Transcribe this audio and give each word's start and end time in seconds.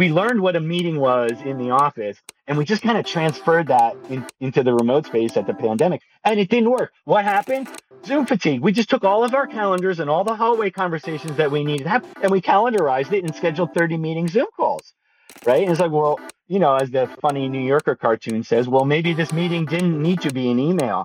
we 0.00 0.08
learned 0.08 0.40
what 0.40 0.56
a 0.56 0.60
meeting 0.60 0.98
was 0.98 1.32
in 1.44 1.58
the 1.58 1.72
office 1.72 2.16
and 2.46 2.56
we 2.56 2.64
just 2.64 2.80
kind 2.80 2.96
of 2.96 3.04
transferred 3.04 3.66
that 3.66 3.94
in, 4.08 4.26
into 4.40 4.62
the 4.62 4.72
remote 4.72 5.04
space 5.04 5.36
at 5.36 5.46
the 5.46 5.52
pandemic 5.52 6.00
and 6.24 6.40
it 6.40 6.48
didn't 6.48 6.70
work. 6.70 6.90
What 7.04 7.22
happened? 7.22 7.68
Zoom 8.06 8.24
fatigue. 8.24 8.62
We 8.62 8.72
just 8.72 8.88
took 8.88 9.04
all 9.04 9.24
of 9.24 9.34
our 9.34 9.46
calendars 9.46 10.00
and 10.00 10.08
all 10.08 10.24
the 10.24 10.34
hallway 10.34 10.70
conversations 10.70 11.36
that 11.36 11.50
we 11.50 11.64
needed 11.64 11.84
to 11.84 11.90
have 11.90 12.06
and 12.22 12.32
we 12.32 12.40
calendarized 12.40 13.12
it 13.12 13.24
and 13.24 13.36
scheduled 13.36 13.74
30 13.74 13.98
meeting 13.98 14.26
zoom 14.26 14.46
calls 14.56 14.94
right? 15.44 15.62
And 15.62 15.70
it's 15.70 15.80
like 15.80 15.92
well 15.92 16.18
you 16.48 16.60
know 16.60 16.76
as 16.76 16.90
the 16.90 17.06
funny 17.20 17.50
new 17.50 17.60
yorker 17.60 17.94
cartoon 17.94 18.42
says 18.42 18.66
well 18.66 18.86
maybe 18.86 19.12
this 19.12 19.34
meeting 19.34 19.66
didn't 19.66 20.00
need 20.02 20.22
to 20.22 20.32
be 20.32 20.50
an 20.50 20.58
email 20.58 21.04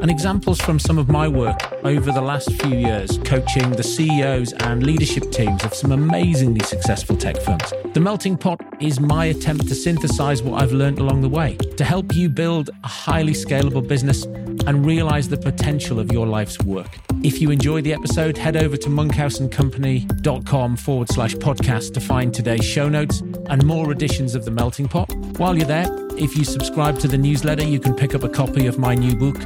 and 0.00 0.10
examples 0.10 0.60
from 0.60 0.78
some 0.78 0.98
of 0.98 1.08
my 1.08 1.28
work 1.28 1.60
over 1.84 2.10
the 2.12 2.20
last 2.20 2.50
few 2.62 2.76
years 2.76 3.18
coaching 3.18 3.70
the 3.72 3.82
CEOs 3.82 4.52
and 4.54 4.84
leadership 4.84 5.30
teams 5.30 5.64
of 5.64 5.74
some 5.74 5.92
amazingly 5.92 6.64
successful 6.64 7.16
tech 7.16 7.40
firms. 7.40 7.72
The 7.92 8.00
Melting 8.00 8.36
Pot 8.36 8.60
is 8.80 9.00
my 9.00 9.26
attempt 9.26 9.68
to 9.68 9.74
synthesize 9.74 10.42
what 10.42 10.62
I've 10.62 10.72
learned 10.72 10.98
along 10.98 11.20
the 11.20 11.28
way 11.28 11.56
to 11.56 11.84
help 11.84 12.14
you 12.14 12.28
build 12.28 12.70
a 12.84 12.88
highly 12.88 13.32
scalable 13.32 13.86
business 13.86 14.24
and 14.66 14.84
realize 14.84 15.28
the 15.28 15.36
potential 15.36 15.98
of 15.98 16.12
your 16.12 16.26
life's 16.26 16.58
work. 16.60 16.98
If 17.22 17.40
you 17.40 17.50
enjoy 17.50 17.82
the 17.82 17.92
episode, 17.92 18.38
head 18.38 18.56
over 18.56 18.76
to 18.78 18.88
monkhouseandcompany.com 18.88 20.76
forward 20.76 21.08
slash 21.08 21.34
podcast 21.34 21.92
to 21.94 22.00
find 22.00 22.32
today's 22.32 22.64
show 22.64 22.88
notes 22.88 23.20
and 23.20 23.64
more 23.64 23.92
editions 23.92 24.34
of 24.34 24.44
The 24.44 24.50
Melting 24.50 24.88
Pot. 24.88 25.14
While 25.38 25.56
you're 25.56 25.66
there, 25.66 25.86
if 26.16 26.36
you 26.36 26.44
subscribe 26.44 26.98
to 27.00 27.08
the 27.08 27.18
newsletter, 27.18 27.64
you 27.64 27.80
can 27.80 27.94
pick 27.94 28.14
up 28.14 28.22
a 28.22 28.28
copy 28.28 28.66
of 28.66 28.78
my 28.78 28.94
new 28.94 29.16
book, 29.16 29.36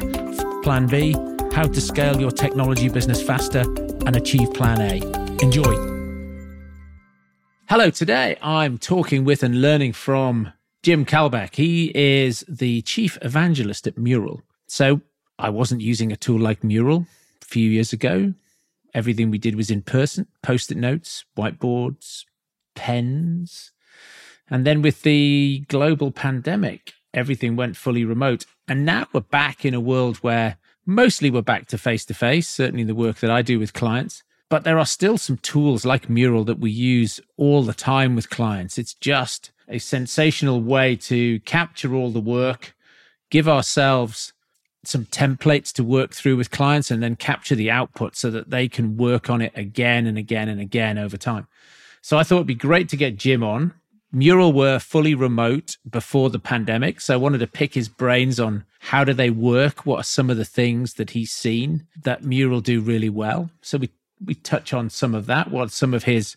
Plan 0.64 0.86
B 0.86 1.14
How 1.52 1.64
to 1.64 1.78
Scale 1.78 2.18
Your 2.18 2.30
Technology 2.30 2.88
Business 2.88 3.22
Faster 3.22 3.60
and 4.06 4.16
Achieve 4.16 4.54
Plan 4.54 4.80
A. 4.80 4.94
Enjoy. 5.42 5.74
Hello, 7.68 7.90
today 7.90 8.38
I'm 8.40 8.78
talking 8.78 9.24
with 9.24 9.42
and 9.42 9.60
learning 9.60 9.92
from 9.92 10.54
Jim 10.82 11.04
Kalbach. 11.04 11.54
He 11.56 11.92
is 11.94 12.46
the 12.48 12.80
chief 12.80 13.18
evangelist 13.20 13.86
at 13.86 13.98
Mural. 13.98 14.40
So 14.66 15.02
I 15.38 15.50
wasn't 15.50 15.82
using 15.82 16.10
a 16.10 16.16
tool 16.16 16.40
like 16.40 16.64
Mural 16.64 17.06
a 17.42 17.44
few 17.44 17.68
years 17.68 17.92
ago. 17.92 18.32
Everything 18.94 19.30
we 19.30 19.36
did 19.36 19.56
was 19.56 19.70
in 19.70 19.82
person, 19.82 20.28
post 20.42 20.72
it 20.72 20.78
notes, 20.78 21.26
whiteboards, 21.36 22.24
pens. 22.74 23.72
And 24.48 24.66
then 24.66 24.80
with 24.80 25.02
the 25.02 25.66
global 25.68 26.10
pandemic, 26.10 26.94
everything 27.14 27.56
went 27.56 27.76
fully 27.76 28.04
remote. 28.04 28.44
And 28.68 28.84
now 28.84 29.06
we're 29.12 29.20
back 29.20 29.64
in 29.64 29.74
a 29.74 29.80
world 29.80 30.18
where 30.18 30.58
mostly 30.84 31.30
we're 31.30 31.42
back 31.42 31.66
to 31.68 31.78
face 31.78 32.04
to 32.06 32.14
face, 32.14 32.48
certainly 32.48 32.84
the 32.84 32.94
work 32.94 33.18
that 33.18 33.30
I 33.30 33.42
do 33.42 33.58
with 33.58 33.72
clients. 33.72 34.22
But 34.50 34.64
there 34.64 34.78
are 34.78 34.86
still 34.86 35.16
some 35.16 35.38
tools 35.38 35.84
like 35.84 36.10
Mural 36.10 36.44
that 36.44 36.58
we 36.58 36.70
use 36.70 37.20
all 37.36 37.62
the 37.62 37.74
time 37.74 38.14
with 38.14 38.30
clients. 38.30 38.78
It's 38.78 38.94
just 38.94 39.50
a 39.68 39.78
sensational 39.78 40.60
way 40.60 40.96
to 40.96 41.40
capture 41.40 41.94
all 41.94 42.10
the 42.10 42.20
work, 42.20 42.74
give 43.30 43.48
ourselves 43.48 44.32
some 44.84 45.06
templates 45.06 45.72
to 45.72 45.82
work 45.82 46.12
through 46.12 46.36
with 46.36 46.50
clients, 46.50 46.90
and 46.90 47.02
then 47.02 47.16
capture 47.16 47.54
the 47.54 47.70
output 47.70 48.16
so 48.16 48.30
that 48.30 48.50
they 48.50 48.68
can 48.68 48.98
work 48.98 49.30
on 49.30 49.40
it 49.40 49.52
again 49.56 50.06
and 50.06 50.18
again 50.18 50.48
and 50.48 50.60
again 50.60 50.98
over 50.98 51.16
time. 51.16 51.46
So 52.02 52.18
I 52.18 52.22
thought 52.22 52.36
it'd 52.36 52.46
be 52.46 52.54
great 52.54 52.90
to 52.90 52.98
get 52.98 53.16
Jim 53.16 53.42
on 53.42 53.72
Mural 54.14 54.52
were 54.52 54.78
fully 54.78 55.14
remote 55.14 55.76
before 55.90 56.30
the 56.30 56.38
pandemic. 56.38 57.00
So 57.00 57.14
I 57.14 57.16
wanted 57.16 57.38
to 57.38 57.48
pick 57.48 57.74
his 57.74 57.88
brains 57.88 58.38
on 58.38 58.64
how 58.78 59.02
do 59.02 59.12
they 59.12 59.30
work? 59.30 59.84
What 59.84 60.00
are 60.00 60.04
some 60.04 60.30
of 60.30 60.36
the 60.36 60.44
things 60.44 60.94
that 60.94 61.10
he's 61.10 61.32
seen 61.32 61.86
that 62.02 62.22
Mural 62.22 62.60
do 62.60 62.80
really 62.80 63.08
well? 63.08 63.50
So 63.60 63.78
we, 63.78 63.90
we 64.24 64.36
touch 64.36 64.72
on 64.72 64.88
some 64.88 65.14
of 65.14 65.26
that. 65.26 65.50
What 65.50 65.72
some 65.72 65.92
of 65.92 66.04
his 66.04 66.36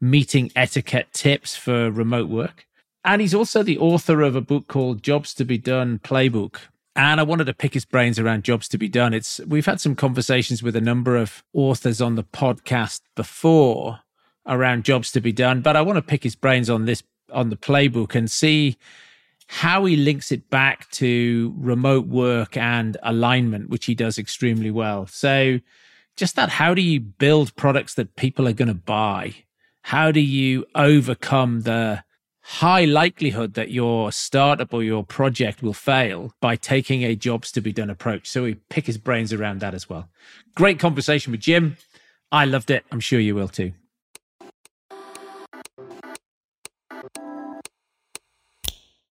meeting 0.00 0.52
etiquette 0.54 1.08
tips 1.12 1.56
for 1.56 1.90
remote 1.90 2.28
work? 2.28 2.66
And 3.04 3.20
he's 3.20 3.34
also 3.34 3.62
the 3.62 3.78
author 3.78 4.22
of 4.22 4.36
a 4.36 4.40
book 4.40 4.68
called 4.68 5.02
Jobs 5.02 5.34
to 5.34 5.44
Be 5.44 5.58
Done 5.58 5.98
Playbook. 5.98 6.58
And 6.94 7.20
I 7.20 7.24
wanted 7.24 7.44
to 7.44 7.54
pick 7.54 7.74
his 7.74 7.84
brains 7.84 8.18
around 8.18 8.44
jobs 8.44 8.68
to 8.68 8.78
be 8.78 8.88
done. 8.88 9.12
It's 9.12 9.40
we've 9.46 9.66
had 9.66 9.80
some 9.80 9.94
conversations 9.94 10.62
with 10.62 10.76
a 10.76 10.80
number 10.80 11.16
of 11.16 11.44
authors 11.52 12.00
on 12.00 12.14
the 12.14 12.24
podcast 12.24 13.00
before 13.14 14.00
around 14.46 14.84
jobs 14.84 15.12
to 15.12 15.20
be 15.20 15.32
done, 15.32 15.60
but 15.60 15.76
I 15.76 15.82
want 15.82 15.96
to 15.96 16.02
pick 16.02 16.22
his 16.22 16.36
brains 16.36 16.70
on 16.70 16.84
this 16.84 17.02
on 17.32 17.50
the 17.50 17.56
playbook 17.56 18.14
and 18.14 18.30
see 18.30 18.76
how 19.48 19.84
he 19.84 19.96
links 19.96 20.32
it 20.32 20.50
back 20.50 20.90
to 20.90 21.54
remote 21.56 22.06
work 22.06 22.56
and 22.56 22.96
alignment, 23.02 23.70
which 23.70 23.86
he 23.86 23.94
does 23.94 24.18
extremely 24.18 24.70
well. 24.70 25.06
So, 25.06 25.60
just 26.16 26.34
that 26.36 26.48
how 26.48 26.74
do 26.74 26.82
you 26.82 26.98
build 26.98 27.54
products 27.56 27.94
that 27.94 28.16
people 28.16 28.48
are 28.48 28.52
going 28.52 28.68
to 28.68 28.74
buy? 28.74 29.34
How 29.82 30.10
do 30.10 30.20
you 30.20 30.66
overcome 30.74 31.60
the 31.62 32.02
high 32.40 32.84
likelihood 32.84 33.54
that 33.54 33.70
your 33.70 34.10
startup 34.10 34.72
or 34.72 34.82
your 34.82 35.04
project 35.04 35.62
will 35.62 35.74
fail 35.74 36.32
by 36.40 36.56
taking 36.56 37.02
a 37.02 37.14
jobs 37.14 37.52
to 37.52 37.60
be 37.60 37.72
done 37.72 37.90
approach? 37.90 38.28
So, 38.28 38.42
we 38.42 38.54
pick 38.68 38.86
his 38.86 38.98
brains 38.98 39.32
around 39.32 39.60
that 39.60 39.74
as 39.74 39.88
well. 39.88 40.08
Great 40.56 40.80
conversation 40.80 41.30
with 41.30 41.40
Jim. 41.40 41.76
I 42.32 42.44
loved 42.44 42.70
it. 42.70 42.84
I'm 42.90 43.00
sure 43.00 43.20
you 43.20 43.36
will 43.36 43.48
too. 43.48 43.72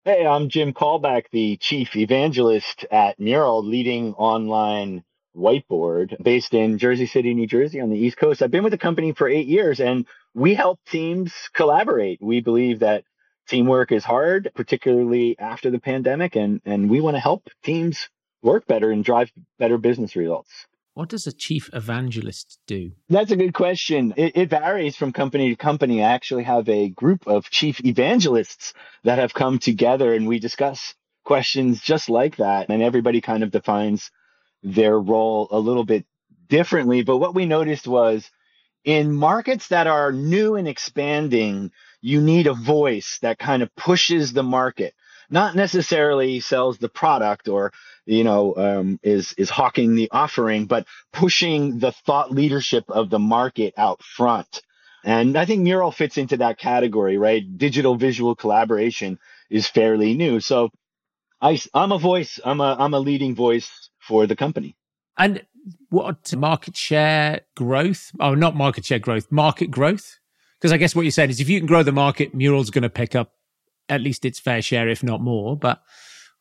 Hey, 0.07 0.23
I'm 0.23 0.49
Jim 0.49 0.71
Kalbach, 0.71 1.31
the 1.31 1.57
chief 1.57 1.95
evangelist 1.95 2.85
at 2.91 3.19
Mural, 3.19 3.65
leading 3.65 4.13
online 4.13 5.03
whiteboard 5.35 6.21
based 6.21 6.53
in 6.53 6.77
Jersey 6.77 7.07
City, 7.07 7.33
New 7.33 7.47
Jersey 7.47 7.81
on 7.81 7.89
the 7.89 7.97
East 7.97 8.15
Coast. 8.15 8.43
I've 8.43 8.51
been 8.51 8.63
with 8.63 8.69
the 8.69 8.77
company 8.77 9.13
for 9.13 9.27
eight 9.27 9.47
years 9.47 9.79
and 9.79 10.05
we 10.35 10.53
help 10.53 10.79
teams 10.85 11.33
collaborate. 11.53 12.21
We 12.21 12.41
believe 12.41 12.81
that 12.81 13.03
teamwork 13.47 13.91
is 13.91 14.03
hard, 14.03 14.51
particularly 14.53 15.39
after 15.39 15.71
the 15.71 15.79
pandemic, 15.79 16.35
and, 16.35 16.61
and 16.65 16.87
we 16.87 17.01
want 17.01 17.15
to 17.15 17.19
help 17.19 17.49
teams 17.63 18.07
work 18.43 18.67
better 18.67 18.91
and 18.91 19.03
drive 19.03 19.31
better 19.57 19.79
business 19.79 20.15
results. 20.15 20.67
What 20.95 21.09
does 21.09 21.27
a 21.27 21.33
chief 21.33 21.69
evangelist 21.73 22.57
do? 22.67 22.93
That's 23.09 23.31
a 23.31 23.35
good 23.35 23.53
question. 23.53 24.13
It, 24.15 24.37
it, 24.37 24.49
varies 24.49 24.95
from 24.95 25.11
company 25.11 25.49
to 25.49 25.57
company. 25.57 26.01
I 26.01 26.13
actually 26.13 26.43
have 26.43 26.69
a 26.69 26.87
group 26.87 27.27
of 27.27 27.49
chief 27.49 27.83
evangelists 27.83 28.73
that 29.03 29.19
have 29.19 29.33
come 29.33 29.59
together 29.59 30.13
and 30.13 30.25
we 30.25 30.39
discuss 30.39 30.95
questions 31.25 31.81
just 31.81 32.09
like 32.09 32.37
that. 32.37 32.69
And 32.69 32.81
everybody 32.81 33.19
kind 33.19 33.43
of 33.43 33.51
defines 33.51 34.09
their 34.63 34.97
role 34.97 35.49
a 35.51 35.59
little 35.59 35.83
bit 35.83 36.05
differently. 36.47 37.03
But 37.03 37.17
what 37.17 37.35
we 37.35 37.45
noticed 37.45 37.89
was 37.89 38.31
in 38.85 39.11
markets 39.11 39.67
that 39.67 39.87
are 39.87 40.13
new 40.13 40.55
and 40.55 40.65
expanding, 40.65 41.71
you 41.99 42.21
need 42.21 42.47
a 42.47 42.53
voice 42.53 43.19
that 43.21 43.37
kind 43.37 43.61
of 43.61 43.75
pushes 43.75 44.31
the 44.31 44.43
market 44.43 44.93
not 45.29 45.55
necessarily 45.55 46.39
sells 46.39 46.77
the 46.77 46.89
product 46.89 47.47
or 47.47 47.71
you 48.05 48.23
know 48.23 48.55
um, 48.55 48.99
is 49.03 49.33
is 49.37 49.49
hawking 49.49 49.95
the 49.95 50.09
offering, 50.11 50.65
but 50.65 50.85
pushing 51.11 51.79
the 51.79 51.91
thought 51.91 52.31
leadership 52.31 52.85
of 52.89 53.09
the 53.09 53.19
market 53.19 53.73
out 53.77 54.03
front. 54.03 54.61
And 55.03 55.37
I 55.37 55.45
think 55.45 55.61
Mural 55.61 55.91
fits 55.91 56.17
into 56.17 56.37
that 56.37 56.57
category, 56.57 57.17
right? 57.17 57.43
Digital 57.57 57.95
visual 57.95 58.35
collaboration 58.35 59.19
is 59.51 59.67
fairly 59.67 60.15
new, 60.15 60.39
so 60.39 60.71
I, 61.41 61.59
I'm 61.73 61.91
a 61.91 61.99
voice. 61.99 62.39
I'm 62.43 62.59
a 62.59 62.75
I'm 62.79 62.93
a 62.93 62.99
leading 62.99 63.35
voice 63.35 63.89
for 63.99 64.25
the 64.27 64.35
company. 64.35 64.75
And 65.17 65.45
what 65.89 66.35
market 66.35 66.75
share 66.75 67.41
growth? 67.55 68.11
Oh, 68.19 68.35
not 68.35 68.55
market 68.55 68.85
share 68.85 68.99
growth, 68.99 69.31
market 69.31 69.71
growth. 69.71 70.19
Because 70.59 70.71
I 70.71 70.77
guess 70.77 70.95
what 70.95 71.05
you 71.05 71.11
said 71.11 71.29
is 71.29 71.39
if 71.39 71.49
you 71.49 71.59
can 71.59 71.67
grow 71.67 71.83
the 71.83 71.91
market, 71.91 72.33
Mural's 72.33 72.69
going 72.69 72.83
to 72.83 72.89
pick 72.89 73.15
up 73.15 73.34
at 73.89 74.01
least 74.01 74.25
its 74.25 74.39
fair 74.39 74.61
share, 74.61 74.87
if 74.87 75.03
not 75.03 75.21
more. 75.21 75.57
But 75.57 75.81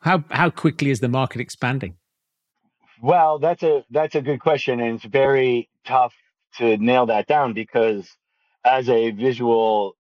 how 0.01 0.25
how 0.31 0.51
quickly 0.51 0.91
is 0.91 1.01
the 1.01 1.09
market 1.09 1.41
expanding? 1.41 1.97
Well, 3.03 3.39
that's 3.39 3.63
a 3.63 3.85
that's 3.91 4.15
a 4.15 4.23
good 4.23 4.41
question, 4.41 4.81
and 4.81 4.97
it's 4.97 5.05
very 5.05 5.69
tough 5.85 6.15
to 6.59 6.77
nail 6.77 7.07
that 7.07 7.27
down 7.27 7.53
because 7.53 8.09
as 8.65 8.89
a 8.89 9.11
visual 9.11 9.97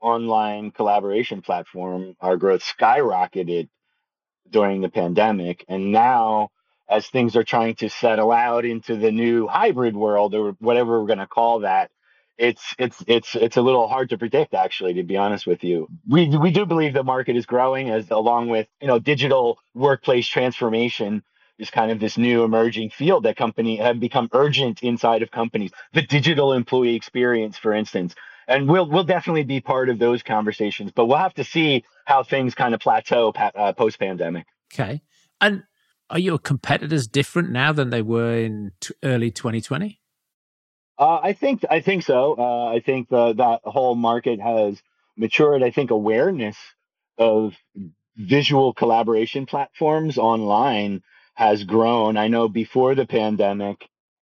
online 0.00 0.70
collaboration 0.70 1.40
platform, 1.40 2.14
our 2.20 2.36
growth 2.36 2.62
skyrocketed 2.62 3.68
during 4.50 4.82
the 4.82 4.90
pandemic, 4.90 5.64
and 5.68 5.90
now 5.90 6.50
as 6.88 7.06
things 7.06 7.34
are 7.34 7.44
trying 7.44 7.74
to 7.76 7.88
settle 7.88 8.30
out 8.30 8.64
into 8.64 8.96
the 8.96 9.10
new 9.10 9.46
hybrid 9.46 9.96
world 9.96 10.34
or 10.34 10.52
whatever 10.58 11.00
we're 11.00 11.06
going 11.06 11.18
to 11.18 11.26
call 11.26 11.60
that 11.60 11.90
it's 12.36 12.74
it's 12.78 13.02
it's 13.06 13.34
it's 13.36 13.56
a 13.56 13.62
little 13.62 13.88
hard 13.88 14.10
to 14.10 14.18
predict 14.18 14.54
actually 14.54 14.94
to 14.94 15.02
be 15.02 15.16
honest 15.16 15.46
with 15.46 15.62
you 15.62 15.86
we 16.08 16.28
we 16.36 16.50
do 16.50 16.66
believe 16.66 16.92
the 16.92 17.04
market 17.04 17.36
is 17.36 17.46
growing 17.46 17.90
as 17.90 18.10
along 18.10 18.48
with 18.48 18.66
you 18.80 18.88
know 18.88 18.98
digital 18.98 19.58
workplace 19.74 20.26
transformation 20.26 21.22
is 21.58 21.70
kind 21.70 21.90
of 21.90 22.00
this 22.00 22.18
new 22.18 22.44
emerging 22.44 22.90
field 22.90 23.24
that 23.24 23.36
company 23.36 23.76
have 23.76 24.00
become 24.00 24.28
urgent 24.32 24.82
inside 24.82 25.22
of 25.22 25.30
companies. 25.30 25.70
The 25.92 26.02
digital 26.02 26.52
employee 26.52 26.96
experience, 26.96 27.56
for 27.56 27.72
instance. 27.72 28.14
And 28.46 28.68
we'll 28.68 28.88
we'll 28.88 29.04
definitely 29.04 29.44
be 29.44 29.60
part 29.60 29.88
of 29.88 29.98
those 29.98 30.22
conversations, 30.22 30.92
but 30.92 31.06
we'll 31.06 31.18
have 31.18 31.34
to 31.34 31.44
see 31.44 31.84
how 32.04 32.22
things 32.22 32.54
kind 32.54 32.74
of 32.74 32.80
plateau 32.80 33.32
uh, 33.34 33.72
post 33.72 33.98
pandemic. 33.98 34.46
Okay. 34.72 35.00
And 35.40 35.62
are 36.10 36.18
your 36.18 36.38
competitors 36.38 37.06
different 37.06 37.50
now 37.50 37.72
than 37.72 37.88
they 37.88 38.02
were 38.02 38.36
in 38.36 38.72
t- 38.80 38.94
early 39.02 39.30
2020? 39.30 39.98
Uh, 40.98 41.20
I 41.22 41.32
think 41.32 41.64
I 41.70 41.80
think 41.80 42.04
so. 42.04 42.36
Uh, 42.38 42.66
I 42.74 42.80
think 42.80 43.08
the, 43.08 43.34
that 43.34 43.60
whole 43.64 43.96
market 43.96 44.40
has 44.40 44.80
matured. 45.16 45.62
I 45.62 45.70
think 45.70 45.90
awareness 45.90 46.56
of 47.18 47.54
visual 48.16 48.72
collaboration 48.74 49.46
platforms 49.46 50.18
online 50.18 51.02
has 51.34 51.64
grown. 51.64 52.16
I 52.16 52.28
know 52.28 52.48
before 52.48 52.94
the 52.94 53.06
pandemic, 53.06 53.88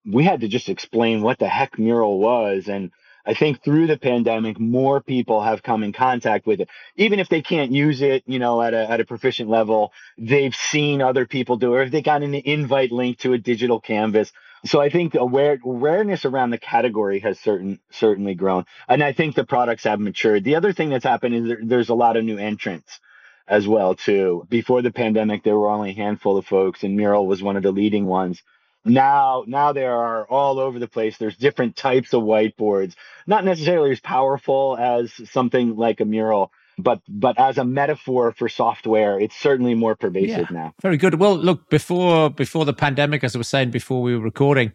we 0.06 0.24
had 0.24 0.42
to 0.42 0.48
just 0.48 0.68
explain 0.68 1.22
what 1.22 1.38
the 1.38 1.48
heck 1.48 1.78
Mural 1.78 2.18
was. 2.20 2.68
And 2.68 2.92
I 3.26 3.34
think 3.34 3.62
through 3.64 3.88
the 3.88 3.98
pandemic, 3.98 4.60
more 4.60 5.00
people 5.00 5.42
have 5.42 5.62
come 5.64 5.82
in 5.82 5.92
contact 5.92 6.46
with 6.46 6.60
it. 6.60 6.68
Even 6.96 7.18
if 7.20 7.28
they 7.28 7.42
can't 7.42 7.72
use 7.72 8.02
it, 8.02 8.22
you 8.26 8.38
know, 8.38 8.62
at 8.62 8.74
a, 8.74 8.90
at 8.90 9.00
a 9.00 9.04
proficient 9.04 9.50
level, 9.50 9.92
they've 10.18 10.54
seen 10.54 11.02
other 11.02 11.26
people 11.26 11.56
do 11.56 11.74
it, 11.74 11.78
or 11.78 11.82
if 11.82 11.90
they 11.90 12.02
got 12.02 12.22
an 12.22 12.34
invite 12.34 12.92
link 12.92 13.18
to 13.20 13.32
a 13.32 13.38
digital 13.38 13.80
canvas. 13.80 14.32
So 14.64 14.80
I 14.80 14.90
think 14.90 15.14
aware, 15.14 15.58
awareness 15.64 16.24
around 16.24 16.50
the 16.50 16.58
category 16.58 17.18
has 17.20 17.40
certain 17.40 17.80
certainly 17.90 18.34
grown, 18.34 18.64
and 18.88 19.02
I 19.02 19.12
think 19.12 19.34
the 19.34 19.44
products 19.44 19.84
have 19.84 19.98
matured. 19.98 20.44
The 20.44 20.54
other 20.54 20.72
thing 20.72 20.90
that's 20.90 21.04
happened 21.04 21.34
is 21.34 21.46
there, 21.48 21.58
there's 21.62 21.88
a 21.88 21.94
lot 21.94 22.16
of 22.16 22.24
new 22.24 22.38
entrants 22.38 23.00
as 23.48 23.66
well 23.66 23.94
too. 23.94 24.46
Before 24.48 24.80
the 24.80 24.92
pandemic, 24.92 25.42
there 25.42 25.58
were 25.58 25.68
only 25.68 25.90
a 25.90 25.94
handful 25.94 26.36
of 26.36 26.46
folks, 26.46 26.84
and 26.84 26.96
Mural 26.96 27.26
was 27.26 27.42
one 27.42 27.56
of 27.56 27.64
the 27.64 27.72
leading 27.72 28.06
ones. 28.06 28.42
Now, 28.84 29.44
now 29.46 29.72
there 29.72 29.94
are 29.94 30.26
all 30.26 30.58
over 30.58 30.78
the 30.78 30.88
place. 30.88 31.16
There's 31.16 31.36
different 31.36 31.76
types 31.76 32.12
of 32.14 32.22
whiteboards, 32.22 32.94
not 33.26 33.44
necessarily 33.44 33.92
as 33.92 34.00
powerful 34.00 34.76
as 34.76 35.12
something 35.30 35.76
like 35.76 36.00
a 36.00 36.04
mural, 36.04 36.52
but 36.78 37.00
but 37.08 37.38
as 37.38 37.58
a 37.58 37.64
metaphor 37.64 38.32
for 38.32 38.48
software, 38.48 39.18
it's 39.20 39.36
certainly 39.36 39.74
more 39.74 39.94
pervasive 39.94 40.50
yeah, 40.50 40.56
now. 40.56 40.74
Very 40.80 40.96
good. 40.96 41.14
Well, 41.14 41.36
look 41.36 41.70
before 41.70 42.30
before 42.30 42.64
the 42.64 42.72
pandemic, 42.72 43.24
as 43.24 43.34
I 43.34 43.38
was 43.38 43.48
saying 43.48 43.70
before 43.70 44.02
we 44.02 44.16
were 44.16 44.22
recording, 44.22 44.72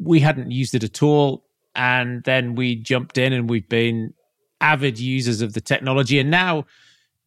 we 0.00 0.20
hadn't 0.20 0.50
used 0.50 0.74
it 0.74 0.84
at 0.84 1.02
all, 1.02 1.44
and 1.74 2.22
then 2.24 2.54
we 2.54 2.76
jumped 2.76 3.18
in, 3.18 3.32
and 3.32 3.48
we've 3.48 3.68
been 3.68 4.14
avid 4.60 4.98
users 4.98 5.42
of 5.42 5.52
the 5.52 5.60
technology, 5.60 6.18
and 6.18 6.30
now 6.30 6.64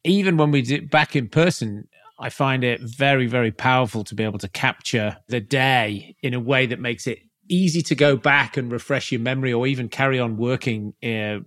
even 0.03 0.37
when 0.37 0.51
we 0.51 0.61
did 0.61 0.89
back 0.89 1.15
in 1.15 1.27
person, 1.27 1.87
I 2.19 2.29
find 2.29 2.63
it 2.63 2.81
very, 2.81 3.27
very 3.27 3.51
powerful 3.51 4.03
to 4.05 4.15
be 4.15 4.23
able 4.23 4.39
to 4.39 4.47
capture 4.47 5.17
the 5.27 5.39
day 5.39 6.15
in 6.21 6.33
a 6.33 6.39
way 6.39 6.65
that 6.65 6.79
makes 6.79 7.07
it 7.07 7.19
easy 7.47 7.81
to 7.81 7.95
go 7.95 8.15
back 8.15 8.57
and 8.57 8.71
refresh 8.71 9.11
your 9.11 9.21
memory 9.21 9.53
or 9.53 9.65
even 9.67 9.89
carry 9.89 10.19
on 10.19 10.37
working 10.37 10.93
uh, 11.03 11.39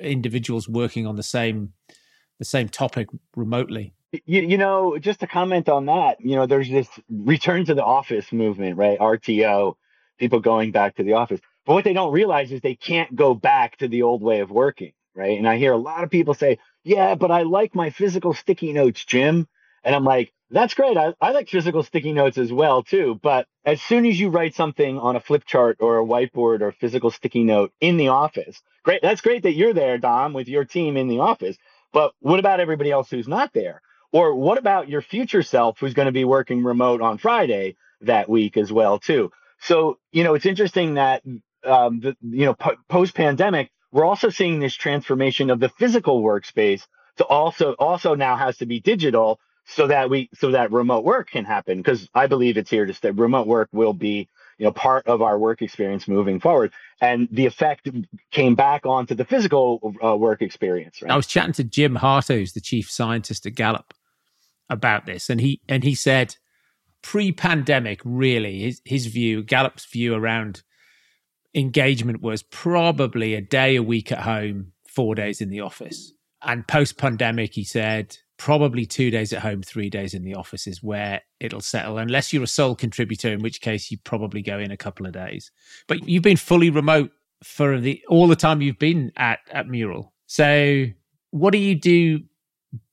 individuals 0.00 0.68
working 0.68 1.06
on 1.06 1.16
the 1.16 1.22
same 1.22 1.72
the 2.38 2.44
same 2.44 2.68
topic 2.68 3.08
remotely. 3.36 3.94
You, 4.12 4.42
you 4.42 4.58
know 4.58 4.98
just 4.98 5.20
to 5.20 5.26
comment 5.26 5.68
on 5.68 5.86
that 5.86 6.20
you 6.20 6.36
know 6.36 6.46
there's 6.46 6.70
this 6.70 6.88
return 7.10 7.64
to 7.66 7.74
the 7.74 7.84
office 7.84 8.32
movement 8.32 8.76
right? 8.76 8.98
Rto 8.98 9.74
people 10.18 10.40
going 10.40 10.70
back 10.70 10.96
to 10.96 11.02
the 11.02 11.14
office. 11.14 11.40
But 11.66 11.74
what 11.74 11.84
they 11.84 11.92
don't 11.92 12.12
realize 12.12 12.52
is 12.52 12.60
they 12.60 12.76
can't 12.76 13.14
go 13.16 13.34
back 13.34 13.78
to 13.78 13.88
the 13.88 14.02
old 14.02 14.22
way 14.22 14.40
of 14.40 14.50
working 14.50 14.92
right? 15.16 15.38
And 15.38 15.48
i 15.48 15.56
hear 15.58 15.72
a 15.72 15.78
lot 15.78 16.04
of 16.04 16.10
people 16.10 16.34
say 16.34 16.58
yeah, 16.84 17.14
but 17.14 17.30
I 17.30 17.42
like 17.42 17.74
my 17.74 17.90
physical 17.90 18.34
sticky 18.34 18.72
notes, 18.72 19.04
Jim. 19.04 19.48
And 19.82 19.94
I'm 19.94 20.04
like, 20.04 20.32
that's 20.54 20.74
great. 20.74 20.96
I, 20.96 21.14
I 21.20 21.32
like 21.32 21.48
physical 21.48 21.82
sticky 21.82 22.12
notes 22.12 22.38
as 22.38 22.52
well, 22.52 22.82
too. 22.82 23.18
But 23.22 23.46
as 23.64 23.82
soon 23.82 24.06
as 24.06 24.18
you 24.18 24.30
write 24.30 24.54
something 24.54 24.98
on 24.98 25.16
a 25.16 25.20
flip 25.20 25.44
chart 25.44 25.78
or 25.80 25.98
a 25.98 26.04
whiteboard 26.04 26.60
or 26.60 26.72
physical 26.72 27.10
sticky 27.10 27.44
note 27.44 27.72
in 27.80 27.96
the 27.96 28.08
office, 28.08 28.62
great. 28.84 29.02
That's 29.02 29.20
great 29.20 29.42
that 29.42 29.54
you're 29.54 29.74
there, 29.74 29.98
Dom, 29.98 30.32
with 30.32 30.48
your 30.48 30.64
team 30.64 30.96
in 30.96 31.08
the 31.08 31.18
office. 31.18 31.56
But 31.92 32.12
what 32.20 32.38
about 32.38 32.60
everybody 32.60 32.90
else 32.90 33.10
who's 33.10 33.28
not 33.28 33.52
there? 33.52 33.82
Or 34.12 34.34
what 34.34 34.58
about 34.58 34.88
your 34.88 35.02
future 35.02 35.42
self 35.42 35.78
who's 35.78 35.94
going 35.94 36.06
to 36.06 36.12
be 36.12 36.24
working 36.24 36.62
remote 36.62 37.02
on 37.02 37.18
Friday 37.18 37.76
that 38.02 38.28
week 38.28 38.56
as 38.56 38.72
well, 38.72 38.98
too? 39.00 39.32
So, 39.58 39.98
you 40.12 40.22
know, 40.22 40.34
it's 40.34 40.46
interesting 40.46 40.94
that, 40.94 41.22
um, 41.64 42.00
the, 42.00 42.16
you 42.22 42.44
know, 42.44 42.54
po- 42.54 42.76
post 42.88 43.14
pandemic, 43.14 43.70
we're 43.90 44.04
also 44.04 44.30
seeing 44.30 44.60
this 44.60 44.74
transformation 44.74 45.50
of 45.50 45.58
the 45.58 45.68
physical 45.68 46.22
workspace 46.22 46.86
to 47.16 47.24
also 47.24 47.72
also 47.78 48.14
now 48.14 48.36
has 48.36 48.56
to 48.58 48.66
be 48.66 48.80
digital 48.80 49.38
so 49.66 49.86
that 49.86 50.10
we 50.10 50.28
so 50.34 50.50
that 50.50 50.72
remote 50.72 51.04
work 51.04 51.30
can 51.30 51.44
happen 51.44 51.78
because 51.78 52.08
I 52.14 52.26
believe 52.26 52.56
it's 52.56 52.70
here 52.70 52.86
to 52.86 52.94
stay. 52.94 53.10
Remote 53.10 53.46
work 53.46 53.68
will 53.72 53.92
be 53.92 54.28
you 54.58 54.64
know 54.64 54.72
part 54.72 55.06
of 55.06 55.22
our 55.22 55.38
work 55.38 55.62
experience 55.62 56.06
moving 56.06 56.40
forward, 56.40 56.72
and 57.00 57.28
the 57.30 57.46
effect 57.46 57.88
came 58.30 58.54
back 58.54 58.86
onto 58.86 59.14
the 59.14 59.24
physical 59.24 59.94
uh, 60.04 60.16
work 60.16 60.42
experience. 60.42 61.00
Right? 61.00 61.10
I 61.10 61.16
was 61.16 61.26
chatting 61.26 61.54
to 61.54 61.64
Jim 61.64 61.96
Harter, 61.96 62.34
who's 62.34 62.52
the 62.52 62.60
chief 62.60 62.90
scientist 62.90 63.46
at 63.46 63.54
Gallup, 63.54 63.94
about 64.68 65.06
this, 65.06 65.30
and 65.30 65.40
he 65.40 65.60
and 65.68 65.82
he 65.82 65.94
said 65.94 66.36
pre-pandemic, 67.02 68.00
really 68.04 68.60
his 68.60 68.80
his 68.84 69.06
view, 69.06 69.42
Gallup's 69.42 69.84
view 69.86 70.14
around 70.14 70.62
engagement 71.54 72.20
was 72.20 72.42
probably 72.42 73.34
a 73.34 73.40
day 73.40 73.76
a 73.76 73.82
week 73.82 74.10
at 74.10 74.20
home, 74.20 74.72
four 74.86 75.14
days 75.14 75.40
in 75.40 75.50
the 75.50 75.60
office. 75.60 76.12
And 76.42 76.66
post 76.66 76.98
pandemic, 76.98 77.54
he 77.54 77.64
said 77.64 78.18
probably 78.36 78.86
two 78.86 79.10
days 79.10 79.32
at 79.32 79.42
home, 79.42 79.62
three 79.62 79.90
days 79.90 80.14
in 80.14 80.24
the 80.24 80.34
office 80.34 80.66
is 80.66 80.82
where 80.82 81.22
it'll 81.40 81.60
settle, 81.60 81.98
unless 81.98 82.32
you're 82.32 82.42
a 82.42 82.48
sole 82.48 82.74
contributor, 82.74 83.32
in 83.32 83.42
which 83.42 83.60
case 83.60 83.90
you 83.90 83.98
probably 83.98 84.42
go 84.42 84.58
in 84.58 84.70
a 84.70 84.76
couple 84.76 85.06
of 85.06 85.12
days. 85.12 85.50
But 85.86 86.08
you've 86.08 86.22
been 86.22 86.36
fully 86.36 86.70
remote 86.70 87.10
for 87.42 87.78
the 87.78 88.02
all 88.08 88.26
the 88.26 88.36
time 88.36 88.62
you've 88.62 88.78
been 88.78 89.12
at 89.16 89.40
at 89.50 89.68
Mural. 89.68 90.12
So 90.26 90.86
what 91.30 91.52
do 91.52 91.58
you 91.58 91.74
do 91.74 92.20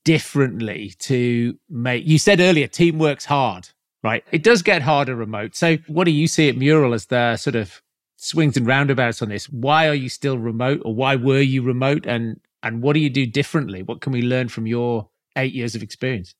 differently 0.04 0.94
to 0.98 1.58
make 1.70 2.06
you 2.06 2.18
said 2.18 2.40
earlier 2.40 2.66
teamwork's 2.66 3.24
hard, 3.24 3.68
right? 4.02 4.24
It 4.32 4.42
does 4.42 4.62
get 4.62 4.82
harder 4.82 5.16
remote. 5.16 5.54
So 5.54 5.78
what 5.86 6.04
do 6.04 6.10
you 6.10 6.28
see 6.28 6.48
at 6.48 6.56
Mural 6.56 6.92
as 6.92 7.06
the 7.06 7.36
sort 7.36 7.56
of 7.56 7.82
swings 8.22 8.56
and 8.56 8.66
roundabouts 8.66 9.20
on 9.20 9.28
this. 9.28 9.48
Why 9.48 9.88
are 9.88 9.94
you 9.94 10.08
still 10.08 10.38
remote, 10.38 10.80
or 10.84 10.94
why 10.94 11.16
were 11.16 11.40
you 11.40 11.62
remote, 11.62 12.06
and 12.06 12.40
and 12.62 12.80
what 12.80 12.94
do 12.94 13.00
you 13.00 13.10
do 13.10 13.26
differently? 13.26 13.82
What 13.82 14.00
can 14.00 14.12
we 14.12 14.22
learn 14.22 14.48
from 14.48 14.66
your 14.66 15.08
eight 15.36 15.52
years 15.52 15.74
of 15.74 15.82
experience? 15.82 16.34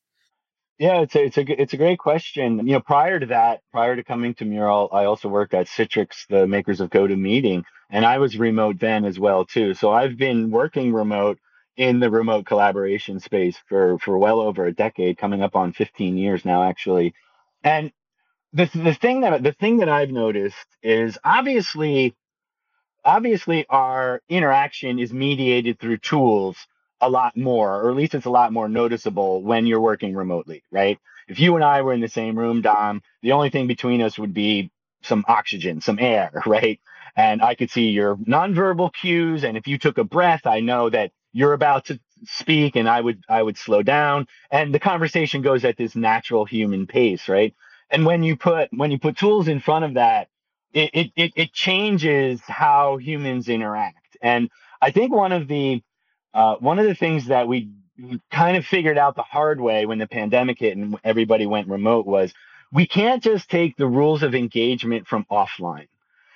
Yeah, 0.78 1.02
it's 1.02 1.14
a 1.14 1.24
it's 1.24 1.38
a 1.38 1.62
it's 1.62 1.72
a 1.74 1.76
great 1.76 1.98
question. 1.98 2.58
You 2.66 2.75
know, 2.75 2.80
prior 2.80 3.20
to 3.20 3.26
that, 3.26 3.61
prior 3.70 3.94
to 3.94 4.02
coming 4.02 4.34
to 4.34 4.44
Mural, 4.44 4.88
I 4.92 5.04
also 5.04 5.28
worked 5.28 5.54
at 5.54 5.66
Citrix, 5.66 6.26
the 6.28 6.46
makers 6.46 6.80
of 6.80 6.90
GoToMeeting, 6.90 7.62
and 7.90 8.04
I 8.04 8.18
was 8.18 8.37
remote 8.37 8.80
then 8.80 9.04
as 9.04 9.18
well 9.18 9.44
too. 9.44 9.75
So 9.75 9.92
I've 9.92 10.16
been 10.16 10.50
working 10.50 10.92
remote 10.92 11.38
in 11.76 12.00
the 12.00 12.11
remote 12.11 12.46
collaboration 12.46 13.20
space 13.20 13.56
for 13.68 13.99
for 13.99 14.18
well 14.18 14.40
over 14.40 14.66
a 14.66 14.75
decade, 14.75 15.18
coming 15.18 15.42
up 15.42 15.54
on 15.54 15.72
15 15.72 16.16
years 16.16 16.44
now 16.44 16.64
actually. 16.64 17.14
And 17.62 17.92
the 18.52 18.68
the 18.75 18.94
thing 18.94 19.20
that 19.20 19.42
the 19.42 19.52
thing 19.52 19.78
that 19.78 19.88
I've 19.88 20.11
noticed 20.11 20.66
is 20.82 21.18
obviously 21.22 22.14
obviously 23.04 23.66
our 23.68 24.20
interaction 24.28 24.99
is 24.99 25.12
mediated 25.12 25.78
through 25.78 25.99
tools 25.99 26.56
a 27.02 27.11
lot 27.11 27.37
more, 27.37 27.82
or 27.82 27.90
at 27.90 27.97
least 27.97 28.14
it's 28.16 28.26
a 28.26 28.30
lot 28.30 28.52
more 28.54 28.68
noticeable 28.71 29.42
when 29.42 29.66
you're 29.66 29.82
working 29.82 30.16
remotely, 30.16 30.64
right? 30.73 30.99
If 31.28 31.40
you 31.40 31.56
and 31.56 31.64
I 31.64 31.82
were 31.82 31.94
in 31.94 32.02
the 32.02 32.09
same 32.09 32.38
room, 32.38 32.62
Dom, 32.62 33.02
the 33.23 33.32
only 33.32 33.50
thing 33.50 33.68
between 33.68 34.02
us 34.02 34.18
would 34.18 34.35
be 34.35 34.73
some 35.04 35.25
oxygen, 35.28 35.82
some 35.82 36.00
air, 36.00 36.32
right? 36.47 36.80
And 37.16 37.42
I 37.42 37.56
could 37.56 37.71
see 37.73 37.90
your 37.90 38.16
nonverbal 38.16 38.94
cues. 38.94 39.44
And 39.44 39.59
if 39.59 39.68
you 39.68 39.78
took 39.78 39.99
a 39.99 40.04
breath, 40.04 40.47
I 40.47 40.61
know 40.61 40.90
that 40.90 41.12
you're 41.35 41.54
about 41.54 41.87
to 41.87 42.00
speak 42.26 42.76
and 42.76 42.88
I 42.88 43.00
would 43.02 43.25
I 43.28 43.42
would 43.42 43.59
slow 43.59 43.82
down. 43.85 44.28
And 44.52 44.75
the 44.75 44.80
conversation 44.80 45.42
goes 45.42 45.64
at 45.66 45.78
this 45.78 45.97
natural 45.97 46.47
human 46.47 46.88
pace, 46.88 47.28
right? 47.28 47.54
and 47.90 48.06
when 48.06 48.25
you 48.25 48.37
put 48.37 48.71
when 48.73 48.92
you 48.92 49.00
put 49.00 49.18
tools 49.18 49.49
in 49.49 49.61
front 49.61 49.87
of 49.87 49.94
that 49.97 50.28
it, 50.75 50.90
it 50.94 51.12
it 51.37 51.54
changes 51.54 52.42
how 52.42 52.99
humans 52.99 53.49
interact 53.49 54.18
and 54.23 54.50
i 54.82 54.92
think 54.92 55.12
one 55.14 55.32
of 55.32 55.49
the 55.49 55.82
uh, 56.34 56.56
one 56.56 56.78
of 56.78 56.86
the 56.86 56.94
things 56.94 57.26
that 57.26 57.48
we 57.48 57.70
kind 58.30 58.56
of 58.56 58.66
figured 58.66 58.98
out 58.98 59.16
the 59.16 59.22
hard 59.22 59.60
way 59.60 59.86
when 59.86 59.98
the 59.98 60.06
pandemic 60.06 60.58
hit 60.58 60.76
and 60.76 60.98
everybody 61.04 61.46
went 61.46 61.68
remote 61.68 62.06
was 62.06 62.32
we 62.72 62.86
can't 62.86 63.22
just 63.22 63.50
take 63.50 63.76
the 63.76 63.86
rules 63.86 64.22
of 64.22 64.34
engagement 64.34 65.06
from 65.06 65.26
offline. 65.30 65.88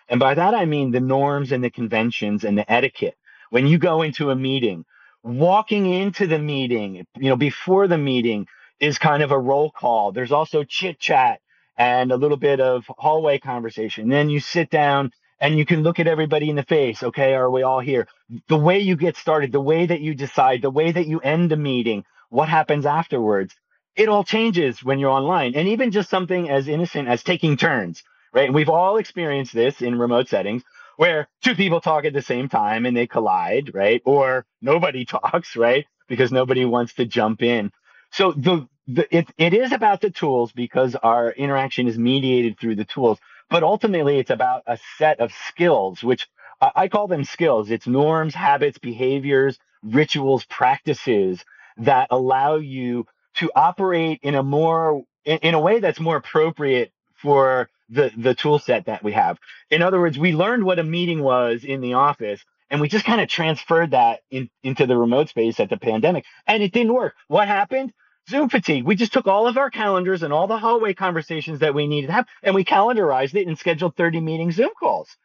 And 0.08 0.20
by 0.20 0.34
that 0.34 0.54
i 0.54 0.64
mean 0.66 0.90
the 0.92 1.00
norms 1.00 1.52
and 1.52 1.64
the 1.64 1.70
conventions 1.70 2.44
and 2.44 2.56
the 2.58 2.70
etiquette. 2.70 3.16
When 3.50 3.66
you 3.66 3.78
go 3.78 4.02
into 4.02 4.30
a 4.30 4.36
meeting 4.36 4.84
walking 5.22 5.86
into 5.92 6.26
the 6.26 6.38
meeting 6.38 7.04
you 7.16 7.28
know 7.30 7.36
before 7.36 7.88
the 7.88 7.98
meeting 7.98 8.46
is 8.80 8.98
kind 8.98 9.22
of 9.22 9.32
a 9.32 9.38
roll 9.38 9.70
call. 9.70 10.12
There's 10.12 10.32
also 10.32 10.64
chit 10.64 10.98
chat 11.00 11.40
and 11.78 12.12
a 12.12 12.16
little 12.16 12.36
bit 12.36 12.60
of 12.60 12.84
hallway 12.98 13.38
conversation. 13.38 14.08
Then 14.08 14.30
you 14.30 14.40
sit 14.40 14.70
down 14.70 15.12
and 15.40 15.58
you 15.58 15.66
can 15.66 15.82
look 15.82 16.00
at 16.00 16.06
everybody 16.08 16.50
in 16.50 16.56
the 16.56 16.64
face. 16.64 17.02
Okay, 17.02 17.34
are 17.34 17.50
we 17.50 17.62
all 17.62 17.80
here? 17.80 18.08
The 18.48 18.56
way 18.58 18.80
you 18.80 18.96
get 18.96 19.16
started, 19.16 19.52
the 19.52 19.60
way 19.60 19.86
that 19.86 20.00
you 20.00 20.14
decide, 20.14 20.62
the 20.62 20.70
way 20.70 20.92
that 20.92 21.06
you 21.06 21.20
end 21.20 21.52
a 21.52 21.56
meeting, 21.56 22.04
what 22.30 22.48
happens 22.48 22.86
afterwards, 22.86 23.54
it 23.96 24.08
all 24.08 24.24
changes 24.24 24.82
when 24.84 24.98
you're 24.98 25.10
online. 25.10 25.54
And 25.54 25.68
even 25.68 25.90
just 25.90 26.10
something 26.10 26.50
as 26.50 26.68
innocent 26.68 27.08
as 27.08 27.22
taking 27.22 27.56
turns, 27.56 28.02
right? 28.32 28.52
We've 28.52 28.68
all 28.70 28.98
experienced 28.98 29.54
this 29.54 29.82
in 29.82 29.98
remote 29.98 30.28
settings 30.28 30.62
where 30.96 31.28
two 31.42 31.54
people 31.54 31.80
talk 31.80 32.04
at 32.04 32.12
the 32.14 32.22
same 32.22 32.48
time 32.48 32.86
and 32.86 32.96
they 32.96 33.06
collide, 33.06 33.72
right? 33.74 34.02
Or 34.04 34.46
nobody 34.62 35.04
talks, 35.06 35.56
right? 35.56 35.86
Because 36.08 36.32
nobody 36.32 36.64
wants 36.64 36.94
to 36.94 37.06
jump 37.06 37.42
in. 37.42 37.72
So 38.12 38.32
the, 38.32 38.68
the 38.86 39.16
it, 39.16 39.28
it 39.38 39.54
is 39.54 39.72
about 39.72 40.00
the 40.00 40.10
tools 40.10 40.52
because 40.52 40.94
our 40.96 41.30
interaction 41.32 41.88
is 41.88 41.98
mediated 41.98 42.58
through 42.60 42.76
the 42.76 42.84
tools, 42.86 43.18
but 43.50 43.62
ultimately 43.62 44.18
it's 44.18 44.30
about 44.30 44.62
a 44.66 44.78
set 44.98 45.20
of 45.20 45.32
skills, 45.48 46.02
which 46.02 46.28
I 46.60 46.88
call 46.88 47.06
them 47.08 47.24
skills. 47.24 47.70
It's 47.70 47.86
norms, 47.86 48.34
habits, 48.34 48.78
behaviors, 48.78 49.58
rituals, 49.82 50.44
practices 50.46 51.44
that 51.78 52.08
allow 52.10 52.56
you 52.56 53.06
to 53.36 53.50
operate 53.54 54.20
in 54.22 54.34
a 54.34 54.42
more 54.42 55.04
in, 55.24 55.54
a 55.54 55.60
way 55.60 55.80
that's 55.80 56.00
more 56.00 56.16
appropriate 56.16 56.92
for 57.14 57.68
the 57.90 58.10
the 58.16 58.34
tool 58.34 58.58
set 58.58 58.86
that 58.86 59.04
we 59.04 59.12
have. 59.12 59.38
In 59.70 59.82
other 59.82 60.00
words, 60.00 60.18
we 60.18 60.32
learned 60.32 60.64
what 60.64 60.78
a 60.78 60.84
meeting 60.84 61.22
was 61.22 61.64
in 61.64 61.80
the 61.82 61.94
office 61.94 62.42
and 62.70 62.80
we 62.80 62.88
just 62.88 63.04
kind 63.04 63.20
of 63.20 63.28
transferred 63.28 63.92
that 63.92 64.20
in, 64.30 64.50
into 64.62 64.86
the 64.86 64.96
remote 64.96 65.28
space 65.28 65.60
at 65.60 65.70
the 65.70 65.76
pandemic 65.76 66.24
and 66.46 66.62
it 66.62 66.72
didn't 66.72 66.94
work. 66.94 67.14
What 67.28 67.48
happened? 67.48 67.92
Zoom 68.28 68.48
fatigue. 68.48 68.84
We 68.84 68.96
just 68.96 69.12
took 69.12 69.26
all 69.26 69.46
of 69.46 69.56
our 69.56 69.70
calendars 69.70 70.22
and 70.22 70.32
all 70.32 70.46
the 70.46 70.58
hallway 70.58 70.94
conversations 70.94 71.60
that 71.60 71.74
we 71.74 71.86
needed 71.86 72.08
to 72.08 72.12
have 72.12 72.26
and 72.42 72.54
we 72.54 72.64
calendarized 72.64 73.34
it 73.34 73.46
and 73.46 73.58
scheduled 73.58 73.96
30 73.96 74.20
meeting 74.20 74.50
Zoom 74.52 74.70
calls. 74.78 75.16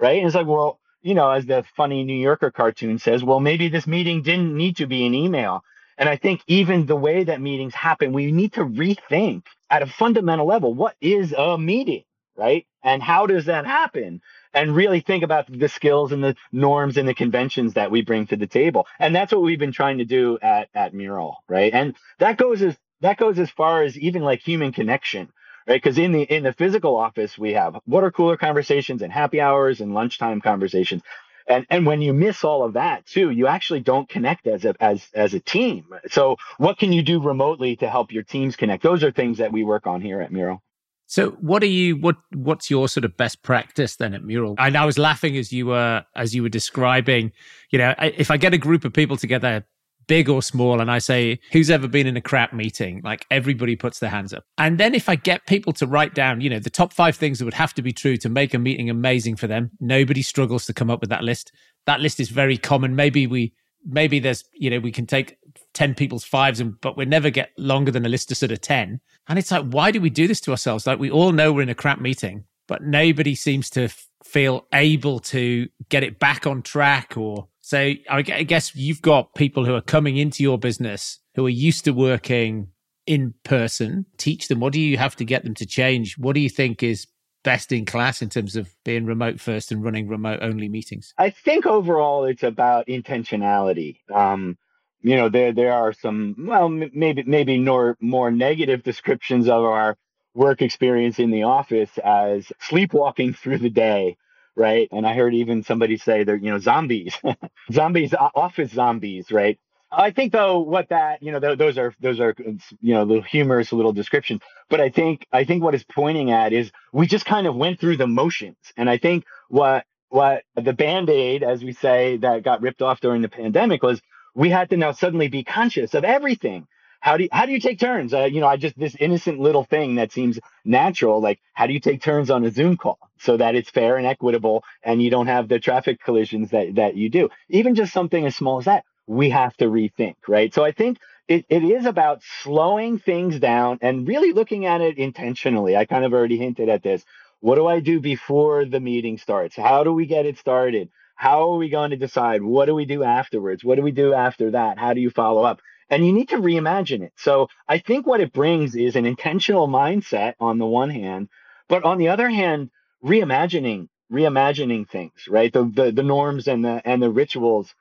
Right? 0.00 0.18
And 0.18 0.26
it's 0.26 0.34
like, 0.34 0.46
well, 0.46 0.80
you 1.02 1.14
know, 1.14 1.30
as 1.30 1.46
the 1.46 1.64
funny 1.76 2.04
New 2.04 2.16
Yorker 2.18 2.50
cartoon 2.50 2.98
says, 2.98 3.22
well, 3.22 3.40
maybe 3.40 3.68
this 3.68 3.86
meeting 3.86 4.22
didn't 4.22 4.56
need 4.56 4.76
to 4.76 4.86
be 4.86 5.06
an 5.06 5.14
email. 5.14 5.64
And 5.96 6.08
I 6.08 6.16
think 6.16 6.42
even 6.46 6.86
the 6.86 6.96
way 6.96 7.24
that 7.24 7.40
meetings 7.40 7.74
happen, 7.74 8.12
we 8.12 8.30
need 8.32 8.52
to 8.54 8.64
rethink 8.64 9.44
at 9.70 9.82
a 9.82 9.86
fundamental 9.86 10.46
level 10.46 10.74
what 10.74 10.96
is 11.00 11.32
a 11.32 11.58
meeting, 11.58 12.04
right? 12.38 12.66
And 12.84 13.02
how 13.02 13.26
does 13.26 13.46
that 13.46 13.66
happen? 13.66 14.22
And 14.54 14.76
really 14.76 15.00
think 15.00 15.24
about 15.24 15.46
the 15.52 15.68
skills 15.68 16.12
and 16.12 16.24
the 16.24 16.36
norms 16.52 16.98
and 16.98 17.08
the 17.08 17.14
conventions 17.14 17.74
that 17.74 17.92
we 17.92 18.02
bring 18.02 18.28
to 18.28 18.36
the 18.36 18.48
table. 18.48 18.86
And 19.00 19.16
that's 19.16 19.32
what 19.32 19.42
we've 19.42 19.60
been 19.60 19.72
trying 19.72 19.98
to 19.98 20.06
do 20.06 20.38
at, 20.42 20.70
at 20.74 20.94
Mural, 20.94 21.38
right? 21.48 21.74
And 21.74 21.96
that 22.20 22.38
goes 22.38 22.62
as 22.62 22.76
that 23.02 23.18
goes 23.18 23.38
as 23.40 23.50
far 23.50 23.84
as 23.84 23.98
even 23.98 24.22
like 24.22 24.40
human 24.42 24.72
connection, 24.72 25.30
right? 25.68 25.82
Because 25.82 25.98
in 25.98 26.12
the 26.12 26.22
in 26.22 26.44
the 26.44 26.54
physical 26.54 26.96
office, 26.96 27.38
we 27.38 27.54
have 27.54 27.78
water 27.86 28.12
cooler 28.12 28.38
conversations 28.38 29.02
and 29.02 29.12
happy 29.12 29.40
hours 29.42 29.82
and 29.82 29.94
lunchtime 29.94 30.40
conversations 30.42 31.02
and 31.48 31.66
and 31.70 31.86
when 31.86 32.02
you 32.02 32.14
miss 32.14 32.44
all 32.44 32.64
of 32.64 32.74
that 32.74 33.06
too 33.06 33.30
you 33.30 33.48
actually 33.48 33.80
don't 33.80 34.08
connect 34.08 34.46
as 34.48 34.64
a 34.64 34.74
as 34.80 35.08
as 35.14 35.34
a 35.34 35.40
team 35.40 35.86
so 36.10 36.36
what 36.58 36.78
can 36.78 36.92
you 36.92 37.02
do 37.02 37.20
remotely 37.20 37.76
to 37.76 37.90
help 37.90 38.12
your 38.12 38.24
teams 38.24 38.56
connect 38.56 38.82
those 38.82 39.04
are 39.04 39.12
things 39.12 39.38
that 39.38 39.52
we 39.52 39.64
work 39.64 39.86
on 39.86 40.00
here 40.02 40.22
at 40.22 40.32
mural 40.32 40.62
so 41.08 41.30
what 41.40 41.62
are 41.62 41.66
you 41.66 41.96
what 41.96 42.16
what's 42.34 42.70
your 42.70 42.88
sort 42.88 43.04
of 43.04 43.16
best 43.16 43.42
practice 43.42 43.96
then 43.96 44.14
at 44.14 44.22
mural 44.22 44.54
and 44.58 44.76
i 44.76 44.84
was 44.84 44.96
laughing 44.96 45.36
as 45.36 45.52
you 45.52 45.66
were 45.66 46.04
as 46.14 46.34
you 46.34 46.42
were 46.42 46.48
describing 46.48 47.32
you 47.70 47.78
know 47.78 47.92
if 47.98 48.30
i 48.30 48.36
get 48.36 48.54
a 48.54 48.58
group 48.58 48.84
of 48.84 48.92
people 48.92 49.16
together 49.16 49.64
big 50.08 50.28
or 50.28 50.42
small, 50.42 50.80
and 50.80 50.90
I 50.90 50.98
say, 50.98 51.38
who's 51.52 51.70
ever 51.70 51.86
been 51.86 52.08
in 52.08 52.16
a 52.16 52.20
crap 52.20 52.52
meeting? 52.52 53.00
Like 53.04 53.24
everybody 53.30 53.76
puts 53.76 54.00
their 54.00 54.10
hands 54.10 54.32
up. 54.32 54.44
And 54.56 54.78
then 54.78 54.94
if 54.94 55.08
I 55.08 55.14
get 55.14 55.46
people 55.46 55.72
to 55.74 55.86
write 55.86 56.14
down, 56.14 56.40
you 56.40 56.50
know, 56.50 56.58
the 56.58 56.70
top 56.70 56.92
five 56.92 57.14
things 57.14 57.38
that 57.38 57.44
would 57.44 57.54
have 57.54 57.74
to 57.74 57.82
be 57.82 57.92
true 57.92 58.16
to 58.16 58.28
make 58.28 58.54
a 58.54 58.58
meeting 58.58 58.90
amazing 58.90 59.36
for 59.36 59.46
them, 59.46 59.70
nobody 59.78 60.22
struggles 60.22 60.66
to 60.66 60.74
come 60.74 60.90
up 60.90 61.00
with 61.00 61.10
that 61.10 61.22
list. 61.22 61.52
That 61.86 62.00
list 62.00 62.18
is 62.18 62.30
very 62.30 62.56
common. 62.56 62.96
Maybe 62.96 63.26
we, 63.26 63.52
maybe 63.86 64.18
there's, 64.18 64.44
you 64.54 64.70
know, 64.70 64.80
we 64.80 64.90
can 64.90 65.06
take 65.06 65.36
10 65.74 65.94
people's 65.94 66.24
fives, 66.24 66.58
and 66.58 66.80
but 66.80 66.96
we 66.96 67.04
never 67.04 67.30
get 67.30 67.50
longer 67.56 67.92
than 67.92 68.04
a 68.04 68.08
list 68.08 68.32
of 68.32 68.36
sort 68.36 68.50
of 68.50 68.60
10. 68.60 69.00
And 69.28 69.38
it's 69.38 69.50
like, 69.50 69.64
why 69.64 69.90
do 69.90 70.00
we 70.00 70.10
do 70.10 70.26
this 70.26 70.40
to 70.42 70.50
ourselves? 70.52 70.86
Like 70.86 70.98
we 70.98 71.10
all 71.10 71.32
know 71.32 71.52
we're 71.52 71.62
in 71.62 71.68
a 71.68 71.74
crap 71.74 72.00
meeting, 72.00 72.44
but 72.66 72.82
nobody 72.82 73.34
seems 73.34 73.70
to 73.70 73.88
feel 74.24 74.66
able 74.72 75.20
to 75.20 75.68
get 75.88 76.02
it 76.02 76.18
back 76.18 76.46
on 76.46 76.62
track 76.62 77.16
or 77.16 77.48
so 77.60 77.92
I 78.08 78.22
guess 78.22 78.74
you've 78.74 79.02
got 79.02 79.34
people 79.34 79.66
who 79.66 79.74
are 79.74 79.82
coming 79.82 80.16
into 80.16 80.42
your 80.42 80.58
business 80.58 81.18
who 81.34 81.44
are 81.44 81.50
used 81.50 81.84
to 81.84 81.92
working 81.92 82.68
in 83.06 83.34
person. 83.44 84.06
Teach 84.16 84.48
them. 84.48 84.60
What 84.60 84.72
do 84.72 84.80
you 84.80 84.96
have 84.96 85.16
to 85.16 85.24
get 85.24 85.44
them 85.44 85.54
to 85.56 85.66
change? 85.66 86.16
What 86.16 86.32
do 86.32 86.40
you 86.40 86.48
think 86.48 86.82
is 86.82 87.06
best 87.44 87.70
in 87.70 87.84
class 87.84 88.22
in 88.22 88.30
terms 88.30 88.56
of 88.56 88.74
being 88.84 89.04
remote 89.04 89.38
first 89.38 89.70
and 89.70 89.84
running 89.84 90.08
remote 90.08 90.38
only 90.40 90.68
meetings? 90.70 91.12
I 91.18 91.28
think 91.28 91.66
overall 91.66 92.24
it's 92.24 92.42
about 92.42 92.86
intentionality. 92.86 93.98
Um, 94.10 94.56
you 95.02 95.16
know, 95.16 95.28
there 95.28 95.52
there 95.52 95.72
are 95.72 95.92
some 95.92 96.34
well 96.38 96.68
maybe 96.68 97.24
maybe 97.24 97.58
more 97.58 97.96
more 98.00 98.30
negative 98.30 98.82
descriptions 98.82 99.48
of 99.48 99.64
our 99.64 99.96
work 100.34 100.62
experience 100.62 101.18
in 101.18 101.30
the 101.30 101.44
office 101.44 101.90
as 102.04 102.52
sleepwalking 102.60 103.34
through 103.34 103.58
the 103.58 103.70
day 103.70 104.16
right? 104.56 104.88
And 104.92 105.06
I 105.06 105.14
heard 105.14 105.34
even 105.34 105.62
somebody 105.62 105.98
say 105.98 106.24
they're, 106.24 106.36
you 106.36 106.50
know, 106.50 106.58
zombies, 106.58 107.14
zombies, 107.72 108.14
office 108.34 108.72
zombies, 108.72 109.30
right? 109.30 109.58
I 109.92 110.10
think 110.10 110.32
though 110.32 110.58
what 110.60 110.88
that 110.90 111.22
you 111.22 111.32
know 111.32 111.40
th- 111.40 111.58
those 111.58 111.78
are 111.78 111.94
those 112.00 112.20
are 112.20 112.34
um, 112.46 112.58
you 112.80 112.94
know 112.94 113.04
little 113.04 113.22
humorous 113.22 113.72
little 113.72 113.92
description 113.92 114.36
but 114.70 114.80
I 114.82 114.90
think 114.90 115.26
I 115.32 115.44
think 115.44 115.64
what 115.64 115.76
it's 115.76 115.84
pointing 115.84 116.32
at 116.32 116.52
is 116.54 116.72
we 116.92 117.06
just 117.08 117.26
kind 117.26 117.46
of 117.48 117.56
went 117.56 117.80
through 117.80 117.98
the 117.98 118.08
motions, 118.08 118.58
and 118.78 118.90
I 118.90 118.98
think 118.98 119.26
what 119.50 119.86
what 120.10 120.44
the 120.56 120.74
band 120.74 121.10
aid, 121.10 121.44
as 121.44 121.64
we 121.64 121.74
say, 121.74 122.18
that 122.18 122.44
got 122.44 122.62
ripped 122.62 122.82
off 122.82 123.00
during 123.00 123.22
the 123.22 123.30
pandemic 123.30 123.84
was 123.84 124.02
we 124.38 124.50
had 124.50 124.70
to 124.70 124.78
now 124.78 124.92
suddenly 124.92 125.28
be 125.28 125.44
conscious 125.44 125.94
of 125.94 126.04
everything 126.04 126.66
how 127.00 127.16
do 127.16 127.24
you, 127.24 127.30
how 127.32 127.46
do 127.46 127.52
you 127.52 127.60
take 127.60 127.78
turns? 127.80 128.14
Uh, 128.14 128.24
you 128.24 128.40
know, 128.40 128.48
I 128.48 128.56
just 128.56 128.78
this 128.78 128.96
innocent 128.98 129.38
little 129.40 129.64
thing 129.64 129.96
that 129.96 130.12
seems 130.12 130.40
natural. 130.64 131.20
Like, 131.20 131.40
how 131.54 131.66
do 131.66 131.72
you 131.72 131.80
take 131.80 132.02
turns 132.02 132.30
on 132.30 132.44
a 132.44 132.50
Zoom 132.50 132.76
call 132.76 132.98
so 133.18 133.36
that 133.36 133.54
it's 133.54 133.70
fair 133.70 133.98
and 133.98 134.06
equitable, 134.06 134.64
and 134.82 135.02
you 135.02 135.10
don't 135.10 135.28
have 135.28 135.48
the 135.48 135.60
traffic 135.60 136.02
collisions 136.02 136.50
that 136.50 136.76
that 136.76 136.96
you 136.96 137.10
do? 137.10 137.30
Even 137.50 137.76
just 137.76 137.92
something 137.92 138.26
as 138.26 138.36
small 138.36 138.58
as 138.58 138.66
that, 138.66 138.84
we 139.06 139.30
have 139.30 139.56
to 139.58 139.66
rethink, 139.66 140.16
right? 140.28 140.52
So 140.52 140.64
I 140.64 140.72
think 140.72 140.98
it, 141.28 141.46
it 141.48 141.62
is 141.62 141.86
about 141.86 142.22
slowing 142.42 142.98
things 142.98 143.38
down 143.38 143.78
and 143.82 144.08
really 144.08 144.32
looking 144.32 144.66
at 144.66 144.80
it 144.80 144.98
intentionally. 144.98 145.76
I 145.76 145.84
kind 145.84 146.04
of 146.04 146.12
already 146.12 146.38
hinted 146.38 146.68
at 146.68 146.82
this. 146.82 147.04
What 147.40 147.56
do 147.56 147.66
I 147.68 147.80
do 147.80 148.00
before 148.00 148.64
the 148.64 148.80
meeting 148.80 149.18
starts? 149.18 149.56
How 149.56 149.84
do 149.84 149.92
we 149.92 150.06
get 150.06 150.26
it 150.26 150.38
started? 150.38 150.90
How 151.18 151.52
are 151.52 151.58
we 151.58 151.70
going 151.70 151.90
to 151.90 151.98
decide? 151.98 152.42
What 152.42 152.66
do 152.66 152.76
we 152.76 152.86
do 152.86 153.04
afterwards? 153.04 153.64
What 153.64 153.76
do 153.76 153.82
we 153.82 153.92
do 153.92 154.14
after 154.14 154.52
that? 154.52 154.78
How 154.78 154.94
do 154.94 155.02
you 155.02 155.10
follow 155.10 155.44
up? 155.44 155.60
and 155.90 156.06
you 156.06 156.12
need 156.12 156.30
to 156.30 156.36
reimagine 156.36 157.02
it. 157.02 157.12
So 157.16 157.48
I 157.68 157.78
think 157.78 158.06
what 158.06 158.20
it 158.20 158.32
brings 158.32 158.76
is 158.76 158.96
an 158.96 159.06
intentional 159.06 159.68
mindset 159.68 160.34
on 160.40 160.58
the 160.58 160.66
one 160.66 160.90
hand, 160.90 161.28
but 161.68 161.84
on 161.84 161.98
the 161.98 162.08
other 162.08 162.28
hand, 162.30 162.70
reimagining 163.04 163.88
reimagining 164.12 164.88
things, 164.88 165.28
right? 165.28 165.52
The 165.52 165.64
the, 165.64 165.92
the 165.92 166.02
norms 166.02 166.48
and 166.48 166.64
the 166.64 166.82
and 166.84 167.02
the 167.02 167.10
rituals 167.10 167.74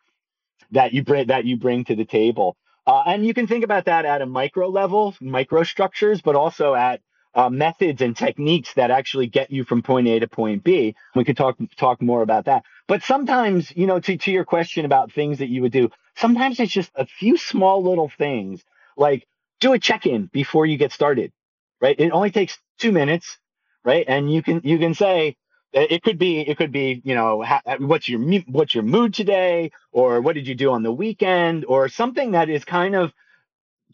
that 0.72 0.94
you 0.94 1.04
bring 1.04 1.28
that 1.28 1.46
you 1.46 1.58
bring 1.58 1.86
to 1.86 1.96
the 1.96 2.06
table. 2.06 2.58
Uh, 2.86 3.04
and 3.08 3.26
you 3.26 3.34
can 3.34 3.48
think 3.48 3.66
about 3.66 3.86
that 3.86 4.06
at 4.06 4.22
a 4.22 4.26
micro 4.26 4.70
level, 4.70 5.16
micro 5.22 5.64
structures, 5.64 6.22
but 6.22 6.36
also 6.36 6.74
at 6.74 7.02
uh, 7.38 7.52
methods 7.52 8.02
and 8.04 8.18
techniques 8.18 8.74
that 8.76 8.92
actually 8.92 9.28
get 9.28 9.52
you 9.52 9.66
from 9.66 9.84
point 9.84 10.10
A 10.10 10.20
to 10.22 10.30
point 10.30 10.66
B. 10.66 10.96
We 11.16 11.26
could 11.26 11.38
talk 11.38 11.58
talk 11.78 12.02
more 12.04 12.24
about 12.24 12.48
that. 12.48 12.66
But 12.88 13.04
sometimes, 13.04 13.74
you 13.78 13.88
know, 13.88 14.02
to, 14.02 14.18
to 14.18 14.32
your 14.32 14.46
question 14.46 14.86
about 14.86 15.14
things 15.14 15.40
that 15.40 15.50
you 15.50 15.64
would 15.64 15.74
do, 15.74 15.92
sometimes 16.18 16.60
it's 16.62 16.74
just 16.74 16.92
a 16.96 17.08
few 17.08 17.38
small 17.38 17.84
little 17.84 18.10
things 18.10 18.64
like 18.98 19.28
do 19.62 19.74
a 19.74 19.80
check-in 19.80 20.28
before 20.34 20.68
you 20.68 20.78
get 20.78 20.94
started, 20.94 21.34
right? 21.82 21.98
It 22.00 22.12
only 22.12 22.32
takes 22.32 22.60
two 22.80 22.94
minutes, 22.94 23.40
right? 23.86 24.06
And 24.10 24.34
you 24.34 24.44
can 24.44 24.62
you 24.66 24.80
can 24.80 24.96
say 24.96 25.38
it 25.74 26.04
could 26.04 26.20
be 26.20 26.42
it 26.42 26.58
could 26.58 26.74
be 26.74 27.02
you 27.06 27.16
know 27.16 27.46
what's 27.80 28.10
your 28.10 28.22
what's 28.48 28.76
your 28.76 28.86
mood 28.86 29.16
today 29.16 29.72
or 29.94 30.22
what 30.22 30.36
did 30.36 30.48
you 30.48 30.56
do 30.56 30.72
on 30.72 30.84
the 30.84 30.94
weekend 30.94 31.66
or 31.66 31.90
something 31.90 32.34
that 32.34 32.50
is 32.50 32.66
kind 32.66 32.96
of 32.96 33.14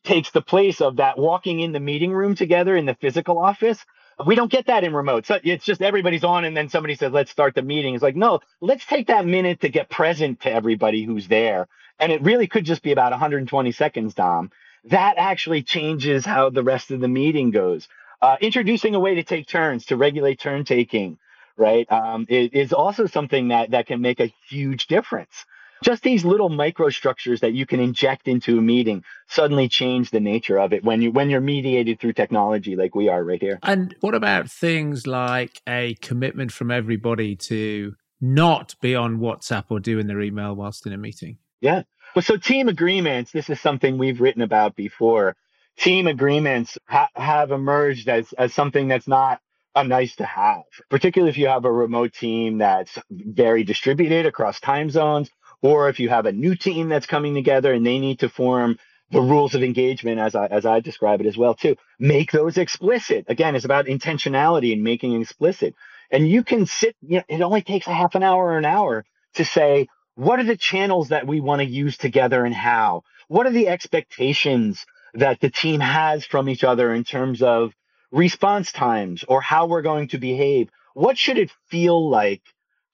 takes 0.04 0.32
the 0.32 0.42
place 0.42 0.82
of 0.82 0.98
that 0.98 1.18
walking 1.18 1.60
in 1.62 1.72
the 1.72 1.80
meeting 1.80 2.14
room 2.14 2.36
together 2.36 2.76
in 2.76 2.86
the 2.86 2.96
physical 2.96 3.40
office. 3.40 3.84
We 4.26 4.36
don't 4.36 4.52
get 4.52 4.68
that 4.68 4.84
in 4.84 4.94
remote. 4.94 5.26
So 5.28 5.40
it's 5.44 5.66
just 5.66 5.82
everybody's 5.82 6.24
on 6.24 6.46
and 6.46 6.56
then 6.56 6.70
somebody 6.70 6.96
says, 6.96 7.12
let's 7.12 7.32
start 7.32 7.56
the 7.56 7.64
meeting. 7.64 7.96
It's 7.96 8.04
like, 8.04 8.16
no, 8.16 8.42
let's 8.62 8.86
take 8.86 9.08
that 9.08 9.26
minute 9.26 9.62
to 9.62 9.70
get 9.70 9.90
present 9.90 10.42
to 10.42 10.52
everybody 10.52 11.04
who's 11.04 11.28
there. 11.28 11.68
And 12.00 12.12
it 12.12 12.22
really 12.22 12.48
could 12.48 12.66
just 12.66 12.84
be 12.84 12.92
about 12.92 13.12
120 13.12 13.72
seconds, 13.74 14.14
Dom. 14.14 14.52
That 14.86 15.16
actually 15.18 15.64
changes 15.64 16.26
how 16.26 16.50
the 16.50 16.64
rest 16.64 16.92
of 16.92 17.00
the 17.00 17.08
meeting 17.08 17.52
goes. 17.52 17.88
Uh, 18.22 18.38
introducing 18.42 18.96
a 18.96 19.00
way 19.00 19.16
to 19.16 19.24
take 19.24 19.48
turns 19.48 19.86
to 19.88 19.98
regulate 19.98 20.40
turn 20.40 20.66
taking, 20.66 21.18
right, 21.58 21.92
um, 21.92 22.26
is 22.30 22.74
also 22.74 23.08
something 23.08 23.50
that, 23.50 23.72
that 23.72 23.88
can 23.88 24.02
make 24.02 24.20
a 24.20 24.34
huge 24.50 24.88
difference 24.88 25.46
just 25.84 26.04
these 26.04 26.26
little 26.26 26.50
microstructures 26.50 27.42
that 27.42 27.54
you 27.54 27.66
can 27.66 27.80
inject 27.80 28.28
into 28.28 28.58
a 28.58 28.62
meeting 28.62 29.04
suddenly 29.28 29.68
change 29.68 30.10
the 30.10 30.20
nature 30.20 30.58
of 30.58 30.74
it 30.74 30.84
when 30.84 31.02
you 31.02 31.12
when 31.12 31.30
you're 31.30 31.42
mediated 31.42 32.00
through 32.00 32.14
technology 32.14 32.76
like 32.76 32.96
we 32.96 33.10
are 33.10 33.24
right 33.24 33.42
here. 33.42 33.60
And 33.62 33.96
what 34.00 34.16
about 34.16 34.50
things 34.50 35.06
like 35.06 35.62
a 35.68 35.96
commitment 36.02 36.52
from 36.52 36.72
everybody 36.72 37.36
to 37.36 37.96
not 38.20 38.76
be 38.82 38.96
on 38.96 39.20
whatsapp 39.20 39.66
or 39.70 39.80
doing 39.80 40.08
their 40.08 40.22
email 40.22 40.56
whilst 40.56 40.86
in 40.88 40.94
a 40.94 40.98
meeting? 40.98 41.38
Yeah. 41.62 41.84
Well 42.16 42.24
so 42.24 42.38
team 42.38 42.68
agreements 42.68 43.32
this 43.32 43.50
is 43.50 43.60
something 43.60 43.98
we've 43.98 44.22
written 44.22 44.42
about 44.42 44.76
before. 44.76 45.36
Team 45.78 46.06
agreements 46.06 46.78
ha- 46.86 47.10
have 47.16 47.52
emerged 47.52 48.08
as, 48.08 48.32
as 48.34 48.54
something 48.54 48.88
that's 48.88 49.08
not 49.08 49.40
a 49.76 49.84
nice 49.84 50.16
to 50.18 50.26
have, 50.26 50.64
particularly 50.90 51.32
if 51.32 51.38
you 51.38 51.48
have 51.48 51.66
a 51.66 51.72
remote 51.72 52.14
team 52.14 52.60
that's 52.60 52.98
very 53.10 53.64
distributed 53.64 54.26
across 54.26 54.60
time 54.60 54.90
zones, 54.90 55.32
or 55.64 55.90
if 55.90 56.00
you 56.00 56.10
have 56.10 56.28
a 56.28 56.32
new 56.32 56.56
team 56.56 56.90
that's 56.90 57.08
coming 57.08 57.34
together 57.34 57.74
and 57.74 57.86
they 57.86 57.98
need 57.98 58.20
to 58.20 58.30
form 58.30 58.78
the 59.12 59.22
rules 59.22 59.56
of 59.56 59.64
engagement 59.64 60.20
as 60.20 60.36
I, 60.36 60.48
as 60.48 60.66
I 60.66 60.82
describe 60.82 61.22
it 61.22 61.28
as 61.28 61.38
well 61.38 61.56
too. 61.56 61.78
Make 62.00 62.32
those 62.32 62.58
explicit. 62.58 63.26
Again, 63.30 63.56
it's 63.56 63.66
about 63.66 63.86
intentionality 63.86 64.74
and 64.74 64.84
making 64.84 65.20
explicit. 65.20 65.74
And 66.12 66.28
you 66.28 66.44
can 66.44 66.66
sit, 66.66 66.96
you 67.02 67.18
know, 67.18 67.24
it 67.28 67.42
only 67.42 67.62
takes 67.62 67.88
a 67.88 67.94
half 67.94 68.16
an 68.16 68.24
hour 68.24 68.46
or 68.46 68.58
an 68.58 68.66
hour 68.66 69.06
to 69.36 69.46
say, 69.46 69.88
what 70.16 70.40
are 70.40 70.44
the 70.44 70.58
channels 70.58 71.10
that 71.10 71.26
we 71.26 71.40
want 71.40 71.62
to 71.62 71.66
use 71.68 71.98
together 71.98 72.44
and 72.44 72.54
how? 72.54 73.04
What 73.28 73.48
are 73.48 73.52
the 73.52 73.70
expectations 73.70 74.86
that 75.14 75.40
the 75.40 75.50
team 75.50 75.80
has 75.80 76.26
from 76.26 76.50
each 76.50 76.64
other 76.64 76.94
in 76.94 77.04
terms 77.04 77.42
of 77.42 77.74
response 78.12 78.72
times 78.72 79.24
or 79.28 79.42
how 79.42 79.68
we're 79.68 79.82
going 79.82 80.10
to 80.10 80.18
behave? 80.18 80.70
What 80.94 81.18
should 81.18 81.38
it 81.38 81.52
feel 81.70 82.10
like 82.10 82.42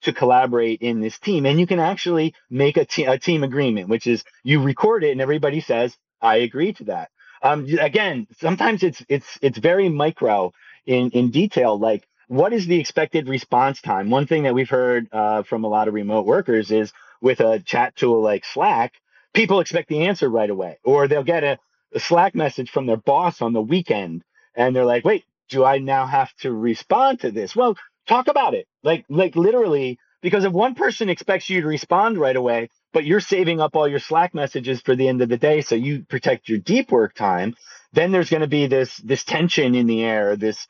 to 0.02 0.12
collaborate 0.12 0.82
in 0.82 1.00
this 1.00 1.18
team? 1.18 1.46
And 1.46 1.60
you 1.60 1.66
can 1.66 1.80
actually 1.80 2.34
make 2.50 2.76
a, 2.76 2.84
te- 2.84 3.04
a 3.04 3.18
team 3.18 3.44
agreement, 3.44 3.88
which 3.88 4.06
is 4.06 4.24
you 4.44 4.62
record 4.62 5.04
it 5.04 5.12
and 5.12 5.20
everybody 5.20 5.60
says, 5.60 5.96
I 6.20 6.36
agree 6.38 6.72
to 6.74 6.84
that. 6.84 7.10
Um, 7.42 7.66
again, 7.80 8.26
sometimes 8.40 8.82
it's 8.82 9.04
it's 9.08 9.38
it's 9.42 9.58
very 9.58 9.88
micro 9.88 10.52
in 10.86 11.10
in 11.10 11.30
detail. 11.30 11.78
Like, 11.78 12.06
what 12.28 12.52
is 12.52 12.66
the 12.66 12.78
expected 12.80 13.28
response 13.28 13.80
time? 13.80 14.10
One 14.10 14.26
thing 14.26 14.44
that 14.44 14.54
we've 14.54 14.68
heard 14.68 15.08
uh, 15.12 15.42
from 15.44 15.64
a 15.64 15.68
lot 15.68 15.88
of 15.88 15.94
remote 15.94 16.26
workers 16.26 16.70
is 16.70 16.92
with 17.20 17.40
a 17.40 17.60
chat 17.60 17.96
tool 17.96 18.22
like 18.22 18.44
Slack, 18.44 18.94
people 19.32 19.60
expect 19.60 19.88
the 19.88 20.06
answer 20.08 20.28
right 20.28 20.50
away, 20.50 20.78
or 20.84 21.08
they'll 21.08 21.22
get 21.24 21.44
a, 21.44 21.58
a 21.94 22.00
Slack 22.00 22.34
message 22.34 22.70
from 22.70 22.86
their 22.86 22.96
boss 22.98 23.40
on 23.42 23.52
the 23.52 23.62
weekend, 23.62 24.24
and 24.54 24.76
they're 24.76 24.84
like, 24.84 25.04
"Wait, 25.04 25.24
do 25.48 25.64
I 25.64 25.78
now 25.78 26.06
have 26.06 26.34
to 26.38 26.52
respond 26.52 27.20
to 27.20 27.30
this?" 27.30 27.56
Well, 27.56 27.76
talk 28.10 28.28
about 28.28 28.54
it. 28.54 28.66
Like, 28.82 29.04
like 29.08 29.36
literally, 29.36 29.98
because 30.20 30.44
if 30.44 30.52
one 30.52 30.74
person 30.74 31.08
expects 31.08 31.48
you 31.48 31.62
to 31.62 31.66
respond 31.66 32.18
right 32.18 32.36
away, 32.36 32.68
but 32.92 33.04
you're 33.04 33.20
saving 33.20 33.60
up 33.60 33.76
all 33.76 33.88
your 33.88 34.00
Slack 34.00 34.34
messages 34.34 34.80
for 34.82 34.94
the 34.94 35.08
end 35.08 35.22
of 35.22 35.28
the 35.28 35.38
day 35.38 35.62
so 35.62 35.74
you 35.74 36.04
protect 36.08 36.48
your 36.48 36.58
deep 36.58 36.90
work 36.90 37.14
time, 37.14 37.54
then 37.92 38.12
there's 38.12 38.30
going 38.30 38.42
to 38.42 38.48
be 38.48 38.66
this 38.66 38.96
this 38.98 39.24
tension 39.24 39.74
in 39.74 39.86
the 39.86 40.04
air, 40.04 40.36
this 40.36 40.66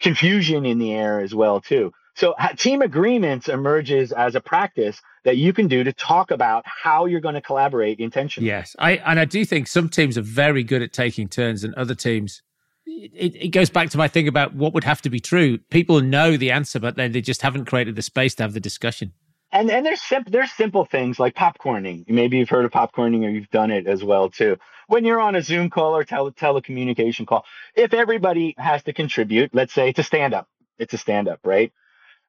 confusion 0.00 0.66
in 0.66 0.78
the 0.78 0.92
air 0.92 1.20
as 1.20 1.34
well 1.34 1.60
too. 1.60 1.92
So 2.16 2.34
team 2.56 2.82
agreements 2.82 3.48
emerges 3.48 4.12
as 4.12 4.36
a 4.36 4.40
practice 4.40 5.00
that 5.24 5.36
you 5.36 5.52
can 5.52 5.66
do 5.66 5.82
to 5.82 5.92
talk 5.92 6.30
about 6.30 6.64
how 6.64 7.06
you're 7.06 7.20
going 7.20 7.34
to 7.34 7.40
collaborate 7.40 7.98
intentionally. 7.98 8.48
Yes, 8.48 8.76
I 8.78 8.92
and 8.98 9.18
I 9.18 9.24
do 9.24 9.44
think 9.44 9.66
some 9.66 9.88
teams 9.88 10.16
are 10.16 10.22
very 10.22 10.62
good 10.62 10.82
at 10.82 10.92
taking 10.92 11.28
turns, 11.28 11.64
and 11.64 11.74
other 11.74 11.94
teams. 11.94 12.42
It, 12.96 13.34
it 13.36 13.48
goes 13.48 13.70
back 13.70 13.90
to 13.90 13.98
my 13.98 14.08
thing 14.08 14.28
about 14.28 14.54
what 14.54 14.72
would 14.74 14.84
have 14.84 15.02
to 15.02 15.10
be 15.10 15.20
true. 15.20 15.58
People 15.58 16.00
know 16.00 16.36
the 16.36 16.50
answer, 16.50 16.78
but 16.78 16.96
then 16.96 17.12
they 17.12 17.20
just 17.20 17.42
haven't 17.42 17.64
created 17.64 17.96
the 17.96 18.02
space 18.02 18.34
to 18.36 18.44
have 18.44 18.52
the 18.52 18.60
discussion 18.60 19.12
and 19.54 19.70
and 19.70 19.86
there's 19.86 20.02
simple 20.02 20.32
there's 20.32 20.52
simple 20.52 20.84
things 20.84 21.18
like 21.18 21.34
popcorning. 21.34 22.04
Maybe 22.08 22.38
you've 22.38 22.48
heard 22.48 22.64
of 22.64 22.72
popcorning 22.72 23.24
or 23.24 23.30
you've 23.30 23.50
done 23.50 23.70
it 23.70 23.86
as 23.86 24.02
well 24.02 24.28
too. 24.28 24.58
When 24.88 25.04
you're 25.04 25.20
on 25.20 25.36
a 25.36 25.42
Zoom 25.42 25.70
call 25.70 25.96
or 25.96 26.04
tele- 26.04 26.32
telecommunication 26.32 27.26
call, 27.26 27.46
if 27.74 27.94
everybody 27.94 28.54
has 28.58 28.82
to 28.82 28.92
contribute, 28.92 29.54
let's 29.54 29.72
say 29.72 29.88
it's 29.88 29.98
a 30.00 30.02
stand 30.02 30.34
up, 30.34 30.48
it's 30.78 30.92
a 30.92 30.98
stand 30.98 31.28
up, 31.28 31.38
right? 31.44 31.72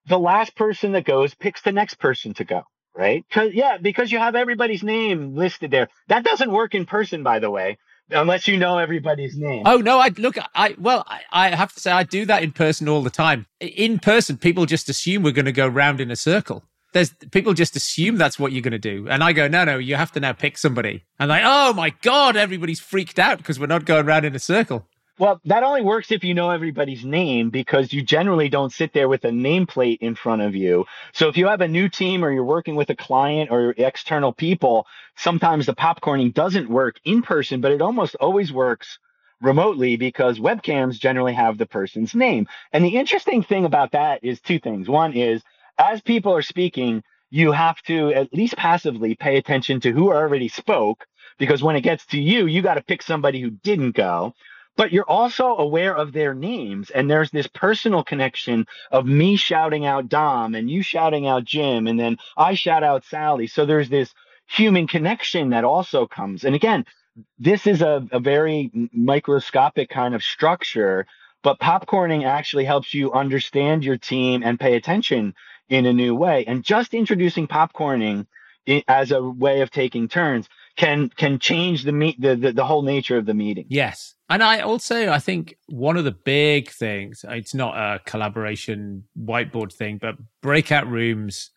The 0.08 0.20
last 0.20 0.56
person 0.56 0.92
that 0.92 1.04
goes 1.04 1.34
picks 1.34 1.64
the 1.64 1.72
next 1.72 1.96
person 1.96 2.36
to 2.36 2.44
go, 2.44 2.64
right? 2.96 3.26
Cause 3.32 3.52
yeah, 3.54 3.78
because 3.82 4.12
you 4.12 4.20
have 4.20 4.36
everybody's 4.36 4.84
name 4.84 5.36
listed 5.36 5.72
there. 5.72 5.90
That 6.08 6.24
doesn't 6.24 6.52
work 6.52 6.76
in 6.76 6.86
person, 6.86 7.24
by 7.24 7.40
the 7.40 7.50
way 7.50 7.80
unless 8.10 8.48
you 8.48 8.58
know 8.58 8.78
everybody's 8.78 9.38
name. 9.38 9.64
Oh 9.66 9.78
no, 9.78 10.00
I 10.00 10.10
look. 10.18 10.38
I 10.54 10.76
well, 10.78 11.04
I, 11.08 11.22
I, 11.32 11.56
have 11.56 11.74
to 11.74 11.80
say 11.80 11.92
I 11.92 12.04
do 12.04 12.26
that 12.26 12.44
in 12.44 12.52
person 12.52 12.88
all 12.88 13.04
the 13.04 13.10
time. 13.10 13.46
In 13.60 14.00
person, 14.00 14.38
people 14.38 14.66
just 14.66 14.90
assume 14.90 15.24
we're 15.24 15.32
going 15.32 15.46
to 15.46 15.52
go 15.52 15.68
round 15.68 16.02
in 16.02 16.12
a 16.12 16.16
circle 16.16 16.64
there's 16.96 17.14
people 17.32 17.54
just 17.54 17.76
assume 17.76 18.16
that's 18.16 18.40
what 18.40 18.54
you're 18.54 18.62
going 18.62 18.72
to 18.72 18.80
do. 18.80 19.06
And 19.10 19.22
I 19.22 19.34
go, 19.34 19.50
no, 19.50 19.66
no, 19.66 19.78
you 19.78 19.98
have 19.98 20.14
to 20.14 20.22
now 20.22 20.32
pick 20.32 20.58
somebody. 20.58 21.04
And 21.20 21.28
like, 21.28 21.44
oh 21.44 21.74
my 21.74 21.90
God, 21.90 22.38
everybody's 22.38 22.80
freaked 22.80 23.20
out 23.20 23.38
because 23.38 23.60
we're 23.60 23.66
not 23.66 23.84
going 23.84 24.06
round 24.06 24.24
in 24.24 24.34
a 24.34 24.40
circle. 24.40 24.88
Well, 25.18 25.40
that 25.46 25.64
only 25.64 25.82
works 25.82 26.12
if 26.12 26.26
you 26.26 26.34
know 26.34 26.50
everybody's 26.50 27.06
name 27.06 27.50
because 27.50 27.94
you 27.94 28.02
generally 28.04 28.50
don't 28.50 28.74
sit 28.74 28.92
there 28.92 29.08
with 29.08 29.24
a 29.24 29.30
nameplate 29.30 30.00
in 30.02 30.14
front 30.16 30.42
of 30.42 30.56
you. 30.56 30.86
So 31.14 31.30
if 31.30 31.38
you 31.38 31.48
have 31.48 31.62
a 31.62 31.70
new 31.70 31.88
team 31.88 32.26
or 32.26 32.32
you're 32.34 32.44
working 32.44 32.76
with 32.76 32.90
a 32.90 32.98
client 32.98 33.50
or 33.50 33.74
external 33.78 34.34
people, 34.34 34.86
sometimes 35.16 35.68
the 35.68 35.74
popcorning 35.76 36.34
doesn't 36.34 36.70
work 36.70 36.98
in 37.06 37.22
person, 37.22 37.62
but 37.62 37.72
it 37.72 37.82
almost 37.82 38.16
always 38.16 38.52
works 38.52 39.00
remotely 39.42 39.96
because 39.96 40.40
webcams 40.40 41.00
generally 41.00 41.34
have 41.34 41.58
the 41.58 41.66
person's 41.66 42.14
name. 42.14 42.46
And 42.74 42.84
the 42.84 42.98
interesting 42.98 43.42
thing 43.42 43.64
about 43.64 43.94
that 43.94 44.22
is 44.22 44.42
two 44.42 44.60
things. 44.60 44.90
One 44.90 45.14
is 45.14 45.42
as 45.78 46.02
people 46.02 46.34
are 46.36 46.42
speaking, 46.42 47.04
you 47.30 47.54
have 47.54 47.82
to 47.84 48.14
at 48.14 48.34
least 48.34 48.58
passively 48.58 49.16
pay 49.16 49.38
attention 49.38 49.80
to 49.82 49.92
who 49.94 50.12
already 50.12 50.50
spoke, 50.50 51.06
because 51.38 51.64
when 51.64 51.78
it 51.78 51.82
gets 51.82 52.06
to 52.08 52.20
you, 52.20 52.48
you 52.48 52.62
got 52.62 52.76
to 52.76 52.84
pick 52.84 53.02
somebody 53.02 53.40
who 53.40 53.50
didn't 53.52 53.92
go. 53.96 54.34
But 54.78 54.92
you're 54.92 55.10
also 55.10 55.56
aware 55.56 55.96
of 55.96 56.12
their 56.12 56.34
names, 56.34 56.90
and 56.90 57.10
there's 57.10 57.32
this 57.32 57.48
personal 57.48 58.04
connection 58.04 58.68
of 58.92 59.06
me 59.06 59.38
shouting 59.38 59.86
out 59.86 60.10
Dom 60.10 60.54
and 60.56 60.70
you 60.70 60.82
shouting 60.84 61.28
out 61.28 61.46
Jim, 61.46 61.88
and 61.88 62.00
then 62.00 62.18
I 62.36 62.56
shout 62.56 62.84
out 62.84 63.06
Sally. 63.06 63.48
So 63.48 63.66
there's 63.66 63.90
this 63.90 64.14
human 64.48 64.88
connection 64.88 65.52
that 65.52 65.64
also 65.64 66.08
comes. 66.08 66.44
And 66.44 66.56
again, 66.56 66.86
this 67.40 67.68
is 67.68 67.82
a, 67.82 68.06
a 68.12 68.20
very 68.20 68.72
microscopic 68.94 69.90
kind 69.90 70.14
of 70.14 70.24
structure, 70.24 71.08
but 71.44 71.60
popcorning 71.60 72.26
actually 72.26 72.66
helps 72.66 72.94
you 72.94 73.14
understand 73.14 73.86
your 73.86 73.98
team 73.98 74.44
and 74.44 74.60
pay 74.60 74.76
attention 74.76 75.34
in 75.70 75.86
a 75.86 75.94
new 75.94 76.14
way. 76.16 76.46
And 76.46 76.64
just 76.64 76.94
introducing 76.94 77.48
popcorning 77.48 78.28
as 78.88 79.12
a 79.12 79.24
way 79.24 79.62
of 79.62 79.72
taking 79.72 80.08
turns 80.08 80.50
can 80.76 81.10
can 81.10 81.40
change 81.40 81.84
the 81.84 81.92
meet 81.92 82.20
the, 82.20 82.36
the, 82.36 82.52
the 82.52 82.66
whole 82.66 82.82
nature 82.82 83.18
of 83.18 83.26
the 83.26 83.34
meeting. 83.34 83.66
Yes. 83.70 84.16
And 84.30 84.44
I 84.44 84.62
also 84.62 85.10
I 85.10 85.20
think 85.20 85.56
one 85.68 85.98
of 85.98 86.04
the 86.04 86.12
big 86.12 86.70
things, 86.70 87.24
it's 87.28 87.54
not 87.54 87.78
a 87.78 88.00
collaboration 88.06 89.06
whiteboard 89.18 89.72
thing, 89.74 89.98
but 90.02 90.16
breakout 90.42 90.88
rooms 90.88 91.52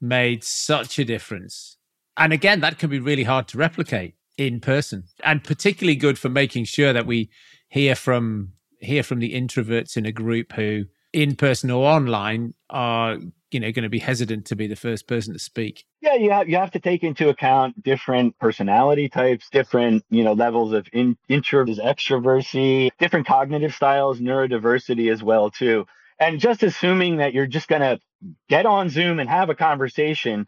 made 0.00 0.44
such 0.44 0.98
a 0.98 1.04
difference. 1.04 1.76
And 2.16 2.32
again, 2.32 2.60
that 2.60 2.78
can 2.78 2.90
be 2.90 2.98
really 2.98 3.24
hard 3.24 3.48
to 3.48 3.58
replicate 3.58 4.14
in 4.36 4.60
person. 4.60 5.04
And 5.24 5.42
particularly 5.44 5.96
good 5.96 6.18
for 6.18 6.28
making 6.28 6.64
sure 6.64 6.92
that 6.92 7.06
we 7.06 7.30
hear 7.68 7.94
from 7.94 8.52
hear 8.80 9.02
from 9.02 9.18
the 9.18 9.34
introverts 9.34 9.96
in 9.96 10.06
a 10.06 10.12
group 10.12 10.52
who 10.52 10.84
in 11.12 11.34
person 11.34 11.70
or 11.70 11.84
online 11.84 12.54
are 12.70 13.18
you 13.50 13.60
know 13.60 13.72
going 13.72 13.82
to 13.82 13.88
be 13.88 13.98
hesitant 13.98 14.44
to 14.46 14.56
be 14.56 14.66
the 14.66 14.76
first 14.76 15.06
person 15.06 15.32
to 15.32 15.38
speak. 15.38 15.84
Yeah 16.00 16.14
you 16.14 16.30
have, 16.30 16.48
you 16.48 16.56
have 16.56 16.70
to 16.72 16.80
take 16.80 17.02
into 17.02 17.28
account 17.28 17.82
different 17.82 18.38
personality 18.38 19.08
types 19.08 19.48
different 19.50 20.04
you 20.10 20.24
know 20.24 20.32
levels 20.32 20.72
of 20.72 20.86
in, 20.92 21.16
introvert 21.28 21.78
extroversy 21.78 22.90
different 22.98 23.26
cognitive 23.26 23.74
styles 23.74 24.20
neurodiversity 24.20 25.12
as 25.12 25.22
well 25.22 25.50
too. 25.50 25.86
And 26.20 26.40
just 26.40 26.62
assuming 26.62 27.18
that 27.18 27.32
you're 27.32 27.46
just 27.46 27.68
going 27.68 27.82
to 27.82 28.00
get 28.48 28.66
on 28.66 28.88
zoom 28.88 29.20
and 29.20 29.28
have 29.28 29.50
a 29.50 29.54
conversation 29.54 30.46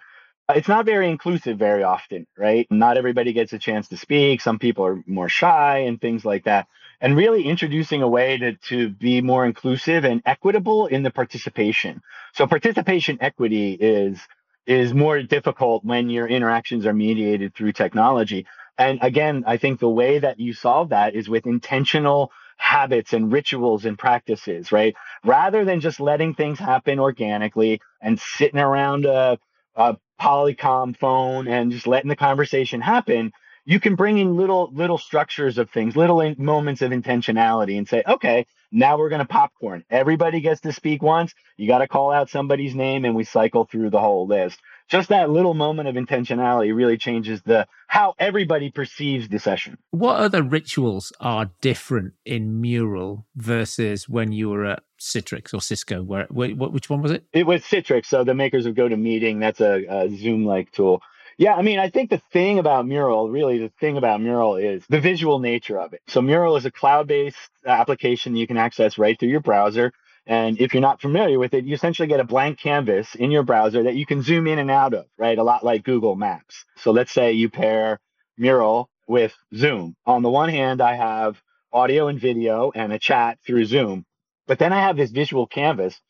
it's 0.57 0.69
not 0.69 0.87
very 0.87 1.11
inclusive 1.11 1.59
very 1.59 1.83
often 1.83 2.27
right 2.37 2.67
not 2.71 2.97
everybody 2.97 3.33
gets 3.33 3.53
a 3.53 3.59
chance 3.59 3.89
to 3.89 3.97
speak 3.97 4.41
some 4.41 4.59
people 4.59 4.85
are 4.85 5.03
more 5.07 5.29
shy 5.29 5.79
and 5.79 6.01
things 6.01 6.25
like 6.25 6.45
that 6.45 6.67
and 7.01 7.17
really 7.17 7.45
introducing 7.45 8.03
a 8.03 8.09
way 8.09 8.37
to, 8.39 8.55
to 8.57 8.91
be 8.91 9.21
more 9.23 9.47
inclusive 9.47 10.05
and 10.05 10.23
equitable 10.27 10.87
in 10.87 11.03
the 11.03 11.11
participation. 11.11 12.03
So 12.35 12.47
participation 12.47 13.19
equity 13.21 13.73
is 13.73 14.21
is 14.67 14.95
more 14.95 15.23
difficult 15.23 15.85
when 15.85 16.11
your 16.11 16.29
interactions 16.29 16.87
are 16.87 16.93
mediated 16.93 17.55
through 17.55 17.73
technology. 17.73 18.47
And 18.79 19.01
again, 19.03 19.43
I 19.47 19.57
think 19.57 19.81
the 19.81 19.89
way 19.89 20.19
that 20.19 20.39
you 20.39 20.53
solve 20.53 20.91
that 20.91 21.15
is 21.17 21.29
with 21.29 21.47
intentional 21.47 22.31
habits 22.57 23.13
and 23.13 23.33
rituals 23.33 23.85
and 23.87 23.99
practices, 23.99 24.71
right? 24.71 24.95
Rather 25.25 25.65
than 25.65 25.81
just 25.81 25.99
letting 25.99 26.35
things 26.35 26.59
happen 26.59 27.01
organically 27.01 27.81
and 28.01 28.21
sitting 28.21 28.61
around 28.61 29.07
a, 29.07 29.39
a 29.75 29.97
Polycom 30.21 30.97
phone 30.97 31.49
and 31.49 31.73
just 31.73 31.87
letting 31.87 32.09
the 32.09 32.17
conversation 32.17 32.81
happen, 32.81 33.33
you 33.65 33.81
can 33.81 33.95
bring 33.95 34.19
in 34.19 34.37
little 34.37 34.71
little 34.73 34.99
structures 34.99 35.59
of 35.59 35.71
things, 35.71 35.97
little 35.97 36.21
in, 36.21 36.37
moments 36.39 36.83
of 36.83 36.91
intentionality, 36.91 37.79
and 37.79 37.89
say, 37.89 38.03
okay, 38.07 38.47
now 38.73 38.99
we're 38.99 39.09
going 39.09 39.21
to 39.21 39.27
popcorn. 39.27 39.85
Everybody 39.91 40.41
gets 40.41 40.61
to 40.63 40.73
speak 40.73 41.03
once. 41.03 41.35
You 41.57 41.67
got 41.67 41.79
to 41.79 41.89
call 41.89 42.11
out 42.11 42.31
somebody's 42.31 42.75
name, 42.75 43.05
and 43.05 43.15
we 43.15 43.25
cycle 43.25 43.65
through 43.65 43.91
the 43.91 44.01
whole 44.01 44.27
list. 44.27 44.59
Just 44.89 45.09
that 45.11 45.31
little 45.31 45.55
moment 45.55 45.89
of 45.89 45.95
intentionality 45.95 46.75
really 46.75 46.99
changes 46.99 47.43
the 47.43 47.67
how 47.87 48.15
everybody 48.19 48.71
perceives 48.71 49.29
the 49.29 49.39
session. 49.39 49.79
What 49.91 50.17
other 50.17 50.43
rituals 50.43 51.13
are 51.21 51.51
different 51.61 52.15
in 52.25 52.61
Mural 52.61 53.27
versus 53.37 54.09
when 54.09 54.33
you 54.33 54.51
were 54.51 54.65
at 54.65 54.83
Citrix 55.01 55.53
or 55.53 55.61
Cisco? 55.61 56.03
Where, 56.03 56.27
which 56.27 56.89
one 56.91 57.03
was 57.03 57.11
it? 57.11 57.25
It 57.33 57.47
was 57.47 57.63
Citrix. 57.63 58.07
So 58.07 58.23
the 58.23 58.35
makers 58.35 58.67
of 58.67 58.75
GoToMeeting. 58.75 59.41
That's 59.41 59.61
a, 59.61 59.85
a 59.89 60.09
Zoom-like 60.15 60.71
tool 60.73 61.03
Yeah, 61.39 61.55
I 61.55 61.63
mean, 61.63 61.79
I 61.79 61.89
think 61.89 62.11
the 62.11 62.21
thing 62.33 62.59
about 62.59 62.87
Mural, 62.87 63.31
really 63.31 63.57
the 63.59 63.73
thing 63.81 63.97
about 63.97 64.21
Mural 64.21 64.57
is 64.57 64.85
the 64.91 65.01
visual 65.01 65.39
nature 65.39 65.81
of 65.81 65.95
it. 65.95 66.03
So 66.07 66.21
Mural 66.21 66.57
is 66.57 66.67
a 66.67 66.71
cloud-based 66.71 67.51
application 67.65 68.37
you 68.37 68.47
can 68.47 68.59
access 68.59 68.99
right 68.99 69.19
through 69.19 69.31
your 69.31 69.41
browser. 69.41 69.93
And 70.27 70.61
if 70.61 70.75
you're 70.75 70.83
not 70.83 71.01
familiar 71.01 71.39
with 71.39 71.55
it, 71.55 71.65
you 71.65 71.75
essentially 71.75 72.09
get 72.09 72.21
a 72.21 72.25
blank 72.25 72.59
canvas 72.59 73.15
in 73.15 73.31
your 73.31 73.43
browser 73.43 73.85
that 73.85 73.97
you 73.97 74.05
can 74.05 74.23
zoom 74.23 74.47
in 74.47 74.59
and 74.59 74.71
out 74.71 74.93
of, 74.93 75.07
right? 75.17 75.39
A 75.39 75.43
lot 75.43 75.65
like 75.65 75.83
Google 75.83 76.15
Maps. 76.15 76.67
So 76.77 76.91
let's 76.91 77.11
say 77.11 77.33
you 77.33 77.49
pair 77.49 78.01
Mural 78.37 78.91
with 79.09 79.35
Zoom. 79.55 79.97
On 80.05 80.23
the 80.23 80.31
one 80.31 80.51
hand, 80.51 80.83
I 80.83 80.95
have 80.95 81.41
audio 81.73 82.09
and 82.09 82.21
video 82.21 82.71
and 82.75 82.93
a 82.93 82.99
chat 82.99 83.39
through 83.47 83.65
Zoom. 83.65 84.05
But 84.51 84.59
then 84.59 84.73
I 84.73 84.81
have 84.81 84.97
this 84.97 85.13
visual 85.13 85.47
canvas 85.47 86.01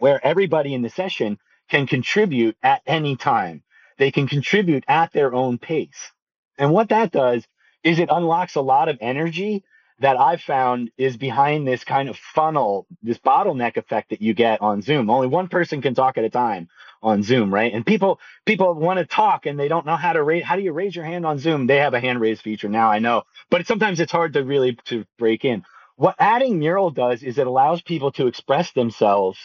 where 0.00 0.18
everybody 0.26 0.74
in 0.74 0.82
the 0.82 0.90
session 0.90 1.38
can 1.70 1.86
contribute 1.86 2.56
at 2.60 2.82
any 2.88 3.14
time. 3.14 3.62
They 3.98 4.10
can 4.10 4.26
contribute 4.26 4.82
at 4.88 5.12
their 5.12 5.32
own 5.32 5.58
pace. 5.58 6.10
And 6.58 6.72
what 6.72 6.88
that 6.88 7.12
does 7.12 7.46
is 7.84 8.00
it 8.00 8.08
unlocks 8.10 8.56
a 8.56 8.62
lot 8.62 8.88
of 8.88 8.98
energy 9.00 9.62
that 10.00 10.16
I've 10.18 10.40
found 10.40 10.90
is 10.98 11.16
behind 11.16 11.68
this 11.68 11.84
kind 11.84 12.08
of 12.08 12.16
funnel, 12.16 12.88
this 13.00 13.18
bottleneck 13.18 13.76
effect 13.76 14.10
that 14.10 14.22
you 14.22 14.34
get 14.34 14.60
on 14.60 14.82
Zoom. 14.82 15.08
Only 15.08 15.28
one 15.28 15.46
person 15.46 15.80
can 15.80 15.94
talk 15.94 16.18
at 16.18 16.24
a 16.24 16.30
time 16.30 16.68
on 17.00 17.22
Zoom, 17.22 17.54
right? 17.54 17.72
And 17.72 17.86
people 17.86 18.18
people 18.44 18.74
want 18.74 18.98
to 18.98 19.06
talk 19.06 19.46
and 19.46 19.56
they 19.56 19.68
don't 19.68 19.86
know 19.86 19.94
how 19.94 20.14
to 20.14 20.22
raise. 20.24 20.42
How 20.42 20.56
do 20.56 20.62
you 20.62 20.72
raise 20.72 20.96
your 20.96 21.04
hand 21.04 21.24
on 21.24 21.38
Zoom? 21.38 21.68
They 21.68 21.76
have 21.76 21.94
a 21.94 22.00
hand 22.00 22.20
raise 22.20 22.40
feature 22.40 22.68
now, 22.68 22.90
I 22.90 22.98
know, 22.98 23.22
but 23.50 23.68
sometimes 23.68 24.00
it's 24.00 24.10
hard 24.10 24.32
to 24.32 24.42
really 24.42 24.76
to 24.86 25.04
break 25.16 25.44
in. 25.44 25.64
What 25.98 26.16
adding 26.20 26.60
Mural 26.60 26.92
does 26.92 27.24
is 27.24 27.38
it 27.38 27.48
allows 27.48 27.82
people 27.82 28.12
to 28.14 28.28
express 28.28 28.72
themselves 28.72 29.38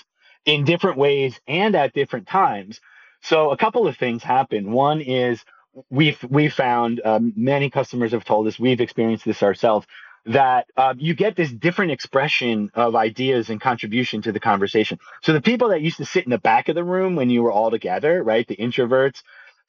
in 0.46 0.66
different 0.66 0.98
ways 1.00 1.42
and 1.48 1.76
at 1.76 1.94
different 1.94 2.28
times. 2.28 2.82
So 3.24 3.52
a 3.52 3.58
couple 3.58 3.88
of 3.88 3.98
things 3.98 4.24
happen. 4.24 4.72
One 4.74 5.02
is 5.02 5.46
we've 5.92 6.24
we 6.30 6.50
found 6.50 7.02
um, 7.06 7.34
many 7.38 7.72
customers 7.72 8.14
have 8.14 8.26
told 8.26 8.48
us 8.48 8.60
we've 8.60 8.82
experienced 8.82 9.26
this 9.26 9.44
ourselves 9.44 9.88
that 10.28 10.68
uh, 10.78 10.96
you 11.00 11.16
get 11.16 11.38
this 11.38 11.52
different 11.52 11.92
expression 11.94 12.72
of 12.76 12.96
ideas 12.96 13.50
and 13.50 13.62
contribution 13.62 14.22
to 14.24 14.34
the 14.34 14.42
conversation. 14.42 15.00
So 15.24 15.34
the 15.34 15.42
people 15.42 15.70
that 15.70 15.82
used 15.82 15.98
to 15.98 16.06
sit 16.06 16.26
in 16.26 16.32
the 16.32 16.40
back 16.40 16.70
of 16.70 16.76
the 16.76 16.86
room 16.86 17.18
when 17.18 17.32
you 17.32 17.44
were 17.44 17.54
all 17.54 17.72
together, 17.72 18.24
right, 18.24 18.48
the 18.48 18.58
introverts, 18.58 19.24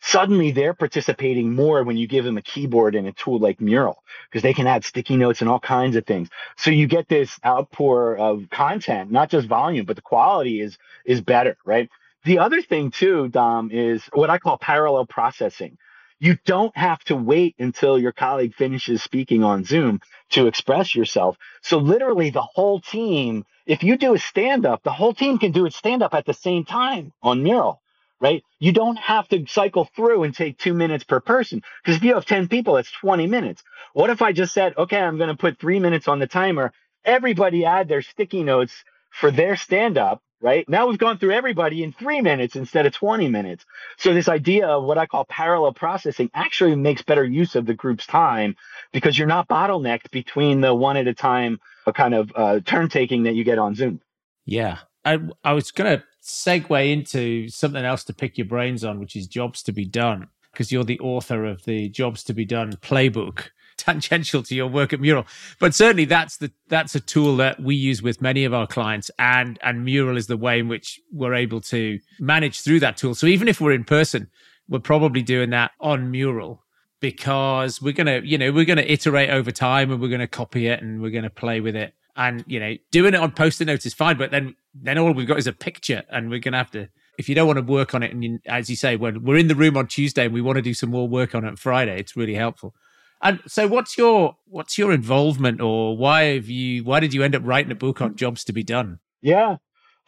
suddenly 0.07 0.51
they're 0.51 0.75
participating 0.75 1.55
more 1.55 1.83
when 1.83 1.97
you 1.97 2.07
give 2.07 2.27
them 2.27 2.37
a 2.37 2.43
keyboard 2.43 2.95
and 2.95 3.09
a 3.09 3.13
tool 3.13 3.39
like 3.39 3.59
Mural 3.59 4.05
because 4.31 4.43
they 4.43 4.53
can 4.53 4.67
add 4.67 4.85
sticky 4.85 5.17
notes 5.17 5.41
and 5.41 5.49
all 5.49 5.59
kinds 5.59 5.97
of 5.97 6.05
things. 6.05 6.29
So 6.59 6.71
you 6.71 6.87
get 6.87 7.09
this 7.09 7.41
outpour 7.45 8.17
of 8.19 8.51
content, 8.51 9.11
not 9.11 9.31
just 9.31 9.49
volume, 9.49 9.87
but 9.87 9.97
the 9.97 10.03
quality 10.03 10.61
is 10.61 10.77
is 11.07 11.23
better, 11.23 11.57
right? 11.65 11.89
The 12.25 12.39
other 12.39 12.61
thing 12.61 12.91
too, 12.91 13.29
Dom, 13.29 13.71
is 13.73 14.05
what 14.13 14.29
I 14.29 14.39
call 14.39 14.59
parallel 14.59 15.07
processing. 15.07 15.79
You 16.21 16.37
don't 16.45 16.77
have 16.77 17.03
to 17.05 17.17
wait 17.17 17.55
until 17.59 17.99
your 17.99 18.13
colleague 18.13 18.55
finishes 18.55 19.03
speaking 19.03 19.43
on 19.43 19.65
Zoom 19.65 20.01
to 20.31 20.47
express 20.47 20.95
yourself. 20.95 21.39
So 21.63 21.79
literally 21.79 22.31
the 22.31 22.43
whole 22.43 22.81
team, 22.81 23.45
if 23.67 23.83
you 23.83 23.97
do 23.97 24.15
a 24.15 24.19
stand 24.19 24.67
up, 24.67 24.83
the 24.83 24.93
whole 24.93 25.15
team 25.15 25.39
can 25.39 25.53
do 25.53 25.67
a 25.67 25.71
stand 25.71 26.03
up 26.03 26.15
at 26.15 26.27
the 26.27 26.35
same 26.35 26.65
time 26.65 27.13
on 27.23 27.43
Mural 27.43 27.81
right? 28.25 28.43
You 28.59 28.73
don't 28.73 28.97
have 28.97 29.29
to 29.29 29.45
cycle 29.47 29.85
through 29.95 30.23
and 30.23 30.35
take 30.35 30.57
two 30.57 30.73
minutes 30.73 31.05
per 31.05 31.21
person 31.21 31.61
because 31.83 31.97
if 31.97 32.03
you 32.03 32.15
have 32.15 32.25
10 32.25 32.49
people, 32.49 32.79
it's 32.79 32.91
20 32.91 33.27
minutes. 33.27 33.63
What 33.93 34.09
if 34.09 34.23
I 34.23 34.33
just 34.33 34.55
said, 34.55 34.73
okay, 34.79 34.99
I'm 34.99 35.19
going 35.19 35.29
to 35.29 35.37
put 35.37 35.61
three 35.61 35.79
minutes 35.79 36.09
on 36.09 36.21
the 36.21 36.27
timer. 36.27 36.73
Everybody 37.05 37.67
add 37.67 37.87
their 37.87 38.01
sticky 38.01 38.43
notes 38.43 38.73
for 39.11 39.31
their 39.31 39.57
stand 39.57 39.99
up, 39.99 40.23
right? 40.41 40.67
Now 40.67 40.87
we've 40.87 40.97
gone 40.97 41.19
through 41.19 41.33
everybody 41.33 41.83
in 41.83 41.93
three 41.93 42.23
minutes 42.23 42.57
instead 42.57 42.87
of 42.87 42.95
20 42.95 43.29
minutes. 43.29 43.67
So 43.99 44.15
this 44.15 44.31
idea 44.31 44.69
of 44.69 44.85
what 44.85 44.97
I 44.97 45.05
call 45.05 45.27
parallel 45.27 45.75
processing 45.75 46.31
actually 46.33 46.77
makes 46.77 47.03
better 47.03 47.27
use 47.27 47.55
of 47.57 47.67
the 47.67 47.75
group's 47.75 48.07
time 48.07 48.57
because 48.91 49.19
you're 49.19 49.29
not 49.29 49.49
bottlenecked 49.49 50.11
between 50.13 50.63
the 50.63 50.75
one 50.75 50.97
at 50.97 51.07
a 51.07 51.15
time 51.15 51.61
kind 51.95 52.15
of 52.15 52.33
uh, 52.35 52.61
turn 52.61 52.89
taking 52.89 53.25
that 53.25 53.35
you 53.35 53.45
get 53.45 53.59
on 53.59 53.75
Zoom. 53.75 54.01
Yeah. 54.47 54.79
I, 55.05 55.19
I 55.45 55.53
was 55.53 55.73
going 55.73 55.99
to 55.99 56.05
segue 56.25 56.91
into 56.91 57.49
something 57.49 57.85
else 57.85 58.03
to 58.05 58.15
pick 58.15 58.39
your 58.39 58.47
brains 58.47 58.83
on, 58.83 58.99
which 58.99 59.15
is 59.15 59.27
jobs 59.27 59.63
to 59.65 59.73
be 59.73 59.85
done, 59.85 60.29
because 60.55 60.73
you're 60.73 60.85
the 60.85 61.01
author 61.01 61.45
of 61.45 61.65
the 61.65 61.89
Jobs 61.91 62.23
to 62.25 62.33
be 62.33 62.45
Done 62.45 62.73
playbook, 62.75 63.49
tangential 63.77 64.43
to 64.45 64.55
your 64.55 64.69
work 64.69 64.93
at 64.93 65.01
Mural. 65.01 65.27
But 65.59 65.75
certainly 65.75 66.07
that's 66.07 66.39
the 66.39 66.51
that's 66.69 66.95
a 66.95 67.01
tool 67.01 67.37
that 67.37 67.61
we 67.61 67.75
use 67.75 68.03
with 68.03 68.23
many 68.23 68.45
of 68.45 68.55
our 68.55 68.67
clients, 68.67 69.11
and 69.19 69.59
and 69.63 69.85
Mural 69.85 70.17
is 70.17 70.27
the 70.27 70.37
way 70.37 70.61
in 70.61 70.69
which 70.69 71.01
we're 71.13 71.35
able 71.35 71.61
to 71.63 71.99
manage 72.19 72.63
through 72.63 72.81
that 72.81 72.97
tool. 72.97 73.15
So 73.15 73.27
even 73.27 73.49
if 73.49 73.61
we're 73.61 73.73
in 73.73 73.85
person, 73.85 74.31
we're 74.69 74.79
probably 74.79 75.23
doing 75.23 75.51
that 75.51 75.73
on 75.81 76.11
Mural 76.11 76.63
because 77.01 77.83
we're 77.83 77.93
gonna, 77.93 78.21
you 78.25 78.39
know, 78.39 78.51
we're 78.51 78.65
gonna 78.65 78.83
iterate 78.83 79.29
over 79.29 79.51
time 79.51 79.91
and 79.91 80.01
we're 80.01 80.09
gonna 80.09 80.27
copy 80.27 80.69
it 80.69 80.81
and 80.81 81.03
we're 81.03 81.11
gonna 81.11 81.29
play 81.29 81.61
with 81.61 81.77
it 81.77 81.93
and 82.17 82.45
you 82.47 82.61
know, 82.61 82.77
doing 82.91 83.15
it 83.15 83.21
on 83.21 83.33
post-it 83.33 83.67
notes 83.67 83.85
is 83.87 83.93
fine, 83.93 84.17
but 84.17 84.31
then 84.31 84.55
then 84.75 84.99
all 84.99 85.13
we've 85.13 85.27
got 85.27 85.39
is 85.39 85.47
a 85.47 85.53
picture, 85.53 86.03
and 86.11 86.31
we're 86.31 86.41
gonna 86.41 86.59
have 86.59 86.71
to. 86.73 86.89
If 87.19 87.29
you 87.29 87.35
don't 87.35 87.47
want 87.47 87.59
to 87.59 87.65
work 87.65 87.95
on 87.95 88.03
it, 88.03 88.13
and 88.13 88.25
you, 88.25 88.39
as 88.47 88.69
you 88.69 88.77
say, 88.77 88.97
when 88.97 89.23
we're 89.23 89.37
in 89.37 89.49
the 89.49 89.55
room 89.55 89.77
on 89.77 89.87
Tuesday 89.87 90.25
and 90.25 90.35
we 90.35 90.41
want 90.41 90.57
to 90.57 90.63
do 90.63 90.75
some 90.75 90.91
more 90.91 91.09
work 91.09 91.35
on 91.35 91.45
it 91.45 91.49
on 91.49 91.57
Friday, 91.57 91.99
it's 91.99 92.17
really 92.17 92.35
helpful. 92.35 92.75
And 93.23 93.41
so, 93.47 93.67
what's 93.69 93.97
your 93.97 94.37
what's 94.47 94.77
your 94.77 94.93
involvement, 94.93 95.61
or 95.61 95.97
why 95.97 96.35
have 96.35 96.49
you 96.49 96.85
why 96.85 97.01
did 97.01 97.15
you 97.15 97.23
end 97.23 97.35
up 97.35 97.43
writing 97.45 97.73
a 97.73 97.77
book 97.77 98.01
on 98.01 98.17
jobs 98.17 98.45
to 98.45 98.53
be 98.53 98.63
done? 98.63 98.99
Yeah, 99.23 99.57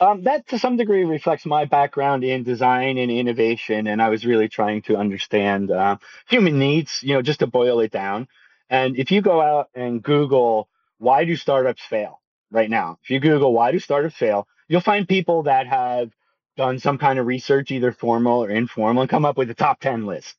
um, 0.00 0.24
that 0.24 0.48
to 0.48 0.58
some 0.58 0.76
degree 0.76 1.04
reflects 1.04 1.46
my 1.46 1.64
background 1.64 2.24
in 2.24 2.42
design 2.42 2.98
and 2.98 3.10
innovation, 3.10 3.86
and 3.86 4.02
I 4.02 4.08
was 4.08 4.26
really 4.26 4.48
trying 4.48 4.82
to 4.82 4.96
understand 4.96 5.70
uh, 5.70 5.96
human 6.28 6.58
needs. 6.58 7.00
You 7.02 7.14
know, 7.14 7.22
just 7.22 7.38
to 7.40 7.46
boil 7.46 7.80
it 7.80 7.92
down. 7.92 8.28
And 8.68 8.98
if 8.98 9.12
you 9.12 9.22
go 9.22 9.40
out 9.40 9.68
and 9.74 10.02
Google 10.02 10.68
why 10.98 11.24
do 11.24 11.36
startups 11.36 11.82
fail 11.82 12.20
right 12.50 12.70
now? 12.70 12.98
If 13.02 13.10
you 13.10 13.20
Google 13.20 13.52
why 13.52 13.72
do 13.72 13.78
startups 13.78 14.16
fail, 14.16 14.46
you'll 14.68 14.80
find 14.80 15.08
people 15.08 15.44
that 15.44 15.66
have 15.66 16.10
done 16.56 16.78
some 16.78 16.98
kind 16.98 17.18
of 17.18 17.26
research, 17.26 17.70
either 17.70 17.92
formal 17.92 18.44
or 18.44 18.50
informal, 18.50 19.02
and 19.02 19.10
come 19.10 19.24
up 19.24 19.36
with 19.36 19.50
a 19.50 19.54
top 19.54 19.80
10 19.80 20.06
list. 20.06 20.34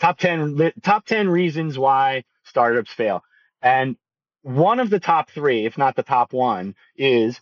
Top 0.00 0.18
10, 0.18 0.72
top 0.82 1.06
10 1.06 1.28
reasons 1.28 1.78
why 1.78 2.24
startups 2.44 2.92
fail. 2.92 3.22
And 3.60 3.96
one 4.42 4.80
of 4.80 4.90
the 4.90 4.98
top 4.98 5.30
three, 5.30 5.66
if 5.66 5.78
not 5.78 5.94
the 5.94 6.02
top 6.02 6.32
one, 6.32 6.74
is 6.96 7.40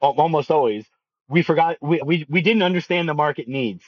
almost 0.00 0.50
always 0.50 0.86
we 1.30 1.42
forgot, 1.42 1.76
we, 1.80 2.02
we, 2.04 2.26
we 2.28 2.42
didn't 2.42 2.62
understand 2.62 3.08
the 3.08 3.14
market 3.14 3.48
needs. 3.48 3.84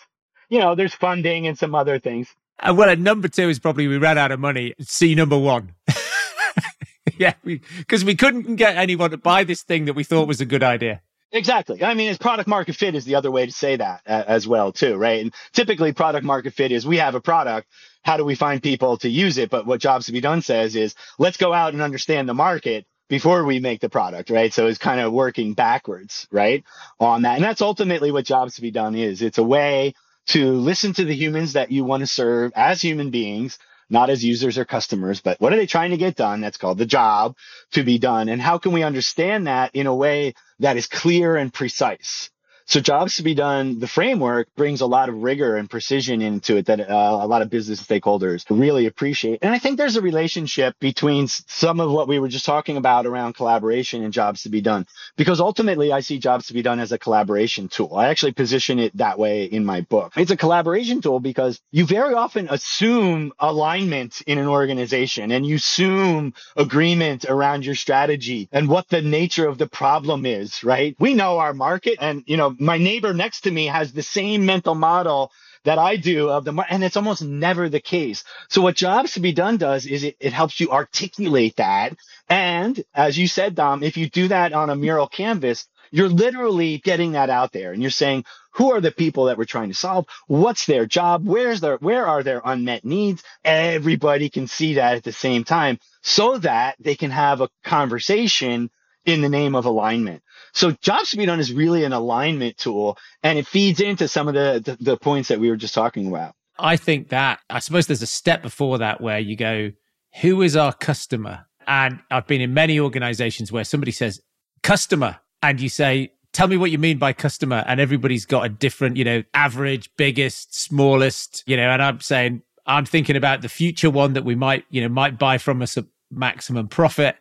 You 0.49 0.61
know, 0.61 0.75
there's 0.75 0.95
funding 0.95 1.47
and 1.47 1.59
some 1.59 1.75
other 1.75 1.99
things. 1.99 2.29
Uh, 2.61 2.73
well, 2.75 2.95
number 2.97 3.29
two 3.29 3.49
is 3.49 3.59
probably 3.59 3.89
we 3.89 3.99
ran 3.99 4.17
out 4.17 4.31
of 4.31 4.39
money. 4.39 4.75
See 4.81 5.15
number 5.15 5.37
one. 5.37 5.75
yeah, 7.19 7.35
because 7.43 8.05
we, 8.05 8.13
we 8.13 8.17
couldn't 8.17 8.57
get 8.57 8.77
anyone 8.77 9.11
to 9.11 9.17
buy 9.17 9.45
this 9.45 9.63
thing 9.63 9.87
that 9.87 9.95
we 9.95 10.05
thought 10.05 10.29
was 10.29 10.41
a 10.41 10.47
good 10.47 10.63
idea. 10.63 11.03
Exactly. 11.33 11.83
I 11.83 11.95
mean, 11.95 12.11
it's 12.11 12.19
product 12.19 12.47
market 12.47 12.77
fit 12.77 12.95
is 12.95 13.07
the 13.07 13.15
other 13.15 13.31
way 13.31 13.47
to 13.47 13.53
say 13.53 13.77
that 13.77 14.03
as 14.07 14.47
well, 14.47 14.71
too, 14.71 14.97
right? 14.97 15.23
And 15.23 15.35
typically, 15.53 15.93
product 15.93 16.25
market 16.27 16.53
fit 16.53 16.73
is 16.73 16.87
we 16.87 16.99
have 16.99 17.15
a 17.15 17.23
product. 17.23 17.69
How 18.05 18.19
do 18.19 18.25
we 18.25 18.35
find 18.35 18.63
people 18.63 18.99
to 18.99 19.09
use 19.09 19.39
it? 19.39 19.49
But 19.49 19.67
what 19.67 19.81
Jobs 19.81 20.07
to 20.07 20.13
be 20.13 20.21
Done 20.21 20.43
says 20.43 20.77
is 20.77 20.95
let's 21.19 21.39
go 21.39 21.55
out 21.55 21.73
and 21.73 21.81
understand 21.83 22.29
the 22.29 22.35
market 22.35 22.85
before 23.09 23.45
we 23.45 23.61
make 23.61 23.81
the 23.81 23.89
product, 23.89 24.29
right? 24.29 24.53
So 24.53 24.67
it's 24.67 24.79
kind 24.79 25.01
of 25.01 25.13
working 25.13 25.55
backwards, 25.55 26.27
right, 26.31 26.65
on 27.01 27.23
that. 27.23 27.37
And 27.37 27.45
that's 27.45 27.63
ultimately 27.63 28.11
what 28.13 28.27
Jobs 28.27 28.57
to 28.57 28.63
be 28.63 28.71
Done 28.71 28.95
is. 28.95 29.23
It's 29.23 29.39
a 29.39 29.43
way 29.43 29.95
to 30.29 30.53
listen 30.53 30.93
to 30.95 31.05
the 31.05 31.15
humans 31.15 31.55
that 31.55 31.71
you 31.73 31.85
want 31.85 32.03
to 32.03 32.07
serve 32.07 32.53
as 32.55 32.83
human 32.83 33.11
beings 33.11 33.59
not 33.93 34.11
as 34.11 34.25
users 34.25 34.59
or 34.59 34.67
customers, 34.67 35.23
but 35.23 35.41
what 35.41 35.55
are 35.55 35.59
they 35.59 35.67
trying 35.67 35.93
to 35.93 35.99
get 35.99 36.17
done? 36.17 36.43
That's 36.43 36.59
called 36.59 36.79
the 36.79 36.87
job 36.87 37.37
to 37.75 37.85
be 37.85 37.99
done. 38.01 38.31
And 38.31 38.43
how 38.43 38.59
can 38.59 38.73
we 38.73 38.83
understand 38.83 39.47
that 39.49 39.77
in 39.77 39.87
a 39.87 39.95
way 39.95 40.35
that 40.61 40.79
is 40.79 40.89
clear 40.89 41.37
and 41.37 41.55
precise? 41.55 42.32
So 42.67 42.81
jobs 42.81 43.17
to 43.17 43.23
be 43.23 43.35
done, 43.35 43.79
the 43.79 43.87
framework 43.87 44.49
brings 44.57 44.81
a 44.81 44.87
lot 44.87 45.09
of 45.09 45.17
rigor 45.17 45.57
and 45.57 45.69
precision 45.69 46.23
into 46.23 46.57
it 46.57 46.67
that 46.67 46.81
uh, 46.81 47.19
a 47.21 47.27
lot 47.27 47.43
of 47.43 47.51
business 47.51 47.83
stakeholders 47.83 48.45
really 48.49 48.87
appreciate. 48.87 49.41
And 49.43 49.55
I 49.55 49.59
think 49.59 49.79
there's 49.79 49.97
a 49.97 50.01
relationship 50.01 50.77
between 50.79 51.27
some 51.29 51.81
of 51.81 51.91
what 51.91 52.09
we 52.09 52.19
were 52.19 52.29
just 52.29 52.47
talking 52.47 52.77
about 52.77 53.07
around 53.07 53.35
collaboration 53.35 54.05
and 54.05 54.13
jobs 54.13 54.43
to 54.43 54.49
be 54.49 54.61
done, 54.61 54.87
because 55.17 55.41
ultimately 55.41 55.93
I 55.93 56.01
see 56.01 56.19
jobs 56.19 56.47
to 56.47 56.55
be 56.55 56.63
done 56.63 56.81
as 56.81 56.93
a 56.93 56.99
collaboration 56.99 57.69
tool. 57.69 57.97
I 57.97 58.09
actually 58.09 58.33
position 58.33 58.79
it 58.79 58.97
that 58.97 59.19
way 59.19 59.45
in 59.45 59.65
my 59.65 59.83
book. 59.83 60.13
It's 60.17 60.31
a 60.31 60.37
collaboration 60.37 61.01
tool 61.01 61.21
because 61.21 61.61
you 61.71 61.85
very 61.85 62.15
often 62.15 62.49
assume 62.49 63.33
alignment 63.39 64.23
in 64.23 64.39
an 64.39 64.47
organization 64.47 65.33
and 65.33 65.45
you 65.45 65.57
assume 65.57 66.35
agreement 66.57 67.25
around 67.29 67.65
your 67.65 67.75
strategy 67.75 68.49
and 68.53 68.69
what 68.69 68.89
the 68.89 69.03
nature 69.03 69.49
of 69.49 69.59
the 69.59 69.67
problem 69.67 70.25
is, 70.27 70.63
right? 70.65 70.97
We 70.99 71.15
know 71.15 71.39
our 71.39 71.55
market 71.55 71.99
and, 72.01 72.23
you 72.27 72.37
know, 72.37 72.52
Um, 72.53 72.65
my 72.65 72.79
neighbor 72.79 73.15
next 73.15 73.43
to 73.43 73.51
me 73.51 73.67
has 73.67 73.93
the 73.93 74.03
same 74.03 74.47
mental 74.47 74.75
model 74.75 75.33
that 75.65 75.79
I 75.79 75.97
do 75.97 76.29
of 76.29 76.45
the 76.45 76.65
and 76.69 76.83
it's 76.83 76.97
almost 76.97 77.23
never 77.23 77.69
the 77.69 77.81
case. 77.81 78.25
So 78.49 78.63
what 78.63 78.75
jobs 78.75 79.13
to 79.13 79.21
be 79.21 79.33
done 79.33 79.59
does 79.59 79.87
is 79.87 80.03
it, 80.05 80.17
it 80.19 80.33
helps 80.33 80.59
you 80.61 80.71
articulate 80.71 81.57
that. 81.57 81.97
And 82.29 82.83
as 82.95 83.17
you 83.17 83.29
said, 83.29 83.55
Dom, 83.55 83.83
if 83.83 83.97
you 83.97 84.09
do 84.09 84.29
that 84.29 84.53
on 84.53 84.71
a 84.71 84.77
mural 84.77 85.07
canvas, 85.07 85.69
you're 85.93 86.09
literally 86.09 86.79
getting 86.79 87.13
that 87.13 87.31
out 87.31 87.53
there 87.53 87.73
and 87.73 87.81
you're 87.83 87.91
saying, 87.91 88.25
who 88.53 88.73
are 88.73 88.81
the 88.81 88.91
people 88.91 89.27
that 89.27 89.39
we're 89.39 89.45
trying 89.45 89.69
to 89.69 89.75
solve? 89.75 90.07
What's 90.27 90.67
their 90.67 90.85
job? 90.85 91.25
Where's 91.25 91.61
their, 91.61 91.77
where 91.77 92.07
are 92.07 92.23
their 92.23 92.43
unmet 92.45 92.85
needs? 92.85 93.23
Everybody 93.45 94.31
can 94.31 94.47
see 94.49 94.75
that 94.75 94.97
at 94.97 95.05
the 95.05 95.13
same 95.13 95.45
time 95.45 95.79
so 96.03 96.39
that 96.39 96.77
they 96.81 96.97
can 96.97 97.11
have 97.11 97.41
a 97.41 97.51
conversation 97.63 98.71
in 99.05 99.21
the 99.21 99.29
name 99.29 99.55
of 99.55 99.65
alignment. 99.65 100.23
So 100.53 100.73
Jobs 100.83 101.11
to 101.11 101.17
be 101.17 101.27
done 101.27 101.41
is 101.41 101.53
really 101.53 101.85
an 101.85 101.93
alignment 101.93 102.59
tool 102.59 102.99
and 103.23 103.39
it 103.39 103.47
feeds 103.47 103.81
into 103.81 104.09
some 104.09 104.29
of 104.29 104.35
the, 104.35 104.63
the, 104.65 104.85
the 104.85 104.97
points 104.97 105.29
that 105.29 105.41
we 105.41 105.49
were 105.51 105.57
just 105.57 105.75
talking 105.75 106.07
about. 106.07 106.35
I 106.59 106.77
think 106.77 107.09
that, 107.09 107.41
I 107.51 107.59
suppose 107.59 107.87
there's 107.87 108.03
a 108.03 108.07
step 108.07 108.43
before 108.43 108.79
that 108.79 109.01
where 109.01 109.19
you 109.19 109.37
go, 109.37 109.73
who 110.21 110.43
is 110.43 110.57
our 110.57 110.73
customer? 110.73 111.47
And 111.67 112.01
I've 112.11 112.27
been 112.27 112.41
in 112.41 112.55
many 112.55 112.79
organizations 112.79 113.51
where 113.51 113.65
somebody 113.65 113.93
says 113.93 114.21
customer 114.63 115.19
and 115.43 115.61
you 115.61 115.69
say, 115.69 116.13
tell 116.33 116.49
me 116.49 116.57
what 116.57 116.71
you 116.71 116.79
mean 116.79 116.99
by 116.99 117.13
customer. 117.13 117.65
And 117.67 117.81
everybody's 117.81 118.27
got 118.27 118.45
a 118.45 118.49
different, 118.49 118.97
you 118.97 119.05
know, 119.05 119.23
average, 119.35 119.91
biggest, 119.97 120.55
smallest, 120.55 121.43
you 121.47 121.57
know, 121.57 121.71
and 121.71 121.83
I'm 121.83 122.01
saying, 122.01 122.43
I'm 122.67 122.85
thinking 122.85 123.17
about 123.17 123.43
the 123.43 123.49
future 123.49 123.91
one 123.91 124.13
that 124.13 124.25
we 124.25 124.35
might, 124.35 124.65
you 124.71 124.83
know, 124.83 124.89
might 124.89 125.19
buy 125.19 125.39
from 125.39 125.63
us 125.63 125.77
at 125.77 125.85
maximum 126.11 126.69
profit. 126.69 127.17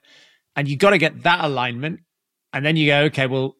And 0.56 0.68
you 0.68 0.78
got 0.78 0.92
to 0.92 0.98
get 0.98 1.24
that 1.24 1.44
alignment. 1.44 2.02
And 2.54 2.66
then 2.66 2.76
you 2.76 2.88
go, 2.88 3.02
okay, 3.04 3.28
well, 3.28 3.56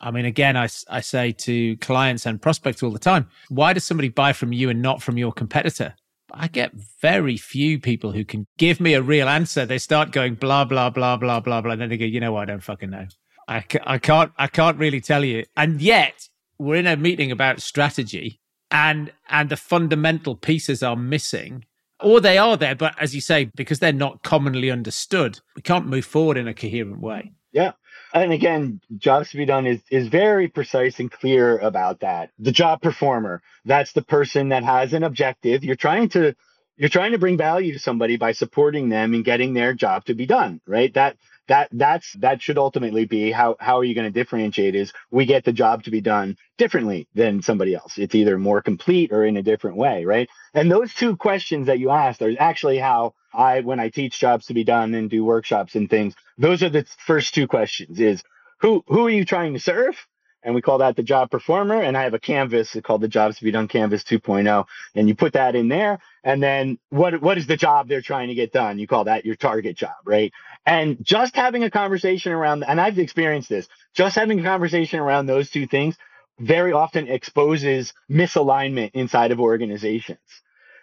I 0.00 0.10
mean, 0.10 0.24
again, 0.24 0.56
I, 0.56 0.68
I 0.88 1.00
say 1.00 1.32
to 1.32 1.76
clients 1.76 2.26
and 2.26 2.40
prospects 2.40 2.82
all 2.82 2.90
the 2.90 2.98
time, 2.98 3.28
why 3.48 3.72
does 3.72 3.84
somebody 3.84 4.08
buy 4.08 4.32
from 4.32 4.52
you 4.52 4.70
and 4.70 4.82
not 4.82 5.02
from 5.02 5.18
your 5.18 5.32
competitor? 5.32 5.94
I 6.32 6.48
get 6.48 6.72
very 7.00 7.36
few 7.36 7.78
people 7.78 8.12
who 8.12 8.24
can 8.24 8.46
give 8.56 8.80
me 8.80 8.94
a 8.94 9.02
real 9.02 9.28
answer. 9.28 9.66
They 9.66 9.78
start 9.78 10.12
going 10.12 10.34
blah, 10.34 10.64
blah, 10.64 10.90
blah, 10.90 11.16
blah, 11.16 11.40
blah, 11.40 11.60
blah. 11.60 11.72
And 11.72 11.80
then 11.80 11.88
they 11.88 11.96
go, 11.96 12.04
you 12.04 12.20
know 12.20 12.32
what? 12.32 12.42
I 12.42 12.52
don't 12.52 12.62
fucking 12.62 12.90
know. 12.90 13.06
I, 13.48 13.64
I 13.84 13.98
can't, 13.98 14.32
I 14.38 14.46
can't 14.46 14.78
really 14.78 15.00
tell 15.00 15.24
you. 15.24 15.44
And 15.56 15.80
yet 15.82 16.28
we're 16.58 16.76
in 16.76 16.86
a 16.86 16.96
meeting 16.96 17.32
about 17.32 17.60
strategy 17.60 18.40
and, 18.70 19.12
and 19.28 19.48
the 19.48 19.56
fundamental 19.56 20.36
pieces 20.36 20.82
are 20.82 20.96
missing 20.96 21.64
or 22.02 22.20
they 22.20 22.38
are 22.38 22.56
there. 22.56 22.74
But 22.74 22.94
as 23.00 23.14
you 23.14 23.20
say, 23.20 23.44
because 23.54 23.78
they're 23.78 23.92
not 23.92 24.22
commonly 24.22 24.70
understood, 24.70 25.40
we 25.56 25.62
can't 25.62 25.86
move 25.86 26.04
forward 26.04 26.36
in 26.36 26.48
a 26.48 26.54
coherent 26.54 27.00
way. 27.00 27.32
Yeah. 27.52 27.72
And 28.12 28.32
again, 28.32 28.80
jobs 28.96 29.30
to 29.30 29.36
be 29.36 29.46
done 29.46 29.66
is, 29.66 29.80
is 29.90 30.08
very 30.08 30.48
precise 30.48 30.98
and 30.98 31.10
clear 31.10 31.58
about 31.58 32.00
that. 32.00 32.30
The 32.38 32.52
job 32.52 32.82
performer, 32.82 33.42
that's 33.64 33.92
the 33.92 34.02
person 34.02 34.48
that 34.48 34.64
has 34.64 34.92
an 34.92 35.04
objective. 35.04 35.62
You're 35.62 35.76
trying 35.76 36.08
to 36.10 36.34
you're 36.76 36.88
trying 36.88 37.12
to 37.12 37.18
bring 37.18 37.36
value 37.36 37.74
to 37.74 37.78
somebody 37.78 38.16
by 38.16 38.32
supporting 38.32 38.88
them 38.88 39.12
and 39.12 39.22
getting 39.22 39.52
their 39.52 39.74
job 39.74 40.06
to 40.06 40.14
be 40.14 40.24
done, 40.24 40.62
right? 40.66 40.92
That 40.94 41.18
that 41.50 41.68
that's 41.72 42.12
that 42.20 42.40
should 42.40 42.58
ultimately 42.58 43.06
be 43.06 43.32
how 43.32 43.56
how 43.58 43.76
are 43.78 43.84
you 43.84 43.94
going 43.94 44.10
to 44.10 44.20
differentiate 44.20 44.76
is 44.76 44.92
we 45.10 45.26
get 45.26 45.44
the 45.44 45.52
job 45.52 45.82
to 45.82 45.90
be 45.90 46.00
done 46.00 46.36
differently 46.58 47.08
than 47.14 47.42
somebody 47.42 47.74
else 47.74 47.98
it's 47.98 48.14
either 48.14 48.38
more 48.38 48.62
complete 48.62 49.12
or 49.12 49.24
in 49.24 49.36
a 49.36 49.42
different 49.42 49.76
way 49.76 50.04
right 50.04 50.28
and 50.54 50.70
those 50.70 50.94
two 50.94 51.16
questions 51.16 51.66
that 51.66 51.80
you 51.80 51.90
asked 51.90 52.22
are 52.22 52.32
actually 52.38 52.78
how 52.78 53.14
i 53.34 53.60
when 53.62 53.80
i 53.80 53.88
teach 53.88 54.20
jobs 54.20 54.46
to 54.46 54.54
be 54.54 54.62
done 54.62 54.94
and 54.94 55.10
do 55.10 55.24
workshops 55.24 55.74
and 55.74 55.90
things 55.90 56.14
those 56.38 56.62
are 56.62 56.70
the 56.70 56.86
first 57.04 57.34
two 57.34 57.48
questions 57.48 57.98
is 57.98 58.22
who 58.60 58.84
who 58.86 59.06
are 59.06 59.10
you 59.10 59.24
trying 59.24 59.52
to 59.52 59.60
serve 59.60 59.96
and 60.42 60.54
we 60.54 60.62
call 60.62 60.78
that 60.78 60.96
the 60.96 61.02
job 61.02 61.30
performer. 61.30 61.82
And 61.82 61.96
I 61.96 62.04
have 62.04 62.14
a 62.14 62.18
canvas 62.18 62.76
called 62.82 63.02
the 63.02 63.08
Jobs 63.08 63.38
to 63.38 63.44
be 63.44 63.50
Done 63.50 63.68
Canvas 63.68 64.04
2.0, 64.04 64.66
and 64.94 65.08
you 65.08 65.14
put 65.14 65.34
that 65.34 65.54
in 65.54 65.68
there. 65.68 66.00
And 66.24 66.42
then 66.42 66.78
what 66.90 67.20
what 67.22 67.38
is 67.38 67.46
the 67.46 67.56
job 67.56 67.88
they're 67.88 68.02
trying 68.02 68.28
to 68.28 68.34
get 68.34 68.52
done? 68.52 68.78
You 68.78 68.86
call 68.86 69.04
that 69.04 69.24
your 69.24 69.36
target 69.36 69.76
job, 69.76 69.94
right? 70.04 70.32
And 70.66 70.98
just 71.04 71.36
having 71.36 71.64
a 71.64 71.70
conversation 71.70 72.32
around, 72.32 72.64
and 72.64 72.80
I've 72.80 72.98
experienced 72.98 73.48
this, 73.48 73.68
just 73.94 74.16
having 74.16 74.40
a 74.40 74.42
conversation 74.44 75.00
around 75.00 75.26
those 75.26 75.50
two 75.50 75.66
things 75.66 75.96
very 76.38 76.72
often 76.72 77.08
exposes 77.08 77.92
misalignment 78.10 78.92
inside 78.94 79.32
of 79.32 79.40
organizations, 79.40 80.18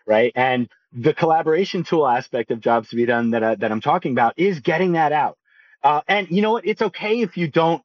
right? 0.08 0.32
And 0.36 0.70
the 0.94 1.14
collaboration 1.14 1.84
tool 1.84 2.08
aspect 2.08 2.52
of 2.52 2.60
Jobs 2.62 2.90
to 2.90 2.96
be 2.96 3.06
Done 3.06 3.32
that 3.32 3.44
I, 3.44 3.56
that 3.56 3.72
I'm 3.72 3.82
talking 3.82 4.14
about 4.14 4.34
is 4.38 4.60
getting 4.62 4.94
that 4.94 5.12
out. 5.12 5.38
Uh, 5.84 6.02
and 6.08 6.28
you 6.32 6.42
know 6.42 6.54
what? 6.54 6.66
It's 6.68 6.82
okay 6.82 7.22
if 7.22 7.38
you 7.38 7.48
don't 7.50 7.84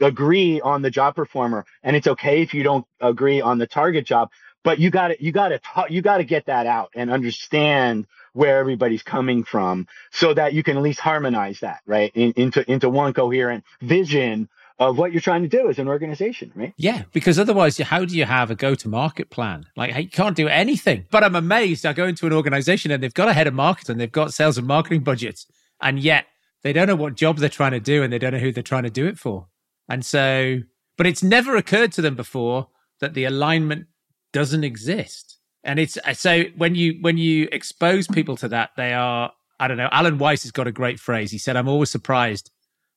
agree 0.00 0.60
on 0.60 0.82
the 0.82 0.90
job 0.90 1.14
performer 1.16 1.64
and 1.82 1.96
it's 1.96 2.06
okay 2.08 2.42
if 2.42 2.54
you 2.54 2.62
don't 2.62 2.86
agree 3.00 3.40
on 3.40 3.58
the 3.58 3.66
target 3.66 4.06
job 4.06 4.30
but 4.68 4.78
you 4.78 4.90
got 4.90 5.08
to 5.08 5.24
you 5.24 5.32
got 5.32 5.48
to 5.48 5.60
you 5.88 6.02
got 6.02 6.18
to 6.18 6.24
get 6.24 6.44
that 6.44 6.66
out 6.66 6.90
and 6.94 7.10
understand 7.10 8.06
where 8.34 8.58
everybody's 8.58 9.02
coming 9.02 9.42
from 9.42 9.86
so 10.10 10.34
that 10.34 10.52
you 10.52 10.62
can 10.62 10.76
at 10.76 10.82
least 10.82 11.00
harmonize 11.00 11.60
that 11.60 11.80
right 11.86 12.12
In, 12.14 12.34
into 12.36 12.70
into 12.70 12.90
one 12.90 13.14
coherent 13.14 13.64
vision 13.80 14.46
of 14.78 14.98
what 14.98 15.10
you're 15.10 15.22
trying 15.22 15.40
to 15.40 15.48
do 15.48 15.70
as 15.70 15.78
an 15.78 15.88
organization, 15.88 16.52
right? 16.54 16.74
Yeah, 16.76 17.04
because 17.14 17.38
otherwise, 17.38 17.78
how 17.78 18.04
do 18.04 18.14
you 18.14 18.26
have 18.26 18.50
a 18.50 18.54
go 18.54 18.74
to 18.74 18.88
market 18.90 19.30
plan? 19.30 19.64
Like, 19.74 19.96
you 19.96 20.08
can't 20.08 20.36
do 20.36 20.48
anything. 20.48 21.06
But 21.10 21.24
I'm 21.24 21.34
amazed. 21.34 21.86
I 21.86 21.94
go 21.94 22.04
into 22.04 22.26
an 22.26 22.32
organization 22.34 22.90
and 22.92 23.02
they've 23.02 23.20
got 23.22 23.28
a 23.28 23.32
head 23.32 23.46
of 23.46 23.54
marketing, 23.54 23.96
they've 23.96 24.12
got 24.12 24.34
sales 24.34 24.58
and 24.58 24.66
marketing 24.66 25.02
budgets, 25.02 25.46
and 25.80 25.98
yet 25.98 26.26
they 26.62 26.74
don't 26.74 26.86
know 26.86 26.94
what 26.94 27.14
job 27.14 27.38
they're 27.38 27.48
trying 27.48 27.72
to 27.72 27.80
do 27.80 28.02
and 28.02 28.12
they 28.12 28.18
don't 28.18 28.34
know 28.34 28.38
who 28.38 28.52
they're 28.52 28.62
trying 28.62 28.84
to 28.84 28.90
do 28.90 29.06
it 29.06 29.18
for. 29.18 29.48
And 29.88 30.04
so, 30.04 30.60
but 30.98 31.06
it's 31.06 31.22
never 31.22 31.56
occurred 31.56 31.90
to 31.92 32.02
them 32.02 32.14
before 32.14 32.68
that 33.00 33.14
the 33.14 33.24
alignment 33.24 33.86
doesn't 34.32 34.64
exist. 34.64 35.38
And 35.64 35.78
it's 35.78 35.98
uh, 36.04 36.14
so 36.14 36.44
when 36.56 36.74
you 36.74 36.98
when 37.00 37.18
you 37.18 37.48
expose 37.52 38.06
people 38.06 38.36
to 38.38 38.48
that, 38.48 38.70
they 38.76 38.92
are 38.92 39.32
I 39.60 39.68
don't 39.68 39.76
know. 39.76 39.88
Alan 39.90 40.18
Weiss 40.18 40.42
has 40.42 40.52
got 40.52 40.66
a 40.66 40.72
great 40.72 41.00
phrase. 41.00 41.30
He 41.30 41.38
said, 41.38 41.56
"I'm 41.56 41.68
always 41.68 41.90
surprised 41.90 42.50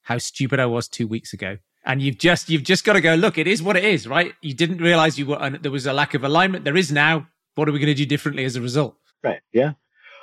how 0.04 0.18
stupid 0.18 0.60
I 0.60 0.68
was 0.68 0.88
two 0.88 1.08
weeks 1.08 1.34
ago." 1.34 1.58
And 1.84 2.02
you've 2.02 2.20
just 2.20 2.50
you've 2.50 2.64
just 2.64 2.86
got 2.86 2.94
to 2.94 3.02
go 3.02 3.16
look. 3.16 3.38
It 3.38 3.48
is 3.48 3.64
what 3.64 3.76
it 3.76 3.84
is, 3.84 4.08
right? 4.08 4.34
You 4.42 4.54
didn't 4.54 4.78
realize 4.78 5.18
you 5.18 5.26
were 5.26 5.50
there 5.50 5.72
was 5.72 5.88
a 5.88 5.94
lack 5.94 6.14
of 6.14 6.24
alignment. 6.24 6.66
There 6.66 6.78
is 6.78 6.92
now. 6.92 7.28
What 7.56 7.68
are 7.68 7.72
we 7.72 7.80
going 7.80 7.88
to 7.88 7.94
do 7.94 8.06
differently 8.06 8.46
as 8.46 8.56
a 8.56 8.62
result? 8.62 8.96
Right. 9.24 9.42
Yeah. 9.52 9.74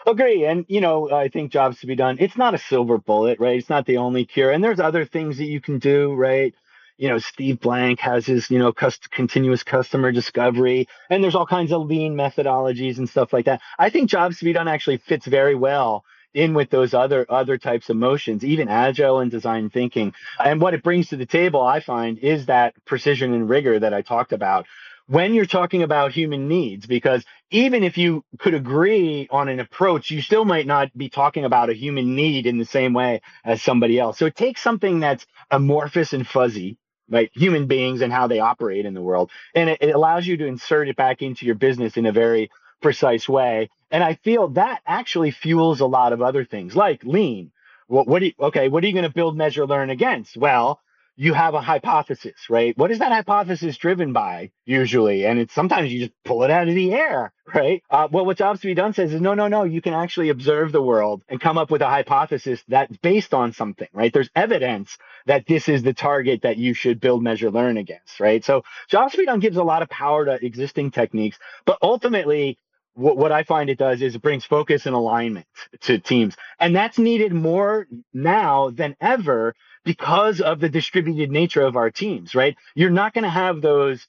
Agree. 0.06 0.46
And, 0.46 0.64
you 0.68 0.80
know, 0.80 1.10
I 1.10 1.28
think 1.28 1.52
jobs 1.52 1.80
to 1.80 1.86
be 1.86 1.94
done. 1.94 2.16
It's 2.18 2.36
not 2.36 2.54
a 2.54 2.58
silver 2.58 2.96
bullet, 2.96 3.38
right? 3.38 3.58
It's 3.58 3.68
not 3.68 3.84
the 3.84 3.98
only 3.98 4.24
cure. 4.24 4.50
And 4.50 4.64
there's 4.64 4.80
other 4.80 5.04
things 5.04 5.36
that 5.36 5.44
you 5.44 5.60
can 5.60 5.78
do, 5.78 6.14
right? 6.14 6.54
You 6.98 7.08
know, 7.08 7.18
Steve 7.18 7.60
Blank 7.60 8.00
has 8.00 8.26
his, 8.26 8.50
you 8.50 8.58
know, 8.58 8.72
cust- 8.72 9.10
continuous 9.10 9.62
customer 9.62 10.12
discovery, 10.12 10.88
and 11.08 11.22
there's 11.22 11.34
all 11.34 11.46
kinds 11.46 11.72
of 11.72 11.86
lean 11.86 12.14
methodologies 12.14 12.98
and 12.98 13.08
stuff 13.08 13.32
like 13.32 13.46
that. 13.46 13.60
I 13.78 13.90
think 13.90 14.10
jobs 14.10 14.38
to 14.38 14.44
be 14.44 14.52
done 14.52 14.68
actually 14.68 14.98
fits 14.98 15.26
very 15.26 15.54
well 15.54 16.04
in 16.34 16.54
with 16.54 16.70
those 16.70 16.94
other 16.94 17.24
other 17.28 17.56
types 17.56 17.88
of 17.88 17.96
motions, 17.96 18.44
even 18.44 18.68
agile 18.68 19.20
and 19.20 19.30
design 19.30 19.70
thinking. 19.70 20.12
And 20.44 20.60
what 20.60 20.74
it 20.74 20.82
brings 20.82 21.08
to 21.08 21.16
the 21.16 21.26
table, 21.26 21.62
I 21.62 21.80
find, 21.80 22.18
is 22.18 22.46
that 22.46 22.74
precision 22.84 23.32
and 23.32 23.48
rigor 23.48 23.78
that 23.78 23.94
I 23.94 24.02
talked 24.02 24.32
about 24.32 24.66
when 25.08 25.32
you're 25.32 25.46
talking 25.46 25.82
about 25.82 26.12
human 26.12 26.48
needs, 26.48 26.86
because 26.86 27.24
even 27.50 27.82
if 27.82 27.96
you 27.96 28.24
could 28.38 28.52
agree 28.52 29.26
on 29.30 29.48
an 29.48 29.58
approach, 29.58 30.10
you 30.10 30.20
still 30.20 30.44
might 30.44 30.66
not 30.66 30.96
be 30.96 31.08
talking 31.08 31.46
about 31.46 31.70
a 31.70 31.74
human 31.74 32.14
need 32.14 32.46
in 32.46 32.58
the 32.58 32.64
same 32.66 32.92
way 32.92 33.22
as 33.42 33.62
somebody 33.62 33.98
else. 33.98 34.18
So 34.18 34.26
it 34.26 34.36
takes 34.36 34.60
something 34.60 35.00
that's 35.00 35.26
amorphous 35.50 36.12
and 36.12 36.26
fuzzy, 36.26 36.76
right? 37.08 37.30
Human 37.34 37.66
beings 37.66 38.00
and 38.00 38.12
how 38.12 38.26
they 38.26 38.40
operate 38.40 38.86
in 38.86 38.94
the 38.94 39.02
world. 39.02 39.30
And 39.54 39.70
it, 39.70 39.78
it 39.80 39.94
allows 39.94 40.26
you 40.26 40.36
to 40.38 40.46
insert 40.46 40.88
it 40.88 40.96
back 40.96 41.22
into 41.22 41.46
your 41.46 41.54
business 41.54 41.96
in 41.96 42.06
a 42.06 42.12
very 42.12 42.50
precise 42.80 43.28
way. 43.28 43.70
And 43.90 44.04
I 44.04 44.14
feel 44.14 44.48
that 44.48 44.82
actually 44.86 45.30
fuels 45.30 45.80
a 45.80 45.86
lot 45.86 46.12
of 46.12 46.22
other 46.22 46.44
things 46.44 46.76
like 46.76 47.04
lean. 47.04 47.50
What, 47.86 48.06
what 48.06 48.20
do 48.20 48.26
you, 48.26 48.32
okay, 48.38 48.68
what 48.68 48.84
are 48.84 48.86
you 48.86 48.92
going 48.92 49.04
to 49.04 49.10
build, 49.10 49.36
measure, 49.36 49.66
learn 49.66 49.90
against? 49.90 50.36
Well, 50.36 50.80
you 51.18 51.34
have 51.34 51.54
a 51.54 51.60
hypothesis, 51.60 52.48
right? 52.48 52.78
What 52.78 52.92
is 52.92 53.00
that 53.00 53.10
hypothesis 53.10 53.76
driven 53.76 54.12
by 54.12 54.52
usually? 54.64 55.26
And 55.26 55.40
it's 55.40 55.52
sometimes 55.52 55.92
you 55.92 55.98
just 55.98 56.12
pull 56.24 56.44
it 56.44 56.50
out 56.50 56.68
of 56.68 56.76
the 56.76 56.92
air, 56.92 57.32
right? 57.54 57.82
Uh, 57.90 58.06
well, 58.10 58.24
what 58.24 58.38
Jobs 58.38 58.60
to 58.60 58.68
be 58.68 58.74
done 58.74 58.94
says 58.94 59.12
is 59.12 59.20
no, 59.20 59.34
no, 59.34 59.48
no. 59.48 59.64
You 59.64 59.82
can 59.82 59.94
actually 59.94 60.28
observe 60.28 60.70
the 60.70 60.80
world 60.80 61.22
and 61.28 61.40
come 61.40 61.58
up 61.58 61.72
with 61.72 61.82
a 61.82 61.88
hypothesis 61.88 62.62
that's 62.68 62.96
based 62.98 63.34
on 63.34 63.52
something, 63.52 63.88
right? 63.92 64.12
There's 64.12 64.30
evidence 64.36 64.96
that 65.26 65.44
this 65.46 65.68
is 65.68 65.82
the 65.82 65.92
target 65.92 66.42
that 66.42 66.56
you 66.56 66.72
should 66.72 67.00
build, 67.00 67.22
measure, 67.24 67.50
learn 67.50 67.78
against, 67.78 68.20
right? 68.20 68.44
So 68.44 68.62
Jobs 68.88 69.12
to 69.12 69.18
be 69.18 69.26
done 69.26 69.40
gives 69.40 69.56
a 69.56 69.64
lot 69.64 69.82
of 69.82 69.88
power 69.90 70.24
to 70.24 70.44
existing 70.44 70.92
techniques, 70.92 71.38
but 71.66 71.78
ultimately 71.82 72.58
what, 72.98 73.16
what 73.16 73.32
I 73.32 73.44
find 73.44 73.70
it 73.70 73.78
does 73.78 74.02
is 74.02 74.14
it 74.14 74.22
brings 74.22 74.44
focus 74.44 74.86
and 74.86 74.94
alignment 74.94 75.46
to 75.82 75.98
teams. 75.98 76.36
And 76.58 76.74
that's 76.74 76.98
needed 76.98 77.32
more 77.32 77.86
now 78.12 78.70
than 78.70 78.96
ever 79.00 79.54
because 79.84 80.40
of 80.40 80.60
the 80.60 80.68
distributed 80.68 81.30
nature 81.30 81.62
of 81.62 81.76
our 81.76 81.90
teams, 81.90 82.34
right? 82.34 82.56
You're 82.74 82.90
not 82.90 83.14
going 83.14 83.24
to 83.24 83.30
have 83.30 83.62
those 83.62 84.06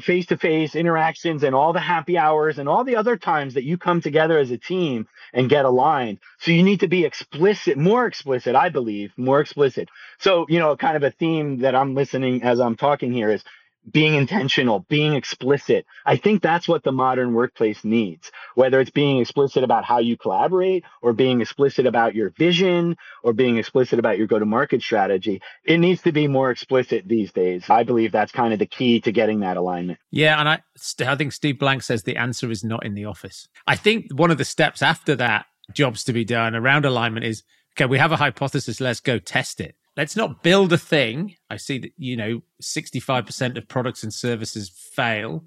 face 0.00 0.26
to 0.26 0.36
face 0.36 0.74
interactions 0.74 1.44
and 1.44 1.54
all 1.54 1.72
the 1.72 1.78
happy 1.78 2.18
hours 2.18 2.58
and 2.58 2.68
all 2.68 2.82
the 2.82 2.96
other 2.96 3.16
times 3.16 3.54
that 3.54 3.62
you 3.62 3.78
come 3.78 4.00
together 4.00 4.36
as 4.36 4.50
a 4.50 4.58
team 4.58 5.06
and 5.32 5.48
get 5.48 5.64
aligned. 5.64 6.18
So 6.40 6.50
you 6.50 6.64
need 6.64 6.80
to 6.80 6.88
be 6.88 7.04
explicit, 7.04 7.78
more 7.78 8.04
explicit, 8.06 8.56
I 8.56 8.70
believe, 8.70 9.12
more 9.16 9.40
explicit. 9.40 9.88
So, 10.18 10.46
you 10.48 10.58
know, 10.58 10.76
kind 10.76 10.96
of 10.96 11.04
a 11.04 11.12
theme 11.12 11.58
that 11.58 11.76
I'm 11.76 11.94
listening 11.94 12.42
as 12.42 12.58
I'm 12.58 12.76
talking 12.76 13.12
here 13.12 13.30
is 13.30 13.44
being 13.90 14.14
intentional, 14.14 14.80
being 14.88 15.14
explicit. 15.14 15.86
I 16.04 16.16
think 16.16 16.42
that's 16.42 16.68
what 16.68 16.84
the 16.84 16.92
modern 16.92 17.34
workplace 17.34 17.84
needs, 17.84 18.30
whether 18.54 18.80
it's 18.80 18.90
being 18.90 19.18
explicit 19.18 19.64
about 19.64 19.84
how 19.84 19.98
you 19.98 20.16
collaborate 20.16 20.84
or 21.02 21.12
being 21.12 21.40
explicit 21.40 21.86
about 21.86 22.14
your 22.14 22.30
vision 22.30 22.96
or 23.22 23.32
being 23.32 23.56
explicit 23.58 23.98
about 23.98 24.18
your 24.18 24.26
go 24.26 24.38
to 24.38 24.46
market 24.46 24.82
strategy. 24.82 25.40
It 25.64 25.78
needs 25.78 26.02
to 26.02 26.12
be 26.12 26.28
more 26.28 26.50
explicit 26.50 27.06
these 27.06 27.32
days. 27.32 27.64
I 27.68 27.84
believe 27.84 28.12
that's 28.12 28.32
kind 28.32 28.52
of 28.52 28.58
the 28.58 28.66
key 28.66 29.00
to 29.02 29.12
getting 29.12 29.40
that 29.40 29.56
alignment. 29.56 29.98
Yeah. 30.10 30.38
And 30.38 30.48
I, 30.48 30.62
I 31.06 31.16
think 31.16 31.32
Steve 31.32 31.58
Blank 31.58 31.82
says 31.82 32.02
the 32.02 32.16
answer 32.16 32.50
is 32.50 32.64
not 32.64 32.84
in 32.84 32.94
the 32.94 33.04
office. 33.04 33.48
I 33.66 33.76
think 33.76 34.12
one 34.12 34.30
of 34.30 34.38
the 34.38 34.44
steps 34.44 34.82
after 34.82 35.16
that, 35.16 35.46
jobs 35.72 36.02
to 36.04 36.14
be 36.14 36.24
done 36.24 36.54
around 36.54 36.86
alignment 36.86 37.26
is 37.26 37.42
okay, 37.76 37.86
we 37.86 37.98
have 37.98 38.10
a 38.10 38.16
hypothesis, 38.16 38.80
let's 38.80 39.00
go 39.00 39.18
test 39.18 39.60
it 39.60 39.76
let's 39.98 40.16
not 40.16 40.44
build 40.44 40.72
a 40.72 40.78
thing. 40.78 41.34
I 41.50 41.56
see 41.56 41.78
that, 41.78 41.92
you 41.98 42.16
know, 42.16 42.40
65% 42.62 43.58
of 43.58 43.68
products 43.68 44.04
and 44.04 44.14
services 44.14 44.70
fail. 44.70 45.44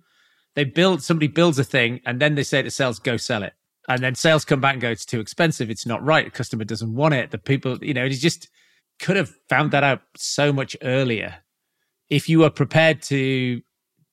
They 0.55 0.65
build, 0.65 1.01
somebody 1.01 1.27
builds 1.27 1.57
a 1.57 1.63
thing 1.63 2.01
and 2.05 2.19
then 2.19 2.35
they 2.35 2.43
say 2.43 2.61
to 2.61 2.69
sales, 2.69 2.99
go 2.99 3.15
sell 3.15 3.43
it. 3.43 3.53
And 3.87 4.03
then 4.03 4.13
sales 4.13 4.43
come 4.43 4.59
back 4.59 4.73
and 4.73 4.81
go, 4.81 4.91
it's 4.91 5.05
too 5.05 5.21
expensive. 5.21 5.69
It's 5.69 5.85
not 5.85 6.03
right. 6.03 6.25
The 6.25 6.31
customer 6.31 6.65
doesn't 6.65 6.93
want 6.93 7.13
it. 7.13 7.31
The 7.31 7.37
people, 7.37 7.83
you 7.83 7.93
know, 7.93 8.03
it 8.03 8.09
just 8.09 8.49
could 8.99 9.15
have 9.15 9.33
found 9.49 9.71
that 9.71 9.85
out 9.85 10.01
so 10.17 10.51
much 10.51 10.75
earlier. 10.83 11.37
If 12.09 12.27
you 12.27 12.39
were 12.39 12.49
prepared 12.49 13.01
to 13.03 13.61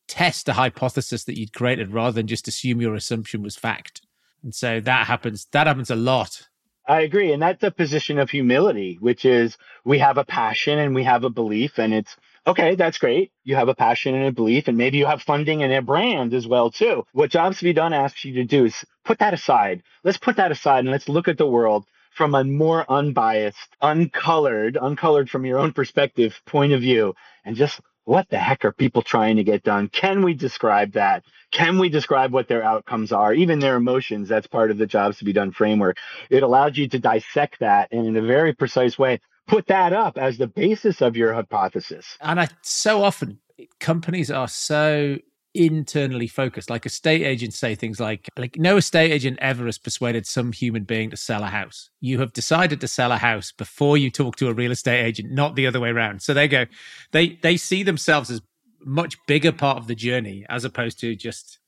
test 0.06 0.48
a 0.48 0.52
hypothesis 0.52 1.24
that 1.24 1.36
you'd 1.36 1.52
created 1.52 1.92
rather 1.92 2.12
than 2.12 2.28
just 2.28 2.46
assume 2.46 2.80
your 2.80 2.94
assumption 2.94 3.42
was 3.42 3.56
fact. 3.56 4.02
And 4.44 4.54
so 4.54 4.78
that 4.78 5.08
happens, 5.08 5.48
that 5.50 5.66
happens 5.66 5.90
a 5.90 5.96
lot 5.96 6.46
I 6.88 7.02
agree. 7.02 7.32
And 7.32 7.42
that's 7.42 7.62
a 7.62 7.70
position 7.70 8.18
of 8.18 8.30
humility, 8.30 8.96
which 9.00 9.26
is 9.26 9.58
we 9.84 9.98
have 9.98 10.18
a 10.18 10.24
passion 10.24 10.78
and 10.78 10.94
we 10.94 11.04
have 11.04 11.22
a 11.22 11.30
belief 11.30 11.78
and 11.78 11.94
it's 11.94 12.16
okay, 12.46 12.76
that's 12.76 12.98
great. 12.98 13.30
You 13.44 13.56
have 13.56 13.68
a 13.68 13.74
passion 13.74 14.14
and 14.14 14.26
a 14.26 14.32
belief 14.32 14.68
and 14.68 14.78
maybe 14.78 14.98
you 14.98 15.06
have 15.06 15.22
funding 15.22 15.62
and 15.62 15.72
a 15.72 15.82
brand 15.82 16.34
as 16.34 16.46
well 16.48 16.70
too. 16.70 17.04
What 17.12 17.30
Jobs 17.30 17.58
to 17.58 17.64
be 17.64 17.74
done 17.74 17.92
asks 17.92 18.24
you 18.24 18.34
to 18.36 18.44
do 18.44 18.64
is 18.64 18.84
put 19.04 19.18
that 19.18 19.34
aside. 19.34 19.82
Let's 20.02 20.18
put 20.18 20.36
that 20.36 20.50
aside 20.50 20.80
and 20.80 20.90
let's 20.90 21.10
look 21.10 21.28
at 21.28 21.38
the 21.38 21.46
world 21.46 21.84
from 22.12 22.34
a 22.34 22.42
more 22.42 22.90
unbiased, 22.90 23.76
uncolored, 23.82 24.78
uncolored 24.80 25.30
from 25.30 25.44
your 25.44 25.58
own 25.58 25.72
perspective 25.72 26.40
point 26.46 26.72
of 26.72 26.80
view 26.80 27.14
and 27.44 27.54
just 27.54 27.80
what 28.08 28.26
the 28.30 28.38
heck 28.38 28.64
are 28.64 28.72
people 28.72 29.02
trying 29.02 29.36
to 29.36 29.44
get 29.44 29.62
done? 29.62 29.86
Can 29.88 30.22
we 30.22 30.32
describe 30.32 30.92
that? 30.92 31.24
Can 31.50 31.78
we 31.78 31.90
describe 31.90 32.32
what 32.32 32.48
their 32.48 32.64
outcomes 32.64 33.12
are, 33.12 33.34
even 33.34 33.58
their 33.58 33.76
emotions? 33.76 34.30
That's 34.30 34.46
part 34.46 34.70
of 34.70 34.78
the 34.78 34.86
jobs 34.86 35.18
to 35.18 35.26
be 35.26 35.34
done 35.34 35.52
framework. 35.52 35.98
It 36.30 36.42
allows 36.42 36.78
you 36.78 36.88
to 36.88 36.98
dissect 36.98 37.60
that 37.60 37.92
and 37.92 38.06
in 38.06 38.16
a 38.16 38.22
very 38.22 38.54
precise 38.54 38.98
way, 38.98 39.20
put 39.46 39.66
that 39.66 39.92
up 39.92 40.16
as 40.16 40.38
the 40.38 40.46
basis 40.46 41.02
of 41.02 41.18
your 41.18 41.34
hypothesis. 41.34 42.16
And 42.22 42.40
I 42.40 42.48
so 42.62 43.02
often 43.04 43.40
companies 43.78 44.30
are 44.30 44.48
so 44.48 45.18
internally 45.54 46.26
focused. 46.26 46.70
Like 46.70 46.86
estate 46.86 47.22
agents 47.22 47.58
say 47.58 47.74
things 47.74 47.98
like, 47.98 48.28
like 48.36 48.56
no 48.56 48.76
estate 48.76 49.10
agent 49.10 49.38
ever 49.40 49.66
has 49.66 49.78
persuaded 49.78 50.26
some 50.26 50.52
human 50.52 50.84
being 50.84 51.10
to 51.10 51.16
sell 51.16 51.42
a 51.42 51.48
house. 51.48 51.90
You 52.00 52.20
have 52.20 52.32
decided 52.32 52.80
to 52.80 52.88
sell 52.88 53.12
a 53.12 53.18
house 53.18 53.52
before 53.52 53.96
you 53.96 54.10
talk 54.10 54.36
to 54.36 54.48
a 54.48 54.54
real 54.54 54.72
estate 54.72 55.04
agent, 55.04 55.32
not 55.32 55.54
the 55.54 55.66
other 55.66 55.80
way 55.80 55.90
around. 55.90 56.22
So 56.22 56.34
they 56.34 56.48
go, 56.48 56.66
they 57.12 57.38
they 57.42 57.56
see 57.56 57.82
themselves 57.82 58.30
as 58.30 58.40
much 58.84 59.16
bigger 59.26 59.52
part 59.52 59.78
of 59.78 59.86
the 59.86 59.94
journey 59.94 60.44
as 60.48 60.64
opposed 60.64 61.00
to 61.00 61.16
just 61.16 61.58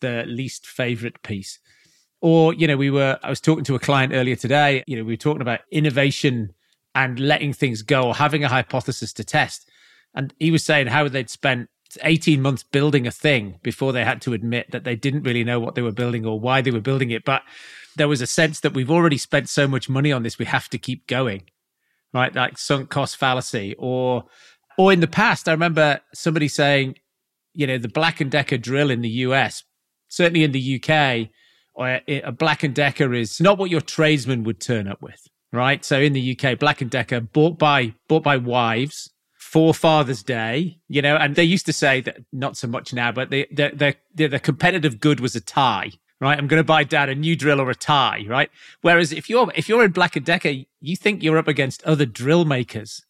the 0.00 0.24
least 0.26 0.66
favorite 0.66 1.22
piece. 1.22 1.58
Or, 2.20 2.52
you 2.54 2.66
know, 2.66 2.76
we 2.76 2.90
were 2.90 3.18
I 3.22 3.30
was 3.30 3.40
talking 3.40 3.64
to 3.64 3.74
a 3.74 3.80
client 3.80 4.12
earlier 4.14 4.36
today, 4.36 4.82
you 4.86 4.96
know, 4.96 5.04
we 5.04 5.12
were 5.12 5.18
talking 5.18 5.42
about 5.42 5.60
innovation 5.70 6.52
and 6.94 7.20
letting 7.20 7.52
things 7.52 7.82
go 7.82 8.04
or 8.04 8.14
having 8.14 8.42
a 8.44 8.48
hypothesis 8.48 9.12
to 9.14 9.24
test. 9.24 9.68
And 10.14 10.34
he 10.38 10.50
was 10.50 10.64
saying 10.64 10.88
how 10.88 11.06
they'd 11.08 11.30
spent 11.30 11.68
18 12.02 12.40
months 12.40 12.62
building 12.62 13.06
a 13.06 13.10
thing 13.10 13.58
before 13.62 13.92
they 13.92 14.04
had 14.04 14.20
to 14.22 14.32
admit 14.32 14.70
that 14.70 14.84
they 14.84 14.96
didn't 14.96 15.22
really 15.22 15.44
know 15.44 15.60
what 15.60 15.74
they 15.74 15.82
were 15.82 15.92
building 15.92 16.26
or 16.26 16.38
why 16.38 16.60
they 16.60 16.70
were 16.70 16.80
building 16.80 17.10
it. 17.10 17.24
But 17.24 17.42
there 17.96 18.08
was 18.08 18.20
a 18.20 18.26
sense 18.26 18.60
that 18.60 18.74
we've 18.74 18.90
already 18.90 19.18
spent 19.18 19.48
so 19.48 19.68
much 19.68 19.88
money 19.88 20.12
on 20.12 20.22
this, 20.22 20.38
we 20.38 20.44
have 20.44 20.68
to 20.70 20.78
keep 20.78 21.06
going, 21.06 21.42
right? 22.14 22.34
Like 22.34 22.58
sunk 22.58 22.90
cost 22.90 23.16
fallacy. 23.16 23.74
Or, 23.78 24.24
or 24.76 24.92
in 24.92 25.00
the 25.00 25.06
past, 25.06 25.48
I 25.48 25.52
remember 25.52 26.00
somebody 26.14 26.48
saying, 26.48 26.96
you 27.54 27.66
know, 27.66 27.78
the 27.78 27.88
Black 27.88 28.20
and 28.20 28.30
Decker 28.30 28.58
drill 28.58 28.90
in 28.90 29.02
the 29.02 29.08
US, 29.08 29.64
certainly 30.08 30.44
in 30.44 30.52
the 30.52 30.80
UK, 30.82 31.28
or 31.74 32.00
a 32.08 32.32
Black 32.32 32.62
and 32.62 32.74
Decker 32.74 33.14
is 33.14 33.40
not 33.40 33.58
what 33.58 33.70
your 33.70 33.80
tradesman 33.80 34.44
would 34.44 34.60
turn 34.60 34.88
up 34.88 35.00
with, 35.02 35.20
right? 35.52 35.84
So 35.84 36.00
in 36.00 36.12
the 36.12 36.36
UK, 36.36 36.58
Black 36.58 36.80
and 36.80 36.90
Decker 36.90 37.20
bought 37.20 37.58
by 37.58 37.94
bought 38.08 38.22
by 38.22 38.36
wives 38.36 39.10
for 39.48 39.72
Father's 39.72 40.22
Day, 40.22 40.78
you 40.88 41.00
know, 41.00 41.16
and 41.16 41.34
they 41.34 41.42
used 41.42 41.64
to 41.64 41.72
say 41.72 42.02
that 42.02 42.18
not 42.34 42.58
so 42.58 42.68
much 42.68 42.92
now, 42.92 43.10
but 43.10 43.30
the 43.30 43.48
the 43.50 43.96
the, 44.14 44.26
the 44.26 44.38
competitive 44.38 45.00
good 45.00 45.20
was 45.20 45.34
a 45.34 45.40
tie, 45.40 45.90
right? 46.20 46.36
I'm 46.36 46.48
going 46.48 46.60
to 46.60 46.64
buy 46.64 46.84
dad 46.84 47.08
a 47.08 47.14
new 47.14 47.34
drill 47.34 47.58
or 47.58 47.70
a 47.70 47.74
tie, 47.74 48.26
right? 48.28 48.50
Whereas 48.82 49.10
if 49.10 49.30
you're 49.30 49.50
if 49.54 49.66
you're 49.66 49.82
in 49.82 49.92
Black 49.92 50.16
and 50.16 50.26
Decker, 50.26 50.52
you 50.82 50.96
think 50.96 51.22
you're 51.22 51.38
up 51.38 51.48
against 51.48 51.82
other 51.84 52.04
drill 52.04 52.44
makers, 52.44 53.06